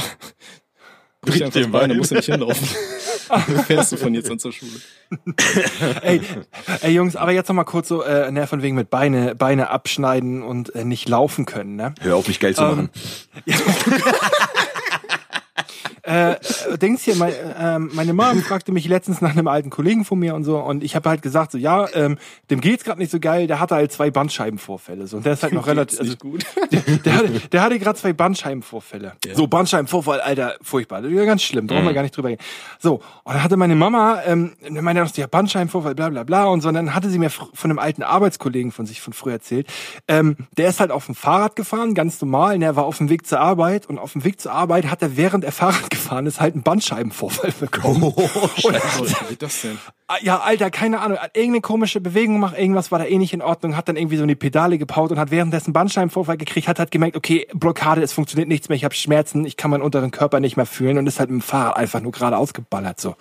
[1.21, 2.69] Brich Bricht einfach dir Bein, dann musst du nicht hinlaufen.
[3.67, 4.73] Fährst du von jetzt an zur Schule.
[6.03, 6.21] Ey,
[6.81, 9.71] ey Jungs, aber jetzt noch mal kurz so, äh, ne, von wegen mit Beine, Beine
[9.71, 11.95] abschneiden und äh, nicht laufen können, ne?
[12.01, 12.91] Hör auf, mich geil zu machen.
[16.03, 16.37] äh,
[16.79, 20.35] Dings hier, mein, ähm, meine Mom fragte mich letztens nach einem alten Kollegen von mir
[20.35, 22.19] und so und ich habe halt gesagt so, ja, ähm,
[22.51, 25.45] dem geht's gerade nicht so geil, der hatte halt zwei Bandscheibenvorfälle so und der ist
[25.45, 26.45] halt noch relativ, also, gut.
[27.05, 29.13] der, hatte, der hatte gerade zwei Bandscheibenvorfälle.
[29.35, 32.41] So Bandscheibenvorfall, Alter, furchtbar, ja, ganz schlimm, brauchen wir gar nicht drüber gehen.
[32.81, 36.69] So und dann hatte meine Mama, ähm, meine ja Bandscheibenvorfall, bla bla bla und so
[36.69, 39.69] und dann hatte sie mir von einem alten Arbeitskollegen von sich von früher erzählt,
[40.09, 43.09] ähm, der ist halt auf dem Fahrrad gefahren, ganz normal, und der war auf dem
[43.09, 46.27] Weg zur Arbeit und auf dem Weg zur Arbeit hat er während er Fahrrad gefahren
[46.27, 48.03] ist halt einen Bandscheibenvorfall bekommen.
[48.03, 49.79] und Wie geht das denn?
[50.09, 51.19] Ah, Ja, Alter, keine Ahnung.
[51.19, 54.17] Hat irgendeine komische Bewegung gemacht, irgendwas war da eh nicht in Ordnung, hat dann irgendwie
[54.17, 58.13] so eine Pedale gepaut und hat währenddessen Bandscheibenvorfall gekriegt, hat halt gemerkt, okay, Blockade, es
[58.13, 61.07] funktioniert nichts mehr, ich habe Schmerzen, ich kann meinen unteren Körper nicht mehr fühlen und
[61.07, 63.15] ist halt mit dem Fahrrad einfach nur gerade ausgeballert so.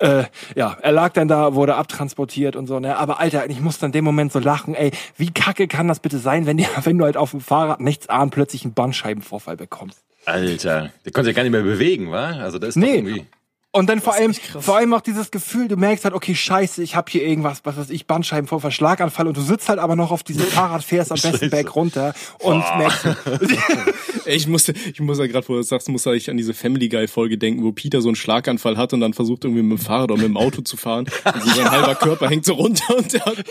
[0.00, 0.24] Äh,
[0.56, 2.96] ja, er lag dann da, wurde abtransportiert und so, ne?
[2.96, 6.18] Aber Alter, ich musste in dem Moment so lachen, ey, wie kacke kann das bitte
[6.18, 10.04] sein, wenn, dir, wenn du halt auf dem Fahrrad nichts ahnt, plötzlich einen Bandscheibenvorfall bekommst?
[10.28, 12.30] Alter, der konnte sich gar nicht mehr bewegen, wa?
[12.30, 12.86] Also das ist Nee.
[12.86, 13.26] doch irgendwie.
[13.70, 16.96] Und dann vor allem, vor allem auch dieses Gefühl, du merkst halt, okay, scheiße, ich
[16.96, 20.22] habe hier irgendwas, was weiß ich, Bandscheibenvorfall, Schlaganfall und du sitzt halt aber noch auf
[20.22, 23.04] diesem Fahrrad, fährst am besten berg runter und merkst,
[24.24, 26.54] Ey, Ich musste, ich muss ja gerade, wo du das sagst, muss ich an diese
[26.54, 29.78] Family Guy Folge denken, wo Peter so einen Schlaganfall hat und dann versucht irgendwie mit
[29.78, 31.04] dem Fahrrad oder mit dem Auto zu fahren.
[31.24, 33.44] Und so sein halber Körper hängt so runter und der, hat, der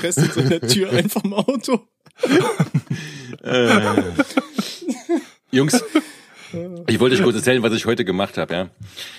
[0.00, 1.86] presst so in der Tür ein vom Auto.
[5.50, 5.82] Jungs,
[6.86, 8.70] ich wollte euch kurz erzählen, was ich heute gemacht habe, ja.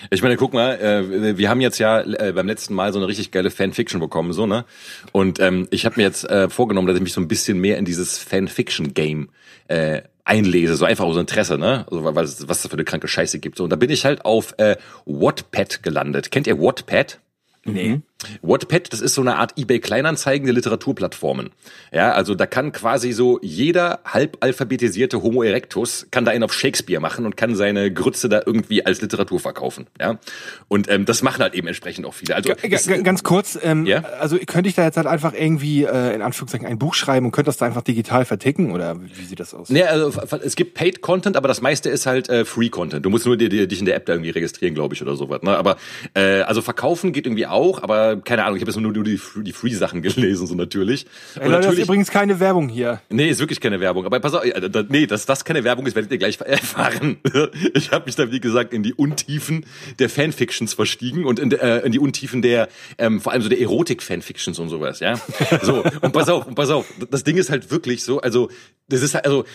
[0.09, 3.07] Ich meine, guck mal, äh, wir haben jetzt ja äh, beim letzten Mal so eine
[3.07, 4.65] richtig geile Fanfiction bekommen, so, ne?
[5.11, 7.77] Und ähm, ich habe mir jetzt äh, vorgenommen, dass ich mich so ein bisschen mehr
[7.77, 9.29] in dieses Fanfiction-Game
[9.67, 11.85] äh, einlese, so einfach aus Interesse, ne?
[11.89, 13.57] Also, weil, was es da für eine kranke Scheiße gibt.
[13.57, 16.31] So, und da bin ich halt auf äh, Wattpad gelandet.
[16.31, 17.19] Kennt ihr Wattpad?
[17.65, 18.01] Nee.
[18.41, 21.51] Wattpad, das ist so eine Art eBay Kleinanzeigen der Literaturplattformen.
[21.91, 26.99] Ja, also da kann quasi so jeder halbalphabetisierte Homo erectus kann da einen auf Shakespeare
[27.01, 29.87] machen und kann seine Grütze da irgendwie als Literatur verkaufen.
[29.99, 30.19] Ja,
[30.67, 32.35] und ähm, das machen halt eben entsprechend auch viele.
[32.35, 34.03] Also G ganz kurz, ähm, Ja?
[34.19, 37.31] also könnte ich da jetzt halt einfach irgendwie äh, in Anführungszeichen ein Buch schreiben und
[37.31, 39.69] könnte das da einfach digital verticken oder wie sieht das aus?
[39.69, 40.11] Nee, also
[40.43, 43.05] es gibt Paid Content, aber das meiste ist halt äh, Free Content.
[43.05, 45.15] Du musst nur dir, dir, dich in der App da irgendwie registrieren, glaube ich, oder
[45.15, 45.41] sowas.
[45.41, 45.55] Ne?
[45.57, 45.77] Aber
[46.13, 49.51] äh, also verkaufen geht irgendwie auch, aber keine Ahnung, ich habe jetzt nur, die, die
[49.51, 51.05] Free-Sachen gelesen, so natürlich.
[51.39, 53.01] Ey, Leute, das ist übrigens keine Werbung hier.
[53.09, 54.05] Nee, ist wirklich keine Werbung.
[54.05, 57.17] Aber pass auf, äh, nee, dass das keine Werbung ist, werdet ihr gleich erfahren.
[57.73, 59.65] Ich habe mich da, wie gesagt, in die Untiefen
[59.99, 63.59] der Fanfictions verstiegen und in, äh, in die Untiefen der, ähm, vor allem so der
[63.59, 65.19] Erotik-Fanfictions und sowas, ja.
[65.61, 68.49] So, und pass auf, und pass auf, das Ding ist halt wirklich so, also,
[68.87, 69.45] das ist halt, also,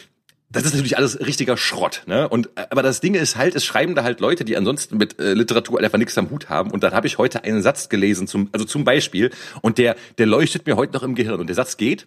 [0.50, 2.28] das ist natürlich alles richtiger Schrott, ne?
[2.28, 5.18] Und äh, aber das Ding ist halt, es schreiben da halt Leute, die ansonsten mit
[5.18, 6.70] äh, Literatur einfach nichts am Hut haben.
[6.70, 9.30] Und dann habe ich heute einen Satz gelesen, zum, also zum Beispiel,
[9.62, 11.40] und der, der leuchtet mir heute noch im Gehirn.
[11.40, 12.06] Und der Satz geht: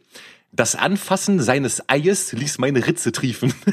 [0.52, 3.54] Das Anfassen seines Eies ließ meine Ritze triefen.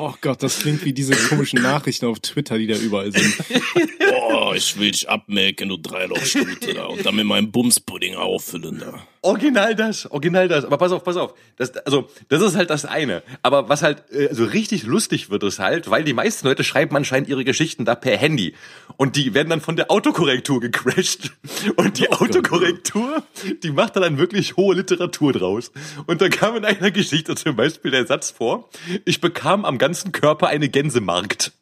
[0.00, 3.36] Oh Gott, das klingt wie diese komischen Nachrichten auf Twitter, die da überall sind.
[4.30, 6.86] Oh, ich will dich abmelken, du Dreilochstute da.
[6.86, 9.06] Und dann mit meinem Bumspudding auffüllen da.
[9.22, 10.64] Original das, original das.
[10.64, 11.34] Aber pass auf, pass auf.
[11.56, 13.22] Das, also, das ist halt das eine.
[13.42, 16.96] Aber was halt äh, so richtig lustig wird, ist halt, weil die meisten Leute schreiben
[16.96, 18.54] anscheinend ihre Geschichten da per Handy.
[18.96, 21.32] Und die werden dann von der Autokorrektur gecrashed.
[21.76, 23.22] Und die Autokorrektur,
[23.62, 25.70] die macht dann, dann wirklich hohe Literatur draus.
[26.06, 28.70] Und da kam in einer Geschichte zum Beispiel der Satz vor,
[29.04, 31.52] ich bekam am ganzen Körper eine Gänsemarkt.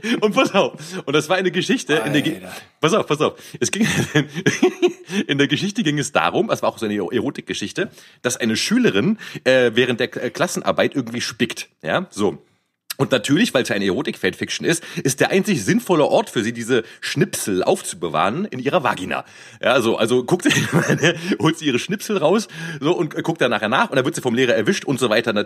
[0.20, 0.72] Und pass auf.
[1.04, 2.02] Und das war eine Geschichte.
[2.06, 2.40] In der Ge
[2.80, 3.34] pass auf, pass auf.
[3.58, 3.86] Es ging
[5.26, 7.90] in der Geschichte ging es darum, es war auch so eine Erotikgeschichte,
[8.22, 11.68] dass eine Schülerin äh, während der Klassenarbeit irgendwie spickt.
[11.82, 12.38] Ja, so.
[13.00, 16.52] Und natürlich, weil es ja eine Erotik-Fanfiction ist, ist der einzig sinnvolle Ort für sie,
[16.52, 19.24] diese Schnipsel aufzubewahren in ihrer Vagina.
[19.62, 20.50] Ja, so, also guckt sie,
[21.40, 22.46] holt sie ihre Schnipsel raus,
[22.78, 25.00] so, und äh, guckt dann nachher nach, und dann wird sie vom Lehrer erwischt und
[25.00, 25.32] so weiter.
[25.32, 25.44] Ne,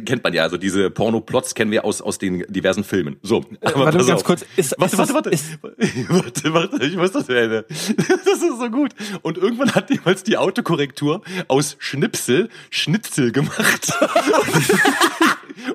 [0.00, 3.16] kennt man ja, also diese Porno-Plots kennen wir aus, aus den diversen Filmen.
[3.22, 3.44] So.
[3.60, 4.24] Aber warte, ganz auf.
[4.24, 5.58] kurz, ist- warte, ist warte, warte, ist-
[6.08, 7.64] warte, warte, ich muss das werden.
[8.24, 8.92] Das ist so gut.
[9.20, 13.92] Und irgendwann hat jemals die Autokorrektur aus Schnipsel Schnitzel gemacht.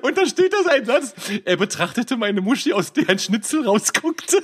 [0.02, 1.14] Und da steht das ein Satz.
[1.44, 4.42] Er betrachtete meine Muschi, aus der ein Schnitzel rausguckte.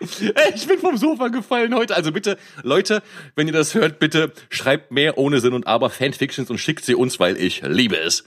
[0.00, 1.94] Ey, ich bin vom Sofa gefallen heute.
[1.94, 3.02] Also bitte, Leute,
[3.36, 6.94] wenn ihr das hört, bitte schreibt mehr ohne Sinn und aber Fanfictions und schickt sie
[6.94, 8.24] uns, weil ich liebe es.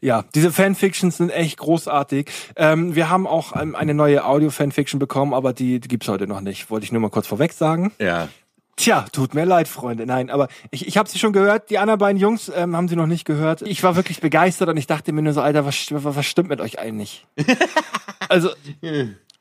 [0.00, 2.30] Ja, diese Fanfictions sind echt großartig.
[2.56, 6.40] Ähm, wir haben auch ähm, eine neue Audio-Fanfiction bekommen, aber die, die gibt's heute noch
[6.40, 6.70] nicht.
[6.70, 7.92] Wollte ich nur mal kurz vorweg sagen.
[7.98, 8.28] Ja.
[8.76, 10.04] Tja, tut mir leid, Freunde.
[10.06, 11.70] Nein, aber ich, ich habe sie schon gehört.
[11.70, 13.62] Die anderen beiden Jungs ähm, haben sie noch nicht gehört.
[13.62, 16.50] Ich war wirklich begeistert und ich dachte mir nur so, Alter, was, was, was stimmt
[16.50, 17.26] mit euch eigentlich?
[18.28, 18.50] also,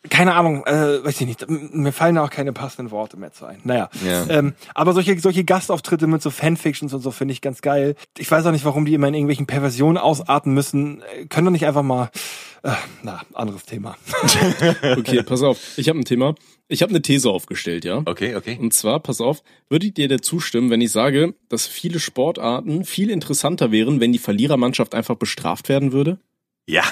[0.09, 1.45] keine Ahnung, äh, weiß ich nicht.
[1.49, 3.59] Mir fallen da auch keine passenden Worte mehr zu ein.
[3.65, 4.25] Naja, Ja.
[4.29, 7.95] ähm, aber solche, solche Gastauftritte mit so Fanfictions und so finde ich ganz geil.
[8.17, 11.01] Ich weiß auch nicht, warum die immer in irgendwelchen Perversionen ausarten müssen.
[11.01, 12.09] Äh, Können doch nicht einfach mal,
[12.63, 12.71] äh,
[13.03, 13.97] na, anderes Thema.
[14.97, 15.57] Okay, pass auf.
[15.77, 16.35] Ich habe ein Thema.
[16.67, 18.01] Ich habe eine These aufgestellt, ja.
[18.05, 18.57] Okay, okay.
[18.59, 23.11] Und zwar, pass auf, würdet ihr dir zustimmen, wenn ich sage, dass viele Sportarten viel
[23.11, 26.19] interessanter wären, wenn die Verlierermannschaft einfach bestraft werden würde?
[26.67, 26.83] Ja.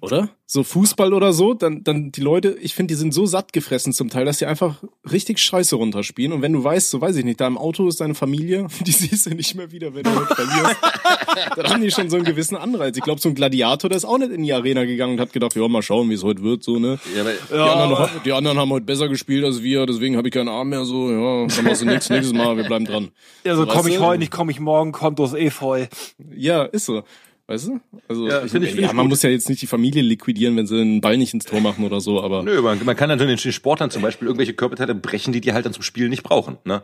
[0.00, 0.28] Oder?
[0.44, 3.92] So Fußball oder so, dann, dann die Leute, ich finde, die sind so satt gefressen
[3.92, 6.32] zum Teil, dass die einfach richtig Scheiße runterspielen.
[6.32, 8.90] Und wenn du weißt, so weiß ich nicht, da im Auto ist deine Familie, die
[8.90, 10.76] siehst du nicht mehr wieder, wenn du halt verlierst.
[11.56, 12.96] dann haben die schon so einen gewissen Anreiz.
[12.96, 15.32] Ich glaube, so ein Gladiator, der ist auch nicht in die Arena gegangen und hat
[15.32, 16.98] gedacht, ja, mal schauen, wie es heute wird, so, ne?
[17.14, 20.34] Ja, aber, Die, anderen, die anderen haben heute besser gespielt als wir, deswegen habe ich
[20.34, 23.08] keinen Arm mehr, so, ja, dann machst du nichts, nächstes Mal, wir bleiben dran.
[23.44, 25.88] Ja, so komme ich heute nicht, komme ich morgen, Konto ist eh voll.
[26.34, 27.04] Ja, ist so.
[27.50, 27.80] Weißt du?
[28.08, 29.10] Also, Ja, ich, find ich- find ja, ich man gut.
[29.12, 31.82] muss ja jetzt nicht die Familie liquidieren, wenn sie einen Ball nicht ins Tor machen
[31.84, 32.42] oder so, aber.
[32.42, 35.64] Nö, man, man kann natürlich den Sportlern zum Beispiel irgendwelche Körperteile brechen, die die halt
[35.64, 36.58] dann zum Spiel nicht brauchen.
[36.64, 36.82] Ne?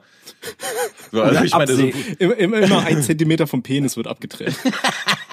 [1.13, 1.83] So, also ich meine, so,
[2.19, 4.57] immer, immer ein Zentimeter vom Penis wird abgetrennt.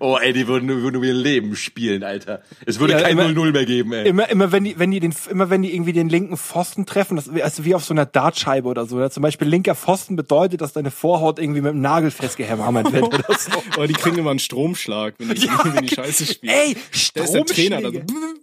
[0.00, 2.42] oh ey, die würden, würden nur ihr Leben spielen, Alter.
[2.66, 4.08] Es würde Ja, kein immer- 0-0 mehr geben, ey.
[4.08, 7.16] Immer, immer wenn die, wenn die den, immer wenn die irgendwie den linken Pfosten treffen,
[7.16, 9.00] das ist also wie auf so einer Dartscheibe oder so.
[9.00, 9.10] Ja?
[9.10, 13.38] Zum Beispiel linker Pfosten bedeutet, dass deine Vorhaut irgendwie mit dem Nagel festgehammert wird oder
[13.38, 13.50] so.
[13.74, 16.52] Aber die kriegen immer einen Stromschlag, wenn die, wenn die Scheiße spielen.
[16.54, 16.76] Ey,
[17.14, 17.98] da ist der Trainer da so.
[17.98, 18.42] Stromschläge.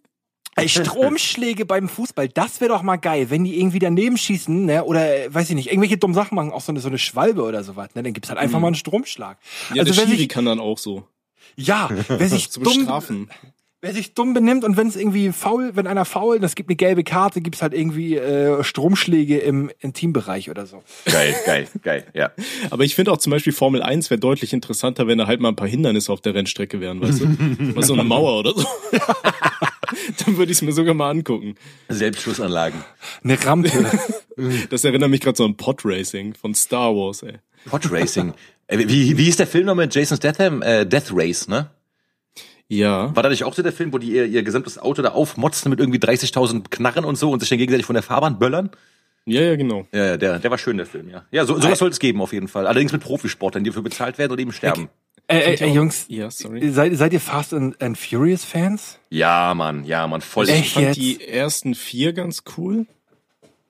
[0.56, 4.84] Ey, Stromschläge beim Fußball, das wäre doch mal geil, wenn die irgendwie daneben schießen, ne,
[4.84, 5.02] oder
[5.34, 7.96] weiß ich nicht, irgendwelche dummen Sachen machen, auch so eine, so eine Schwalbe oder sowas,
[7.96, 9.38] ne, dann gibt's halt einfach mal einen Stromschlag.
[9.74, 11.08] Ja, also der Schiri sich, kann dann auch so.
[11.56, 13.30] Ja, wer sich Zu dumm, bestrafen.
[13.82, 16.70] wer sich dumm benimmt und wenn es irgendwie faul, wenn einer faul, und es gibt
[16.70, 20.84] eine gelbe Karte, gibt's halt irgendwie äh, Stromschläge im Intimbereich oder so.
[21.06, 22.32] Geil, geil, geil, ja.
[22.70, 25.50] Aber ich finde auch zum Beispiel Formel 1 wäre deutlich interessanter, wenn da halt mal
[25.50, 27.26] ein paar Hindernisse auf der Rennstrecke wären, weißt du?
[27.74, 28.66] Mal so eine Mauer oder so.
[30.26, 31.56] Dann würde ich es mir sogar mal angucken.
[31.88, 32.84] Selbstschussanlagen.
[33.24, 33.72] Eine Rampe.
[34.70, 37.34] Das erinnert mich gerade so an Podracing von Star Wars, ey.
[37.66, 38.34] Podracing.
[38.70, 40.62] Äh, wie, wie hieß der Film noch mit Jason Statham?
[40.62, 41.70] Äh, Death Race, ne?
[42.68, 43.16] Ja.
[43.16, 45.70] War da nicht auch so der Film, wo die ihr, ihr gesamtes Auto da aufmotzen
[45.72, 48.70] mit irgendwie 30.000 Knarren und so und sich dann gegenseitig von der Fahrbahn böllern?
[49.26, 49.88] Ja, ja, genau.
[49.92, 51.26] Ja, der, der war schön, der Film, ja.
[51.32, 52.68] Ja, so, sowas soll es geben auf jeden Fall.
[52.68, 54.90] Allerdings mit Profisportlern, die dafür bezahlt werden und eben sterben.
[55.28, 56.70] äh, äh, Jungs, Ja, sorry.
[56.72, 59.00] seid, seid ihr Fast and, and Furious Fans?
[59.10, 60.48] Ja, Mann, ja, Mann, voll.
[60.50, 60.98] Ich fand jetzt?
[60.98, 62.86] die ersten vier ganz cool.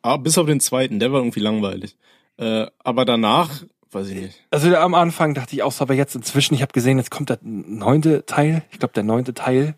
[0.02, 1.96] Ah, bis auf den zweiten, der war irgendwie langweilig.
[2.38, 4.44] Äh, aber danach, weiß ich nicht.
[4.52, 7.30] Also am Anfang dachte ich auch so, aber jetzt inzwischen, ich habe gesehen, jetzt kommt
[7.30, 8.64] der neunte Teil.
[8.72, 9.76] Ich glaube, der neunte Teil.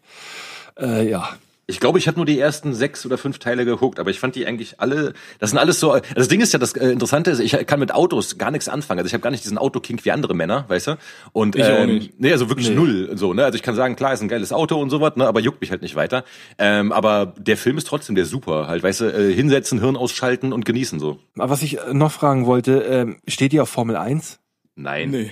[0.80, 1.30] Äh, ja.
[1.72, 4.36] Ich glaube, ich habe nur die ersten sechs oder fünf Teile geguckt, aber ich fand
[4.36, 7.32] die eigentlich alle, das sind alles so, also das Ding ist ja, das äh, Interessante
[7.32, 9.00] ist, ich kann mit Autos gar nichts anfangen.
[9.00, 10.98] Also ich habe gar nicht diesen Autokink wie andere Männer, weißt du?
[11.34, 12.20] Und Ich auch ähm, nicht.
[12.20, 13.46] nee, also wirklich null so, ne?
[13.46, 15.72] Also ich kann sagen, klar, ist ein geiles Auto und sowas, ne, aber juckt mich
[15.72, 16.24] halt nicht weiter.
[16.58, 20.54] Ähm, aber der Film ist trotzdem der super, halt, weißt du, äh, hinsetzen, Hirn ausschalten
[20.54, 21.20] und genießen so.
[21.38, 24.40] Aber was ich äh, noch fragen wollte, ähm, steht ihr auf Formel 1?
[24.76, 25.10] Nein.
[25.12, 25.32] Nee.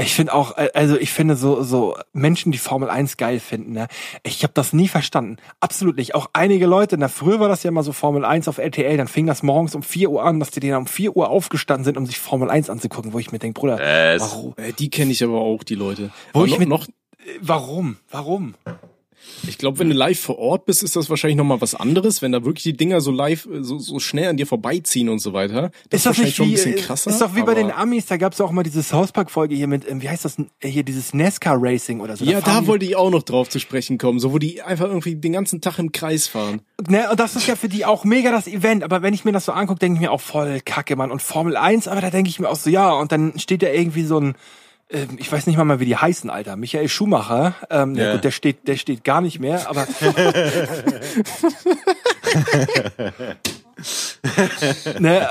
[0.00, 3.72] Ich finde auch, äh, also ich finde so so Menschen, die Formel 1 geil finden,
[3.72, 3.88] ne?
[4.22, 5.38] Ich habe das nie verstanden.
[5.60, 6.14] Absolut nicht.
[6.14, 9.08] Auch einige Leute, na früher war das ja immer so Formel 1 auf RTL, dann
[9.08, 11.96] fing das morgens um 4 Uhr an, dass die dann um 4 Uhr aufgestanden sind,
[11.96, 13.80] um sich Formel 1 anzugucken, wo ich mir denke, Bruder,
[14.14, 14.54] Es- warum?
[14.56, 16.10] Äh, die kenne ich aber auch, die Leute.
[16.32, 17.96] Wo Aber ich noch, mit- noch, Äh, Warum?
[18.10, 18.54] Warum?
[19.46, 22.22] Ich glaube, wenn du live vor Ort bist, ist das wahrscheinlich noch mal was anderes,
[22.22, 25.18] wenn da wirklich die Dinger so live, äh, so, so schnell an dir vorbeiziehen und
[25.20, 25.70] so weiter.
[25.90, 27.10] Das Ist doch wahrscheinlich schon ein wie, bisschen äh, krasser.
[27.10, 29.54] ist doch wie bei den Amis, da gab's ja auch mal diese South Park Folge
[29.54, 32.24] hier mit, ähm, wie heißt das, äh, hier dieses NASCAR Racing oder so.
[32.24, 34.86] Ja, da die- wollte ich auch noch drauf zu sprechen kommen, so wo die einfach
[34.86, 36.62] irgendwie den ganzen Tag im Kreis fahren.
[36.88, 39.32] Ne, und das ist ja für die auch mega das Event, aber wenn ich mir
[39.32, 41.10] das so angucke, denke ich mir auch voll kacke, Mann.
[41.10, 43.68] Und Formel 1, aber da denke ich mir auch so, ja, und dann steht da
[43.68, 44.34] irgendwie so ein,
[44.88, 46.56] ich weiß nicht mal wie die heißen, Alter.
[46.56, 47.94] Michael Schumacher, ähm.
[47.94, 48.12] Ja.
[48.12, 49.86] gut, der steht, der steht gar nicht mehr, aber
[54.98, 55.28] ne,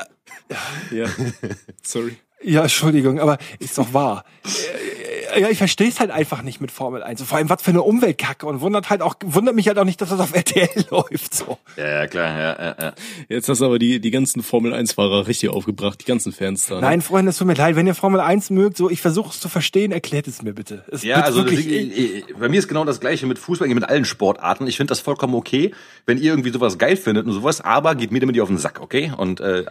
[0.91, 1.05] Ja.
[1.83, 2.17] Sorry.
[2.43, 4.23] Ja, Entschuldigung, aber ist doch wahr.
[4.45, 7.21] Äh, Ja, ich verstehe es halt einfach nicht mit Formel 1.
[7.23, 10.01] Vor allem, was für eine Umweltkacke und wundert halt auch, wundert mich halt auch nicht,
[10.01, 11.57] dass das auf RTL läuft, so.
[11.75, 12.93] Ja, ja, klar, ja, ja, ja.
[13.29, 16.75] Jetzt hast du aber die, die ganzen Formel 1-Fahrer richtig aufgebracht, die ganzen Fans da.
[16.75, 16.81] ne?
[16.81, 19.39] Nein, Freunde, es tut mir leid, wenn ihr Formel 1 mögt, so, ich versuche es
[19.39, 20.85] zu verstehen, erklärt es mir bitte.
[20.91, 23.83] Es Ja, also wirklich, ich, ich, bei mir ist genau das gleiche mit Fußball, mit
[23.83, 24.65] allen Sportarten.
[24.65, 25.71] Ich finde das vollkommen okay,
[26.05, 28.79] wenn ihr irgendwie sowas geil findet und sowas, aber geht mir damit auf den Sack,
[28.81, 29.11] okay?
[29.15, 29.65] Und äh,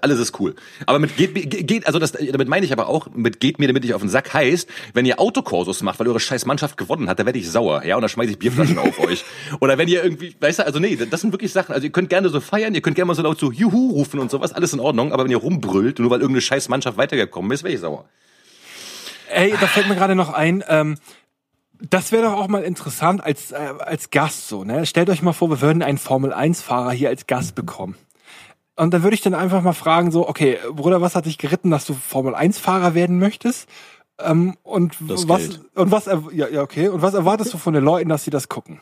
[0.00, 0.54] alles ist cool.
[0.86, 1.34] Aber mit geht,
[1.66, 4.10] geht also das damit meine ich aber auch, mit geht mir damit nicht auf den
[4.10, 7.50] Sack heißt, wenn ihr Autokursus macht, weil eure scheiß Mannschaft gewonnen hat, da werde ich
[7.50, 9.24] sauer, ja, und dann schmeiße ich Bierflaschen auf euch.
[9.60, 12.10] Oder wenn ihr irgendwie, weißt du, also nee, das sind wirklich Sachen, also ihr könnt
[12.10, 14.72] gerne so feiern, ihr könnt gerne mal so laut so Juhu rufen und sowas, alles
[14.72, 17.80] in Ordnung, aber wenn ihr rumbrüllt, nur weil irgendeine scheiß Mannschaft weitergekommen ist, werde ich
[17.80, 18.04] sauer.
[19.28, 20.96] ey, da fällt mir gerade noch ein, ähm,
[21.88, 24.84] das wäre doch auch mal interessant als, äh, als Gast so, ne?
[24.84, 27.96] Stellt euch mal vor, wir würden einen Formel 1 Fahrer hier als Gast bekommen.
[28.80, 31.70] Und dann würde ich dann einfach mal fragen so, okay, Bruder, was hat dich geritten,
[31.70, 33.68] dass du Formel 1 Fahrer werden möchtest?
[34.18, 35.60] Ähm, und Das was, Geld.
[35.74, 36.88] und was, ja, ja, okay.
[36.88, 38.80] Und was erwartest du von den Leuten, dass sie das gucken?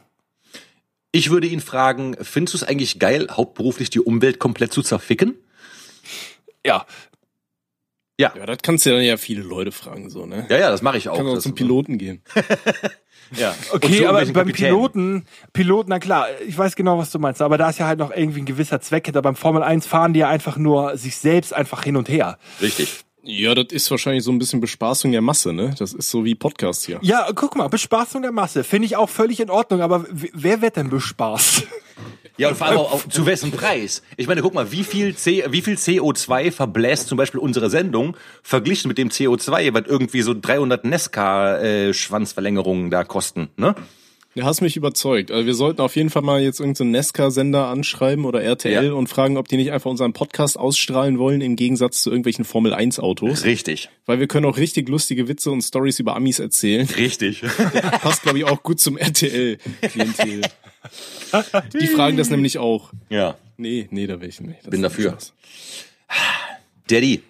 [1.10, 5.34] Ich würde ihn fragen, findest du es eigentlich geil, hauptberuflich die Umwelt komplett zu zerficken?
[6.64, 6.86] Ja,
[8.18, 8.32] Ja.
[8.36, 10.46] Ja, das kannst du dann ja viele Leute fragen, so, ne?
[10.50, 11.16] Ja, ja, das mache ich auch.
[11.16, 12.22] Kann auch zum Piloten gehen.
[13.36, 13.54] Ja.
[13.72, 14.54] Okay, aber beim Kapitänen.
[14.54, 17.98] Piloten, Piloten, na klar, ich weiß genau, was du meinst, aber da ist ja halt
[17.98, 19.20] noch irgendwie ein gewisser Zweck hinter.
[19.20, 22.38] Beim Formel 1 fahren die ja einfach nur sich selbst einfach hin und her.
[22.62, 23.04] Richtig.
[23.22, 25.74] Ja, das ist wahrscheinlich so ein bisschen Bespaßung der Masse, ne?
[25.78, 26.98] Das ist so wie Podcast hier.
[27.02, 30.76] Ja, guck mal, Bespaßung der Masse finde ich auch völlig in Ordnung, aber wer wird
[30.76, 31.66] denn bespaßt?
[32.38, 34.02] Ja, und vor allem auch, auch zu wessen Preis?
[34.16, 38.16] Ich meine, guck mal, wie viel, C, wie viel CO2 verbläst zum Beispiel unsere Sendung
[38.42, 43.74] verglichen mit dem CO2, was irgendwie so 300 Nesca-Schwanzverlängerungen da kosten, ne?
[44.38, 45.32] Du hast mich überzeugt.
[45.32, 48.92] Also wir sollten auf jeden Fall mal jetzt irgendeinen Nesca-Sender anschreiben oder RTL Ja.
[48.92, 53.42] und fragen, ob die nicht einfach unseren Podcast ausstrahlen wollen im Gegensatz zu irgendwelchen Formel-1-Autos.
[53.44, 53.88] Richtig.
[54.06, 56.86] Weil wir können auch richtig lustige Witze und Stories über Amis erzählen.
[56.96, 57.42] Richtig.
[58.00, 60.42] Passt, glaube ich, auch gut zum RTL-Klientel.
[61.80, 62.92] Die fragen das nämlich auch.
[63.08, 63.36] ja.
[63.60, 64.60] Nee, nee, da will ich nicht.
[64.62, 65.10] Das Bin dafür.
[65.10, 65.32] Spaß.
[66.88, 67.22] Daddy,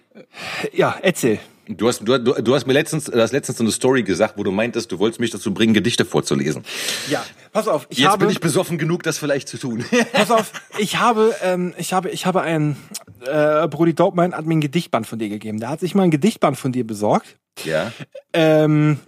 [0.73, 1.39] Ja, erzähl.
[1.71, 4.39] Du hast, du, du, du hast mir letztens, du hast letztens so eine Story gesagt,
[4.39, 6.63] wo du meintest, du wolltest mich dazu bringen, Gedichte vorzulesen.
[7.09, 9.85] Ja, pass auf, ich Jetzt habe, bin ich besoffen genug, das vielleicht zu tun.
[10.11, 12.75] pass auf, ich habe, ähm, ich habe, ich habe einen,
[13.23, 15.59] äh, Brody Dopeman hat mir ein Gedichtband von dir gegeben.
[15.59, 17.37] Der hat sich mal ein Gedichtband von dir besorgt.
[17.63, 17.91] ja.
[18.33, 18.99] Ähm,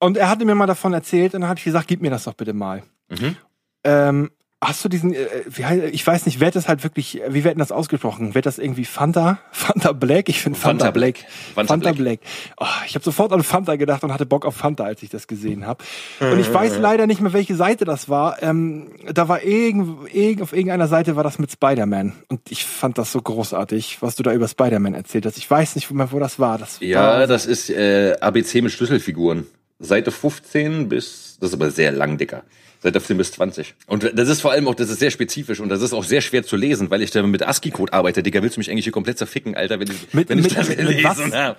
[0.00, 2.24] und er hatte mir mal davon erzählt und dann habe ich gesagt, gib mir das
[2.24, 2.82] doch bitte mal.
[3.08, 3.36] Mhm.
[3.84, 4.30] Ähm,
[4.62, 7.54] hast du diesen, äh, wie heißt, ich weiß nicht, wird das halt wirklich, wie wird
[7.54, 8.34] denn das ausgesprochen?
[8.34, 9.38] Wird das irgendwie Fanta?
[9.50, 10.28] Fanta Black?
[10.28, 11.18] Ich finde Fanta, Fanta Black.
[11.54, 12.20] Fanta, Fanta Black.
[12.58, 15.26] Oh, ich habe sofort an Fanta gedacht und hatte Bock auf Fanta, als ich das
[15.26, 15.82] gesehen habe.
[16.20, 18.40] Und ich weiß leider nicht mehr, welche Seite das war.
[18.42, 22.12] Ähm, da war irgend, irgend, auf irgendeiner Seite war das mit Spider-Man.
[22.28, 25.38] Und ich fand das so großartig, was du da über Spider-Man erzählt hast.
[25.38, 26.58] Ich weiß nicht mehr, wo das war.
[26.58, 29.46] Das Ja, war, das ist äh, ABC mit Schlüsselfiguren.
[29.80, 32.44] Seite 15 bis, das ist aber sehr lang, dicker.
[32.82, 33.74] Seite 15 bis 20.
[33.86, 36.20] Und das ist vor allem auch, das ist sehr spezifisch und das ist auch sehr
[36.20, 38.22] schwer zu lesen, weil ich da mit ASCII-Code arbeite.
[38.22, 40.56] Digga, willst du mich eigentlich hier komplett zerficken, Alter, wenn ich, Mit- wenn ich mit-
[40.58, 41.56] das mit gelesen was?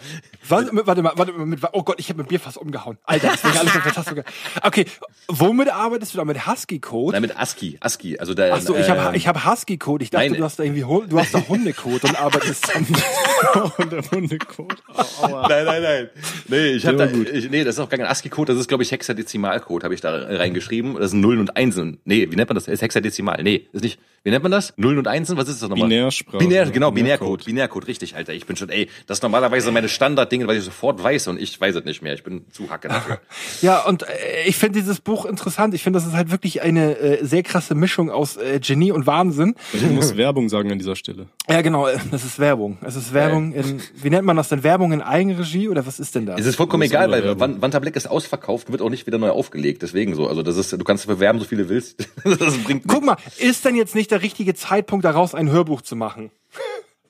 [0.49, 2.97] Warte, mit- warte mal, warte mal, mit, oh Gott, ich habe mit Bier fast umgehauen.
[3.05, 4.23] Alter, das wäre alles auf der Taste.
[4.63, 4.85] Okay,
[5.27, 6.25] womit arbeitest du da?
[6.25, 7.13] Mit Husky-Code?
[7.13, 8.53] Nein, mit ASCII, ASCII, also da.
[8.53, 10.03] Ach so, ich habe ähm, ich hab Husky-Code.
[10.03, 10.37] Ich dachte, nein.
[10.39, 12.81] du hast da irgendwie, du hast da Hundecode und arbeitest der
[14.11, 14.75] Hundekot.
[14.93, 15.47] Au, aua.
[15.47, 16.09] Nein, nein, nein.
[16.47, 18.67] Nee, ich habe Der da, ich, nee, das ist auch gar kein ASCII-Code, das ist,
[18.67, 20.95] glaube ich, Hexadezimalcode, habe ich da reingeschrieben.
[20.95, 21.99] Das sind Nullen und Einsen.
[22.05, 22.67] Nee, wie nennt man das?
[22.67, 23.41] Ist Hexadezimal.
[23.41, 24.73] Nee, ist nicht, wie nennt man das?
[24.77, 25.35] Nullen und Einsen?
[25.37, 25.87] Was ist das nochmal?
[25.89, 26.37] Binärsprache.
[26.37, 27.45] Binär, genau, Binärcode.
[27.45, 27.45] Binärcode.
[27.45, 28.33] Binärcode, richtig, Alter.
[28.33, 31.59] Ich bin schon, ey, das ist normalerweise meine Standarddinge, weil ich sofort weiß und ich
[31.59, 32.13] weiß es nicht mehr.
[32.13, 33.19] Ich bin zu hacke dafür.
[33.61, 34.07] Ja, und äh,
[34.45, 35.73] ich finde dieses Buch interessant.
[35.73, 39.05] Ich finde, das ist halt wirklich eine äh, sehr krasse Mischung aus äh, Genie und
[39.07, 39.55] Wahnsinn.
[39.73, 41.27] Ich muss Werbung sagen an dieser Stelle.
[41.49, 42.77] Ja, genau, äh, das ist Werbung.
[42.81, 44.63] Es ist Werbung in, wie nennt man das denn?
[44.63, 46.39] Werbung in Eigenregie oder was ist denn das?
[46.39, 47.39] Es ist vollkommen egal, weil Werbung.
[47.39, 49.81] Wan- Wanta Black ist ausverkauft, wird auch nicht wieder neu aufgelegt.
[49.81, 50.27] Deswegen so.
[50.27, 52.07] Also das ist, du kannst bewerben, so viele willst.
[52.23, 55.95] das bringt Guck mal, ist denn jetzt nicht der richtige Zeitpunkt, daraus ein Hörbuch zu
[55.95, 56.31] machen?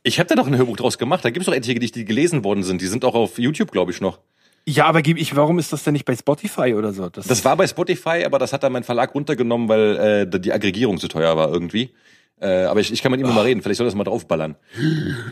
[0.03, 1.23] Ich habe da noch ein Hörbuch draus gemacht.
[1.23, 2.81] Da gibt's doch etliche, die, die gelesen worden sind.
[2.81, 4.19] Die sind auch auf YouTube, glaube ich, noch.
[4.65, 7.09] Ja, aber ich, warum ist das denn nicht bei Spotify oder so?
[7.09, 10.99] Das war bei Spotify, aber das hat dann mein Verlag runtergenommen, weil äh, die Aggregierung
[10.99, 11.91] zu teuer war irgendwie.
[12.43, 13.61] Äh, aber ich, ich kann mit ihm noch mal reden.
[13.61, 14.55] Vielleicht soll das mal draufballern.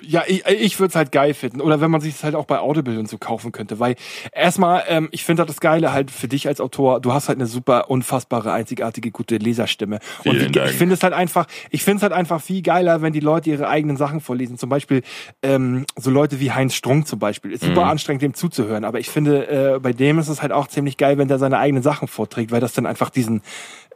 [0.02, 1.60] Ja, ich, ich würde es halt geil finden.
[1.60, 3.80] Oder wenn man sich es halt auch bei Audible und so kaufen könnte.
[3.80, 3.96] Weil
[4.32, 7.38] erstmal, ähm, ich finde halt das Geile halt für dich als Autor, du hast halt
[7.38, 10.00] eine super, unfassbare, einzigartige, gute Leserstimme.
[10.24, 10.70] und Vielen wie, Dank.
[10.72, 13.50] ich finde es halt einfach, ich finde es halt einfach viel geiler, wenn die Leute
[13.50, 14.58] ihre eigenen Sachen vorlesen.
[14.58, 15.02] Zum Beispiel
[15.44, 17.52] ähm, so Leute wie Heinz Strunk zum Beispiel.
[17.52, 17.68] Ist Mhm.
[17.76, 18.86] super anstrengend, dem zuzuhören.
[18.86, 21.58] Aber ich finde, äh, bei dem ist es halt auch ziemlich geil, wenn der seine
[21.58, 23.42] eigenen Sachen vorträgt, weil das dann einfach diesen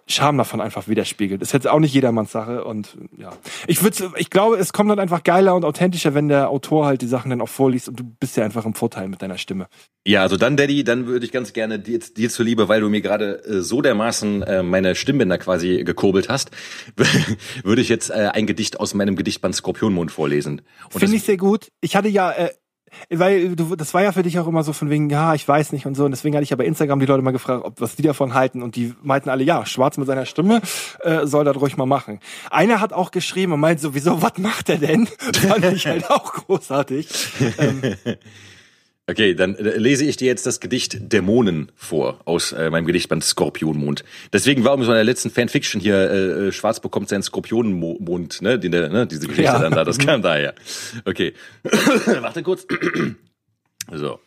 [0.08, 1.42] Charme davon einfach widerspiegelt.
[1.42, 3.32] Ist jetzt auch nicht jedermanns Sache und ja.
[3.66, 7.02] Ich würde, ich glaube, es kommt dann einfach geiler und authentischer, wenn der Autor halt
[7.02, 9.68] die Sachen dann auch vorliest und du bist ja einfach im Vorteil mit deiner Stimme.
[10.06, 13.02] Ja, also dann, Daddy, dann würde ich ganz gerne dir, dir zuliebe, weil du mir
[13.02, 16.52] gerade äh, so dermaßen äh, meine Stimmbänder quasi gekurbelt hast,
[17.64, 20.62] würde ich jetzt äh, ein Gedicht aus meinem Gedichtband Skorpionmond vorlesen.
[20.92, 21.70] Finde ich sehr gut.
[21.82, 22.52] Ich hatte ja, äh,
[23.10, 25.72] weil du, das war ja für dich auch immer so von wegen, ja, ich weiß
[25.72, 26.06] nicht und so.
[26.06, 28.34] Und deswegen hatte ich ja bei Instagram die Leute mal gefragt, ob was die davon
[28.34, 28.64] halten.
[28.64, 30.62] Und die meinten alle, ja, Schwarz mit seiner Stimme
[31.02, 32.20] äh, soll das ruhig mal machen.
[32.50, 35.08] Einer hat auch geschrieben und meint sowieso, was macht er denn?
[35.34, 37.08] Fand ich halt auch großartig.
[37.58, 37.96] Ähm,
[39.08, 43.24] Okay, dann äh, lese ich dir jetzt das Gedicht Dämonen vor aus äh, meinem Gedichtband
[43.24, 44.04] Skorpionmond.
[44.34, 48.58] Deswegen war so in der letzten Fanfiction hier äh, äh, Schwarz bekommt seinen Skorpionmond, ne,
[48.58, 49.60] die, ne, diese Geschichte Ja.
[49.60, 50.56] dann da, das kam daher.
[51.06, 51.34] Okay,
[51.64, 52.66] warte kurz.
[53.92, 54.20] so.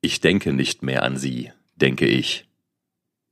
[0.00, 2.46] Ich denke nicht mehr an sie, denke ich.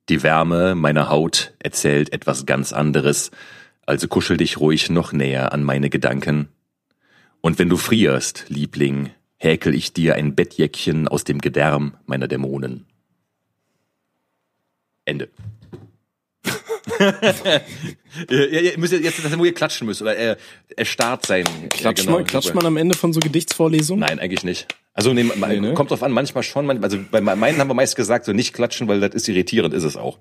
[0.08, 3.30] Die Wärme meiner Haut erzählt etwas ganz anderes,
[3.86, 6.48] also kuschel dich ruhig noch näher an meine Gedanken.
[7.46, 12.86] Und wenn du frierst, Liebling, häkel ich dir ein Bettjäckchen aus dem Gedärm meiner Dämonen.
[15.04, 15.28] Ende.
[16.98, 17.60] ja,
[18.30, 20.38] ja, ihr müsst jetzt, dass ihr nur klatschen müsst oder er,
[20.76, 21.44] erstarrt sein.
[21.68, 22.16] Klatscht, Ja, genau.
[22.16, 24.00] man, klatscht man am Ende von so Gedichtsvorlesungen?
[24.00, 24.66] Nein, eigentlich nicht.
[24.92, 25.74] Also nee, Nee, ne?
[25.74, 28.54] kommt drauf an, manchmal schon, man- also bei meinen haben wir meist gesagt, so nicht
[28.54, 30.18] klatschen, weil das ist irritierend, ist es auch.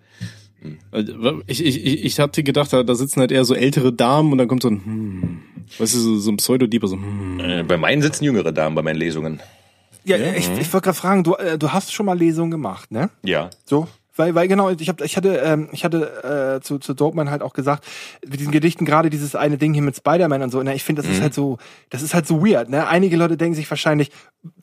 [0.91, 4.37] Also, Ich, ich, ich hatte gedacht, da, da sitzen halt eher so ältere Damen und
[4.37, 5.39] dann kommt so ein, hm,
[5.77, 7.39] weißt du, so, so ein Pseudodieber, so, hm.
[7.39, 9.39] Äh, bei meinen sitzen jüngere Damen bei meinen Lesungen.
[10.03, 13.09] ja, ich, ich wollte gerade fragen, du, äh, du hast schon mal Lesungen gemacht, ne?
[13.23, 13.49] Ja.
[13.65, 17.29] So, weil, weil genau, ich hab, ich hatte, ähm, ich hatte äh, zu, zu Dopeman
[17.29, 17.85] halt auch gesagt,
[18.25, 21.01] mit diesen Gedichten gerade dieses eine Ding hier mit Spider-Man und so, ne, ich finde,
[21.01, 21.57] das ist halt so,
[21.89, 22.87] das ist halt so weird, ne?
[22.87, 24.11] Einige Leute denken sich wahrscheinlich,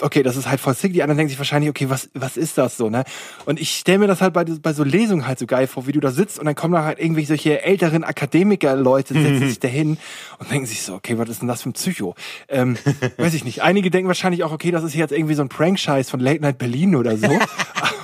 [0.00, 2.58] okay, das ist halt voll sick, die anderen denken sich wahrscheinlich, okay, was, was ist
[2.58, 3.04] das so, ne?
[3.44, 5.92] Und ich stelle mir das halt bei, bei so Lesungen halt so geil vor, wie
[5.92, 9.68] du da sitzt und dann kommen da halt irgendwie solche älteren Akademiker-Leute, setzen sich da
[9.68, 9.98] hin
[10.38, 12.14] und denken sich so, okay, was ist denn das für ein Psycho?
[12.48, 12.76] Ähm,
[13.16, 13.62] weiß ich nicht.
[13.62, 16.58] Einige denken wahrscheinlich auch, okay, das ist jetzt irgendwie so ein Prank-Scheiß von Late Night
[16.58, 17.28] Berlin oder so.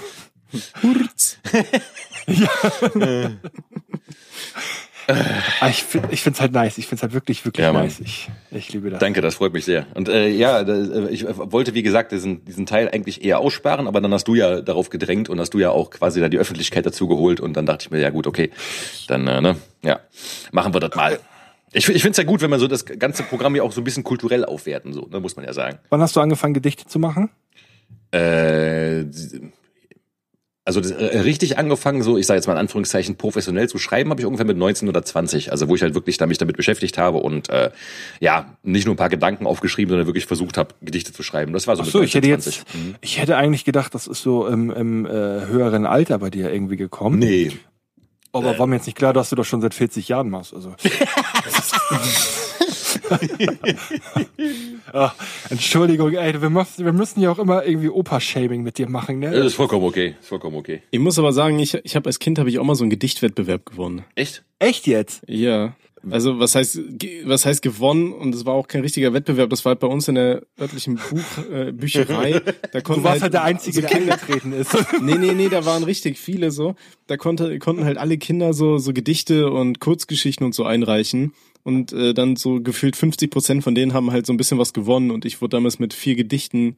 [5.60, 6.76] Ah, ich finde ich find's halt nice.
[6.76, 8.00] Ich find's halt wirklich, wirklich Ja, nice.
[8.00, 8.98] Ich, ich liebe das.
[8.98, 9.86] Danke, das freut mich sehr.
[9.94, 14.02] Und äh, ja, äh, ich wollte, wie gesagt, diesen, diesen Teil eigentlich eher aussparen, aber
[14.02, 16.84] dann hast du ja darauf gedrängt und hast du ja auch quasi da die Öffentlichkeit
[16.84, 18.50] dazu geholt und dann dachte ich mir, ja gut, okay,
[19.06, 20.00] dann, äh, ne, ja,
[20.52, 21.18] machen wir das mal.
[21.72, 23.80] Ich, ich finde es ja gut, wenn man so das ganze Programm ja auch so
[23.80, 25.78] ein bisschen kulturell aufwerten, so, ne, muss man ja sagen.
[25.88, 27.30] Wann hast du angefangen, Gedichte zu machen?
[28.10, 29.04] Äh,
[30.68, 34.10] also das, äh, richtig angefangen, so ich sage jetzt mal in Anführungszeichen professionell zu schreiben,
[34.10, 36.58] habe ich ungefähr mit 19 oder 20, also wo ich halt wirklich da mich damit
[36.58, 37.70] beschäftigt habe und äh,
[38.20, 41.54] ja nicht nur ein paar Gedanken aufgeschrieben, sondern wirklich versucht habe Gedichte zu schreiben.
[41.54, 42.56] Das war so Ach mit so, ich 19, hätte 20.
[42.56, 46.52] jetzt, ich hätte eigentlich gedacht, das ist so im, im äh, höheren Alter bei dir
[46.52, 47.18] irgendwie gekommen.
[47.18, 47.52] Nee,
[48.38, 50.54] Aber war mir jetzt nicht klar, dass du das schon seit 40 Jahren machst.
[50.54, 50.74] Also.
[54.92, 55.14] Ach,
[55.50, 59.32] Entschuldigung, ey, wir müssen, wir müssen ja auch immer irgendwie Opa-Shaming mit dir machen, das
[59.32, 59.38] ne?
[59.38, 60.82] ist vollkommen okay, ist vollkommen okay.
[60.90, 62.90] Ich muss aber sagen, ich, ich habe als Kind habe ich auch mal so einen
[62.90, 64.04] Gedichtwettbewerb gewonnen.
[64.14, 64.44] Echt?
[64.58, 65.22] Echt jetzt?
[65.26, 65.74] Ja.
[66.10, 66.80] Also was heißt
[67.24, 70.08] was heißt gewonnen und es war auch kein richtiger Wettbewerb, das war halt bei uns
[70.08, 72.40] in der örtlichen Buch äh, Bücherei.
[72.72, 74.76] Da Du konnten warst halt der Einzige, so der angetreten ist.
[75.00, 76.74] Nee, nee, nee, da waren richtig viele so.
[77.06, 81.32] Da konnte, konnten halt alle Kinder so, so Gedichte und Kurzgeschichten und so einreichen.
[81.62, 84.72] Und äh, dann so gefühlt 50 Prozent von denen haben halt so ein bisschen was
[84.72, 85.10] gewonnen.
[85.10, 86.76] Und ich wurde damals mit vier Gedichten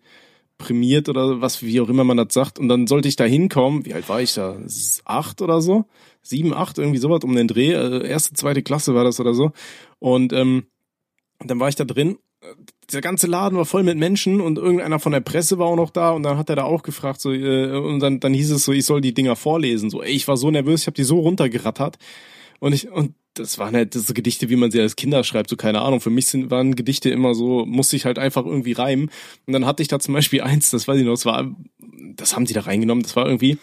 [0.61, 2.61] prämiert oder was, wie auch immer man das sagt.
[2.61, 3.85] Und dann sollte ich da hinkommen.
[3.85, 4.57] Wie alt war ich da?
[5.05, 5.87] Acht oder so?
[6.23, 7.73] Sieben, acht, irgendwie sowas um den Dreh.
[7.73, 9.51] Äh, erste, zweite Klasse war das oder so.
[9.99, 10.67] Und ähm,
[11.41, 12.19] dann war ich da drin.
[12.93, 15.91] Der ganze Laden war voll mit Menschen und irgendeiner von der Presse war auch noch
[15.91, 18.65] da und dann hat er da auch gefragt so äh, und dann dann hieß es
[18.65, 21.05] so ich soll die Dinger vorlesen so ey ich war so nervös ich habe die
[21.05, 21.99] so runtergerattert
[22.59, 25.57] und ich und das waren halt so Gedichte wie man sie als Kinder schreibt so
[25.57, 29.11] keine Ahnung für mich sind waren Gedichte immer so musste ich halt einfach irgendwie reimen
[29.47, 31.55] und dann hatte ich da zum Beispiel eins das weiß ich noch das war
[32.17, 33.59] das haben die da reingenommen das war irgendwie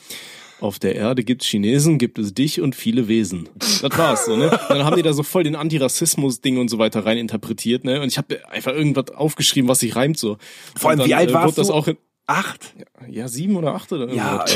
[0.59, 3.47] auf der Erde gibt's Chinesen, gibt es dich und viele Wesen.
[3.59, 4.59] Das war's so, ne?
[4.69, 8.01] Dann haben die da so voll den Antirassismus-Ding und so weiter rein interpretiert, ne?
[8.01, 10.37] Und ich habe einfach irgendwas aufgeschrieben, was sich reimt so.
[10.75, 11.73] Vor allem, Und wie alt warst wurde das du?
[11.73, 11.97] auch in,
[12.27, 12.73] Acht?
[13.07, 14.55] ja, sieben oder acht oder Ja, irgendwas,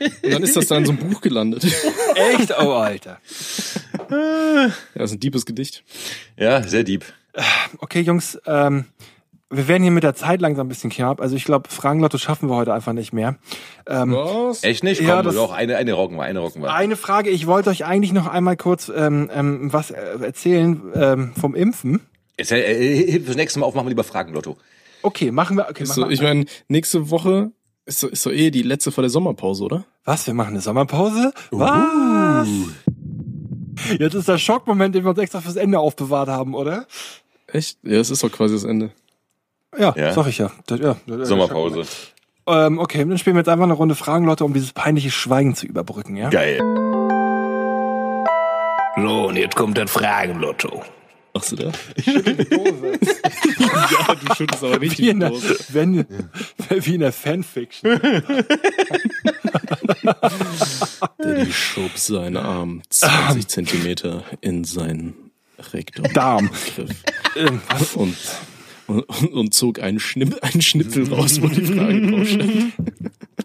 [0.00, 0.06] ja.
[0.24, 1.64] Und dann ist das da in so einem Buch gelandet.
[2.14, 2.50] Echt?
[2.58, 3.20] Oh, Alter.
[4.10, 5.84] Ja, das ist ein deepes Gedicht.
[6.36, 7.04] Ja, sehr deep.
[7.78, 8.86] Okay, Jungs, ähm,
[9.50, 11.20] wir werden hier mit der Zeit langsam ein bisschen knapp.
[11.20, 13.36] Also ich glaube, Fragenlotto schaffen wir heute einfach nicht mehr.
[13.86, 14.62] Ähm, Was?
[14.64, 15.00] Echt nicht?
[15.00, 16.72] Komm, Ja, das- doch, eine, eine rocken wir, eine rocken wir.
[16.72, 21.32] Eine Frage, ich wollte euch eigentlich noch einmal kurz ähm, ähm, was äh, erzählen ähm,
[21.38, 22.00] vom Impfen.
[22.38, 24.56] Jetzt, äh, äh, fürs nächste Mal aufmachen wir lieber Fragenlotto.
[25.02, 25.68] Okay, machen wir.
[25.68, 26.10] Okay, machen so, wir.
[26.10, 27.52] ich meine, nächste Woche
[27.86, 29.84] ist so, ist so eh die letzte vor der Sommerpause, oder?
[30.04, 30.26] was?
[30.26, 31.32] Wir machen eine Sommerpause?
[31.50, 32.48] Was?
[33.98, 36.86] Jetzt ist der Schockmoment, den wir uns extra fürs Ende aufbewahrt haben, oder?
[37.46, 37.78] Echt?
[37.82, 38.90] Ja, es ist doch quasi das Ende.
[39.78, 40.12] Ja, Ja.
[40.12, 40.50] sag ich ja.
[40.66, 41.84] Das, ja das- Sommerpause.
[42.46, 45.66] Ähm, okay, dann spielen wir jetzt einfach eine Runde Fragenlotte, um dieses peinliche Schweigen zu
[45.66, 46.30] überbrücken, ja?
[46.30, 46.58] Geil.
[48.96, 50.82] So, und jetzt kommt das Fragenlotto.
[51.32, 51.66] Machst du da?
[52.04, 52.14] ja,
[54.14, 55.58] du schüttelst aber richtig Wie in der, Dose.
[55.68, 56.04] wenn,
[56.68, 58.00] wie in der Fanfiction.
[61.18, 65.30] Daddy schob seinen Arm 20 Zentimeter in seinen
[65.72, 66.12] Rektum.
[66.12, 66.50] Darm.
[67.36, 68.16] Und,
[68.86, 72.72] und, und zog einen, Schnipp, einen Schnipfel raus, wo die Frage draufsteht.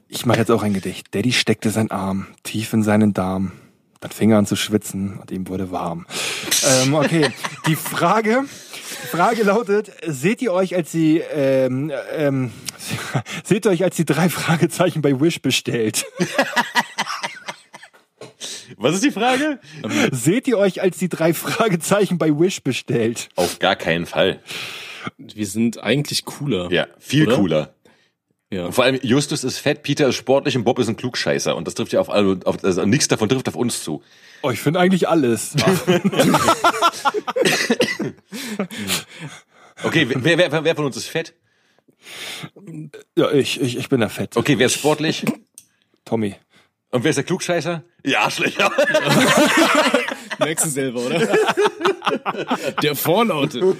[0.07, 1.13] Ich mache jetzt auch ein Gedicht.
[1.13, 3.51] Daddy steckte seinen Arm tief in seinen Darm.
[4.05, 6.05] Dann fing er an zu schwitzen und ihm wurde warm.
[6.83, 7.31] ähm, okay,
[7.65, 8.43] die Frage,
[9.03, 12.51] die Frage lautet, seht ihr euch als die, ähm, ähm,
[13.43, 16.05] seht ihr euch als die drei Fragezeichen bei Wish bestellt?
[18.77, 19.59] Was ist die Frage?
[20.11, 23.29] seht ihr euch als die drei Fragezeichen bei Wish bestellt?
[23.35, 24.39] Auf gar keinen Fall.
[25.17, 26.71] Wir sind eigentlich cooler.
[26.71, 27.37] Ja, viel Oder?
[27.37, 27.74] cooler.
[28.51, 28.65] Ja.
[28.65, 31.55] Und vor allem Justus ist fett, Peter ist sportlich und Bob ist ein Klugscheißer.
[31.55, 34.03] Und das trifft ja auf alle, auf, also nichts davon trifft auf uns zu.
[34.43, 35.55] Oh, ich finde eigentlich alles.
[39.83, 41.33] Okay, wer, wer, wer von uns ist fett?
[43.15, 44.37] ja, ich, ich, ich bin der Fett.
[44.37, 45.25] Okay, wer ist sportlich?
[46.05, 46.35] Tommy.
[46.91, 47.83] Und wer ist der Klugscheißer?
[48.05, 48.71] Ja, Arschlöcher.
[50.39, 51.19] Merkst du selber, oder?
[52.83, 53.75] Der Vorlaute.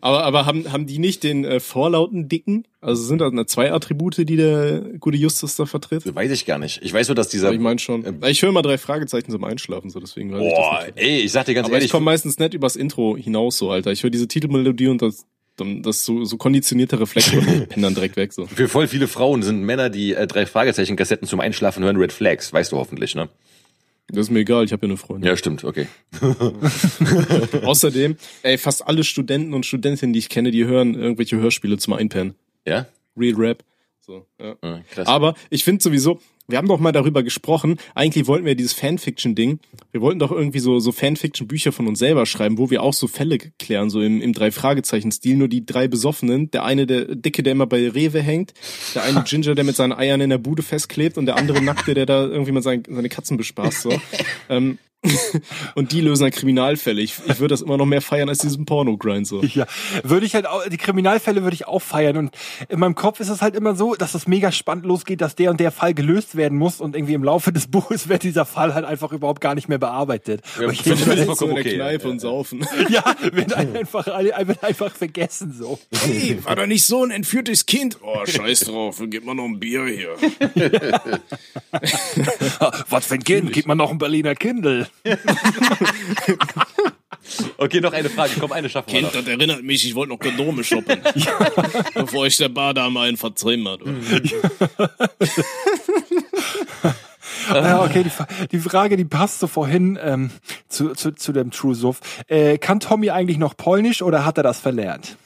[0.00, 2.66] Aber, aber haben, haben die nicht den äh, vorlauten Dicken?
[2.80, 6.14] Also sind das zwei Attribute, die der gute Justus da vertritt?
[6.14, 6.80] Weiß ich gar nicht.
[6.82, 7.48] Ich weiß nur, dass dieser.
[7.48, 8.04] Aber ich meine schon.
[8.26, 10.92] Ich höre mal drei Fragezeichen zum Einschlafen, so deswegen weiß ich Boah, nicht.
[10.98, 11.86] ey, ich sag dir ganz Aber ehrlich.
[11.86, 13.92] ich komme meistens nicht übers Intro hinaus, so, Alter.
[13.92, 17.82] Ich höre diese Titelmelodie und das, dann- das so, so konditionierte Reflexe und ich penn
[17.82, 18.46] dann direkt weg, so.
[18.46, 22.52] Für voll viele Frauen sind Männer, die äh, drei Fragezeichen-Kassetten zum Einschlafen hören, Red Flags.
[22.52, 23.28] Weißt du hoffentlich, ne?
[24.12, 25.26] Das ist mir egal, ich habe ja eine Freundin.
[25.26, 25.86] Ja, stimmt, okay.
[27.62, 31.94] Außerdem, ey, fast alle Studenten und Studentinnen, die ich kenne, die hören irgendwelche Hörspiele zum
[31.94, 32.34] Einpennen.
[32.66, 32.86] Ja?
[33.16, 33.64] Real Rap.
[34.00, 34.54] So, ja.
[34.62, 35.06] ja krass.
[35.06, 37.78] Aber ich finde sowieso, wir haben doch mal darüber gesprochen.
[37.94, 39.60] Eigentlich wollten wir dieses Fanfiction-Ding.
[39.90, 43.06] Wir wollten doch irgendwie so, so Fanfiction-Bücher von uns selber schreiben, wo wir auch so
[43.06, 45.36] Fälle klären, so im, im Drei-Fragezeichen-Stil.
[45.36, 46.50] Nur die drei Besoffenen.
[46.50, 48.54] Der eine, der Dicke, der immer bei Rewe hängt.
[48.94, 51.16] Der eine Ginger, der mit seinen Eiern in der Bude festklebt.
[51.16, 53.92] Und der andere Nackte, der da irgendwie mal seine, seine Katzen bespaßt, so.
[54.48, 54.78] ähm,
[55.74, 57.00] und die lösen dann Kriminalfälle.
[57.00, 59.42] Ich, ich würde das immer noch mehr feiern als diesen Porno-Grind, so.
[59.42, 59.66] Ja,
[60.04, 62.34] würde ich halt auch, die Kriminalfälle würde ich auch feiern und
[62.68, 65.50] in meinem Kopf ist es halt immer so, dass es mega spannend losgeht, dass der
[65.50, 68.74] und der Fall gelöst werden muss und irgendwie im Laufe des Buches wird dieser Fall
[68.74, 70.42] halt einfach überhaupt gar nicht mehr bearbeitet.
[70.58, 72.66] Ja, Und ich finde denke, vollkommen so in der okay, Kneipe ja, und saufen.
[72.88, 75.78] ja, wird einfach, wird einfach vergessen so.
[75.92, 77.98] Hey, war da nicht so ein entführtes Kind?
[78.02, 80.14] Oh, scheiß drauf, gib mal noch ein Bier hier.
[82.88, 83.52] Was für ein Kind?
[83.52, 84.86] Gibt man noch ein Berliner Kindle?
[87.56, 88.32] Okay, noch eine Frage.
[88.38, 91.00] Komm, eine schaffen wir Kind, das erinnert mich, ich wollte noch Kondome shoppen.
[91.94, 93.80] Bevor ich der Badame einen vertrieben hat.
[97.48, 100.30] Ja, okay, die, die Frage, die passt so vorhin ähm,
[100.68, 102.00] zu, zu, zu dem True Suff.
[102.28, 105.16] Äh, kann Tommy eigentlich noch Polnisch oder hat er das verlernt?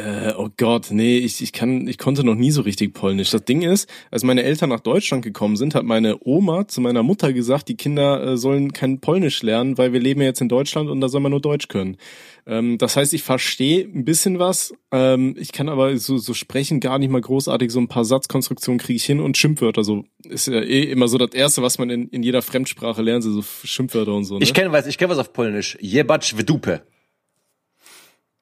[0.00, 3.30] Äh, oh Gott, nee, ich, ich kann, ich konnte noch nie so richtig Polnisch.
[3.30, 7.02] Das Ding ist, als meine Eltern nach Deutschland gekommen sind, hat meine Oma zu meiner
[7.02, 10.48] Mutter gesagt, die Kinder äh, sollen kein Polnisch lernen, weil wir leben ja jetzt in
[10.48, 11.98] Deutschland und da soll man nur Deutsch können.
[12.46, 16.80] Ähm, das heißt, ich verstehe ein bisschen was, ähm, ich kann aber so, so sprechen
[16.80, 20.46] gar nicht mal großartig, so ein paar Satzkonstruktionen kriege ich hin und Schimpfwörter, so ist
[20.46, 24.14] ja eh immer so das Erste, was man in, in jeder Fremdsprache lernt, so Schimpfwörter
[24.14, 24.38] und so.
[24.38, 24.44] Ne?
[24.44, 25.76] Ich kenne was, ich kenne was auf Polnisch.
[25.80, 26.82] Jebacz w dupę.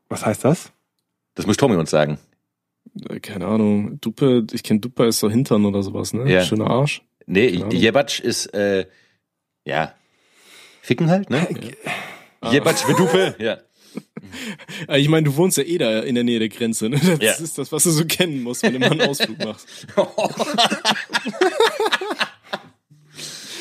[0.09, 0.73] Was heißt das?
[1.39, 2.19] Das muss Tommy uns sagen.
[3.09, 6.31] Äh, Keine Ahnung, Duppe, ich kenne Duppe ist so Hintern oder sowas, ne?
[6.31, 6.45] Ja.
[6.45, 7.03] Schöner Arsch.
[7.27, 7.65] Nee.
[7.71, 8.87] Jebacz ist, äh,
[9.65, 9.95] ja,
[10.83, 11.47] ficken halt, ne?
[12.51, 13.59] Jebacz w dupę, ja.
[14.89, 16.89] Äh, Ich meine, du wohnst ja eh da in der Nähe der Grenze.
[16.89, 16.99] Ne?
[17.01, 17.33] Das Ja.
[17.45, 19.87] ist das, was du so kennen musst, wenn du mal einen Ausflug machst.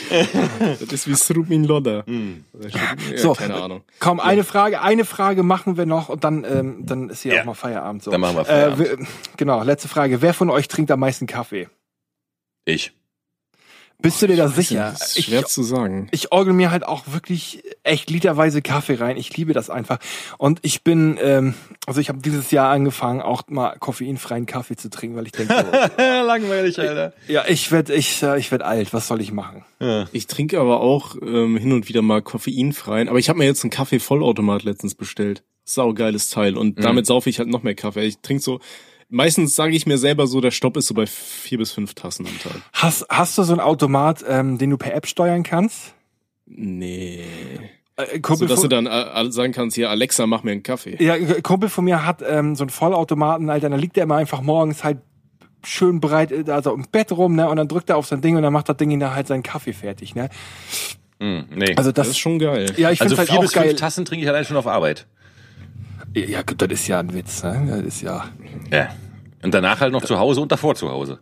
[0.80, 2.04] das ist wie Srubin Loda.
[2.08, 3.34] Ja, So.
[3.34, 3.82] keine Ahnung.
[4.00, 7.42] Komm, eine Frage, eine Frage machen wir noch und dann, ähm, dann ist hier Ja.
[7.42, 8.04] auch mal Feierabend.
[8.04, 8.12] So.
[8.12, 8.88] Dann machen wir Feierabend.
[9.02, 9.06] Äh,
[9.38, 10.22] genau, letzte Frage.
[10.22, 11.68] Wer von euch trinkt am meisten Kaffee?
[12.66, 12.94] Ich.
[14.00, 14.92] Bist du dir da sicher?
[14.98, 16.08] Das ist Ich, schwer zu sagen.
[16.12, 19.18] ich orgel mir halt auch wirklich echt literweise Kaffee rein.
[19.18, 19.98] Ich liebe das einfach.
[20.38, 21.56] Und ich bin, ähm,
[21.88, 25.54] also ich habe dieses Jahr angefangen, auch mal koffeinfreien Kaffee zu trinken, weil ich denke,
[25.54, 25.62] so,
[26.04, 27.14] Langweilig, Alter.
[27.28, 28.94] ja, ich werd, ich, äh, ich werd alt.
[28.94, 29.66] Was soll ich machen?
[30.12, 33.10] Ich trinke aber auch ähm, hin und wieder mal koffeinfreien.
[33.10, 35.44] Aber ich habe mir jetzt einen Kaffee-Vollautomat letztens bestellt.
[35.64, 36.56] Saugeiles Teil.
[36.56, 38.06] Und damit saufe ich halt noch mehr Kaffee.
[38.06, 38.60] Ich trinke so,
[39.10, 42.26] meistens sage ich mir selber so, der Stopp ist so bei vier bis fünf Tassen
[42.28, 42.62] am Tag.
[42.74, 45.94] Hast, hast du so einen Automat, ähm, den du per App steuern kannst?
[46.46, 47.24] Nee.
[47.96, 51.02] Äh, So, Kumpel dass du dann äh, sagen kannst, hier, Alexa, mach mir einen Kaffee.
[51.04, 54.16] ja, ein Kumpel von mir hat ähm, so einen Vollautomaten, Alter, dann liegt er immer
[54.18, 55.00] einfach morgens halt
[55.66, 58.36] schön breit, äh, also im Bett rum, ne, und dann drückt er auf sein Ding
[58.38, 60.30] und dann macht das Ding ihn da halt seinen Kaffee fertig, ne.
[61.20, 61.74] Hm, nee.
[61.76, 62.72] Also Das das, ist schon geil.
[62.78, 63.76] ja, ich also finde halt vier auch bis fünf geil.
[63.76, 65.08] Tassen trinke ich allein schon auf Arbeit.
[66.14, 67.66] Ja, gut, das ist ja ein Witz, ne?
[67.68, 68.30] Das ist ja.
[68.72, 68.90] Ja.
[69.44, 71.20] Und danach halt noch zu Hause und davor zu Hause.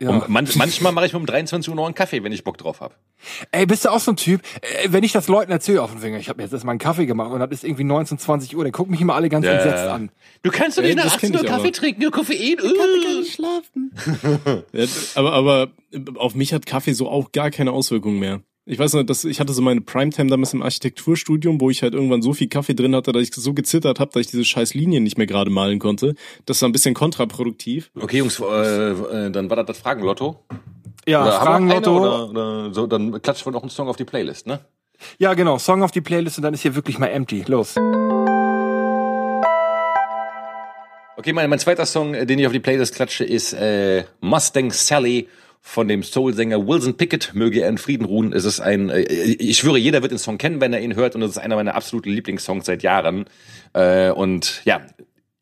[0.00, 0.08] ja.
[0.08, 2.58] Und man, manchmal mache ich mir um 23 Uhr noch einen Kaffee, wenn ich Bock
[2.58, 2.94] drauf habe.
[3.52, 6.00] Ey, bist du auch so ein Typ, äh, wenn ich das Leuten erzähle auf den
[6.00, 8.56] Finger, ich habe mir jetzt erstmal einen Kaffee gemacht und das ist irgendwie 19, 20
[8.56, 10.10] Uhr, dann gucken mich immer alle ganz entsetzt an.
[10.42, 11.72] Du kannst doch Ja, nicht nach das 18 kenn Uhr ich Kaffee aber.
[11.72, 12.56] trinken, nur Koffein.
[12.60, 14.62] Uh.
[14.72, 15.68] Ja, aber, aber
[16.16, 18.40] auf mich hat Kaffee so auch gar keine Auswirkungen mehr.
[18.64, 21.94] Ich weiß noch, dass ich hatte so meine Primetime damals im Architekturstudium, wo ich halt
[21.94, 24.74] irgendwann so viel Kaffee drin hatte, dass ich so gezittert habe, dass ich diese scheiß
[24.74, 26.14] Linien nicht mehr gerade malen konnte.
[26.46, 27.90] Das war ein bisschen kontraproduktiv.
[28.00, 30.44] Okay, Jungs, äh, äh, dann war das das Fragenlotto.
[31.08, 32.00] Ja, Oder Fragenlotto.
[32.00, 34.60] Oder, oder so, dann klatschen wir noch einen Song auf die Playlist, ne?
[35.18, 37.42] Ja, genau, Song auf die Playlist und dann ist hier wirklich mal empty.
[37.48, 37.74] Los.
[41.16, 44.70] Okay, mein, mein zweiter Song, äh, den ich auf die Playlist klatsche, ist äh, Mustang
[44.70, 45.28] Sally
[45.62, 47.30] von dem Soul-Sänger Wilson Pickett.
[47.34, 48.32] Möge er in Frieden ruhen.
[48.32, 51.14] Es ist ein, äh, ich schwöre, jeder wird den Song kennen, wenn er ihn hört.
[51.14, 53.24] Und es ist einer meiner absoluten Lieblingssongs seit Jahren.
[53.72, 54.82] Äh, und ja,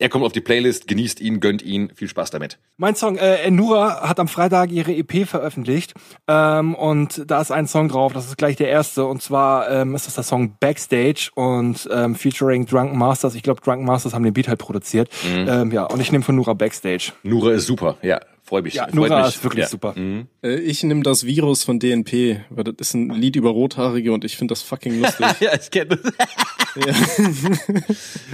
[0.01, 1.91] er kommt auf die Playlist, genießt ihn, gönnt ihn.
[1.93, 2.57] Viel Spaß damit.
[2.77, 5.93] Mein Song, äh, Nura hat am Freitag ihre EP veröffentlicht
[6.27, 9.93] ähm, und da ist ein Song drauf, das ist gleich der erste und zwar ähm,
[9.93, 13.35] ist das der Song Backstage und ähm, featuring Drunken Masters.
[13.35, 15.07] Ich glaube, Drunken Masters haben den Beat halt produziert.
[15.23, 17.13] Ähm, ja, und ich nehme von Nura Backstage.
[17.21, 18.19] Nura ist super, ja.
[18.51, 18.73] Freue mich.
[18.73, 19.35] Ja, freut Nura mich.
[19.35, 19.69] ist wirklich ja.
[19.69, 19.95] super.
[20.43, 24.25] Äh, ich nehme das Virus von DNP, weil das ist ein Lied über Rothaarige und
[24.25, 25.25] ich finde das fucking lustig.
[25.39, 26.11] ja, ich kenne das.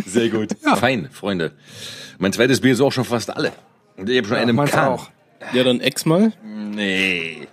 [0.07, 0.55] Sehr gut.
[0.79, 1.51] Fein, Freunde.
[2.17, 3.51] Mein zweites Bier ist auch schon fast alle.
[3.95, 4.93] Und ich habe schon einen im Meins Kahn.
[4.93, 5.11] auch.
[5.53, 6.33] ja, dann ex mal.
[6.43, 7.47] Nee.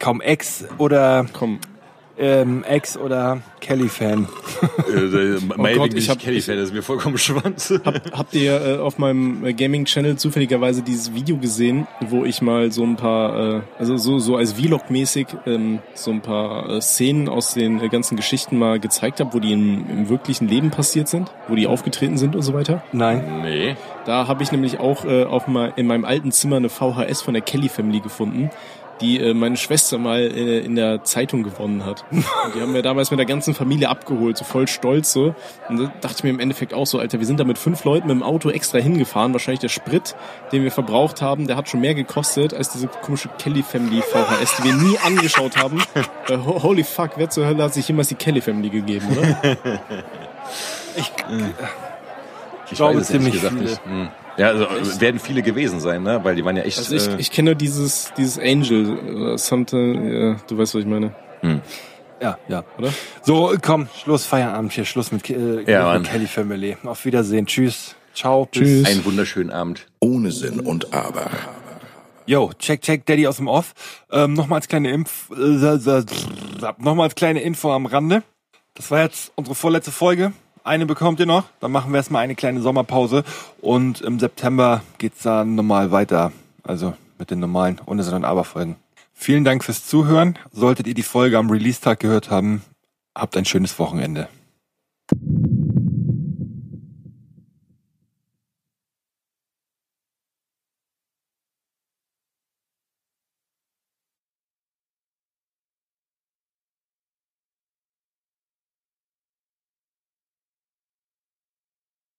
[0.00, 1.60] Kaum Ex oder Komm.
[2.18, 4.26] Ähm, Ex- oder Kelly-Fan.
[4.92, 5.40] Äh, äh,
[5.76, 7.72] Gott, bin ich hab- Kelly-Fan, das ist mir vollkommen schwanz.
[8.12, 12.96] Habt ihr äh, auf meinem Gaming-Channel zufälligerweise dieses Video gesehen, wo ich mal so ein
[12.96, 17.80] paar, äh, also so, so als Vlog-mäßig ähm, so ein paar äh, Szenen aus den
[17.82, 21.54] äh, ganzen Geschichten mal gezeigt habe, wo die im, im wirklichen Leben passiert sind, wo
[21.54, 22.82] die aufgetreten sind und so weiter?
[22.92, 23.42] Nein.
[23.42, 23.76] Nee.
[24.06, 27.34] Da habe ich nämlich auch äh, auf mal in meinem alten Zimmer eine VHS von
[27.34, 28.50] der Kelly Family gefunden,
[29.00, 32.04] die äh, meine Schwester mal äh, in der Zeitung gewonnen hat.
[32.10, 32.24] Und
[32.54, 35.34] die haben wir damals mit der ganzen Familie abgeholt, so voll stolz so.
[35.68, 37.84] Und da dachte ich mir im Endeffekt auch so, Alter, wir sind da mit fünf
[37.84, 39.32] Leuten mit dem Auto extra hingefahren.
[39.32, 40.16] Wahrscheinlich der Sprit,
[40.52, 44.56] den wir verbraucht haben, der hat schon mehr gekostet als diese komische Kelly Family VHS,
[44.58, 45.82] die wir nie angeschaut haben.
[46.28, 49.56] Äh, ho- holy fuck, wer zur Hölle hat sich jemals die Kelly Family gegeben, oder?
[50.96, 51.12] Ich,
[52.70, 53.70] Ich glaube, weiß es ehrlich ziemlich gesagt viele.
[54.04, 54.10] nicht.
[54.38, 54.44] Hm.
[54.44, 56.20] Ja, also äh, werden viele gewesen sein, ne?
[56.22, 56.78] Weil die waren ja echt.
[56.78, 60.80] Also ich, äh, ich kenne nur dieses, dieses Angel, äh, something, ja, du weißt, was
[60.80, 61.12] ich meine.
[62.20, 62.64] ja, ja.
[62.78, 62.92] Oder?
[63.22, 64.84] So, komm, Schluss, Feierabend hier.
[64.84, 66.76] Schluss mit, äh, Ja, mit Kelly Family.
[66.84, 67.46] Auf Wiedersehen.
[67.46, 67.96] Tschüss.
[68.14, 68.48] Ciao.
[68.50, 68.86] Tschüss.
[68.86, 69.86] einen wunderschönen Abend.
[70.00, 71.30] Ohne Sinn und Aber.
[72.26, 73.72] Yo, check, check, Daddy aus dem Off.
[74.12, 76.04] Ähm, nochmal als kleine Impf, äh,
[76.78, 78.22] nochmal als kleine Info am Rande.
[78.74, 80.32] Das war jetzt unsere vorletzte Folge.
[80.64, 81.44] Eine bekommt ihr noch.
[81.60, 83.24] Dann machen wir erstmal eine kleine Sommerpause.
[83.60, 86.32] Und im September geht's dann normal weiter.
[86.62, 88.76] Also mit den normalen Ohne und Aber Folgen.
[89.12, 90.38] Vielen Dank fürs Zuhören.
[90.52, 92.62] Solltet ihr die Folge am Release-Tag gehört haben,
[93.16, 94.28] habt ein schönes Wochenende.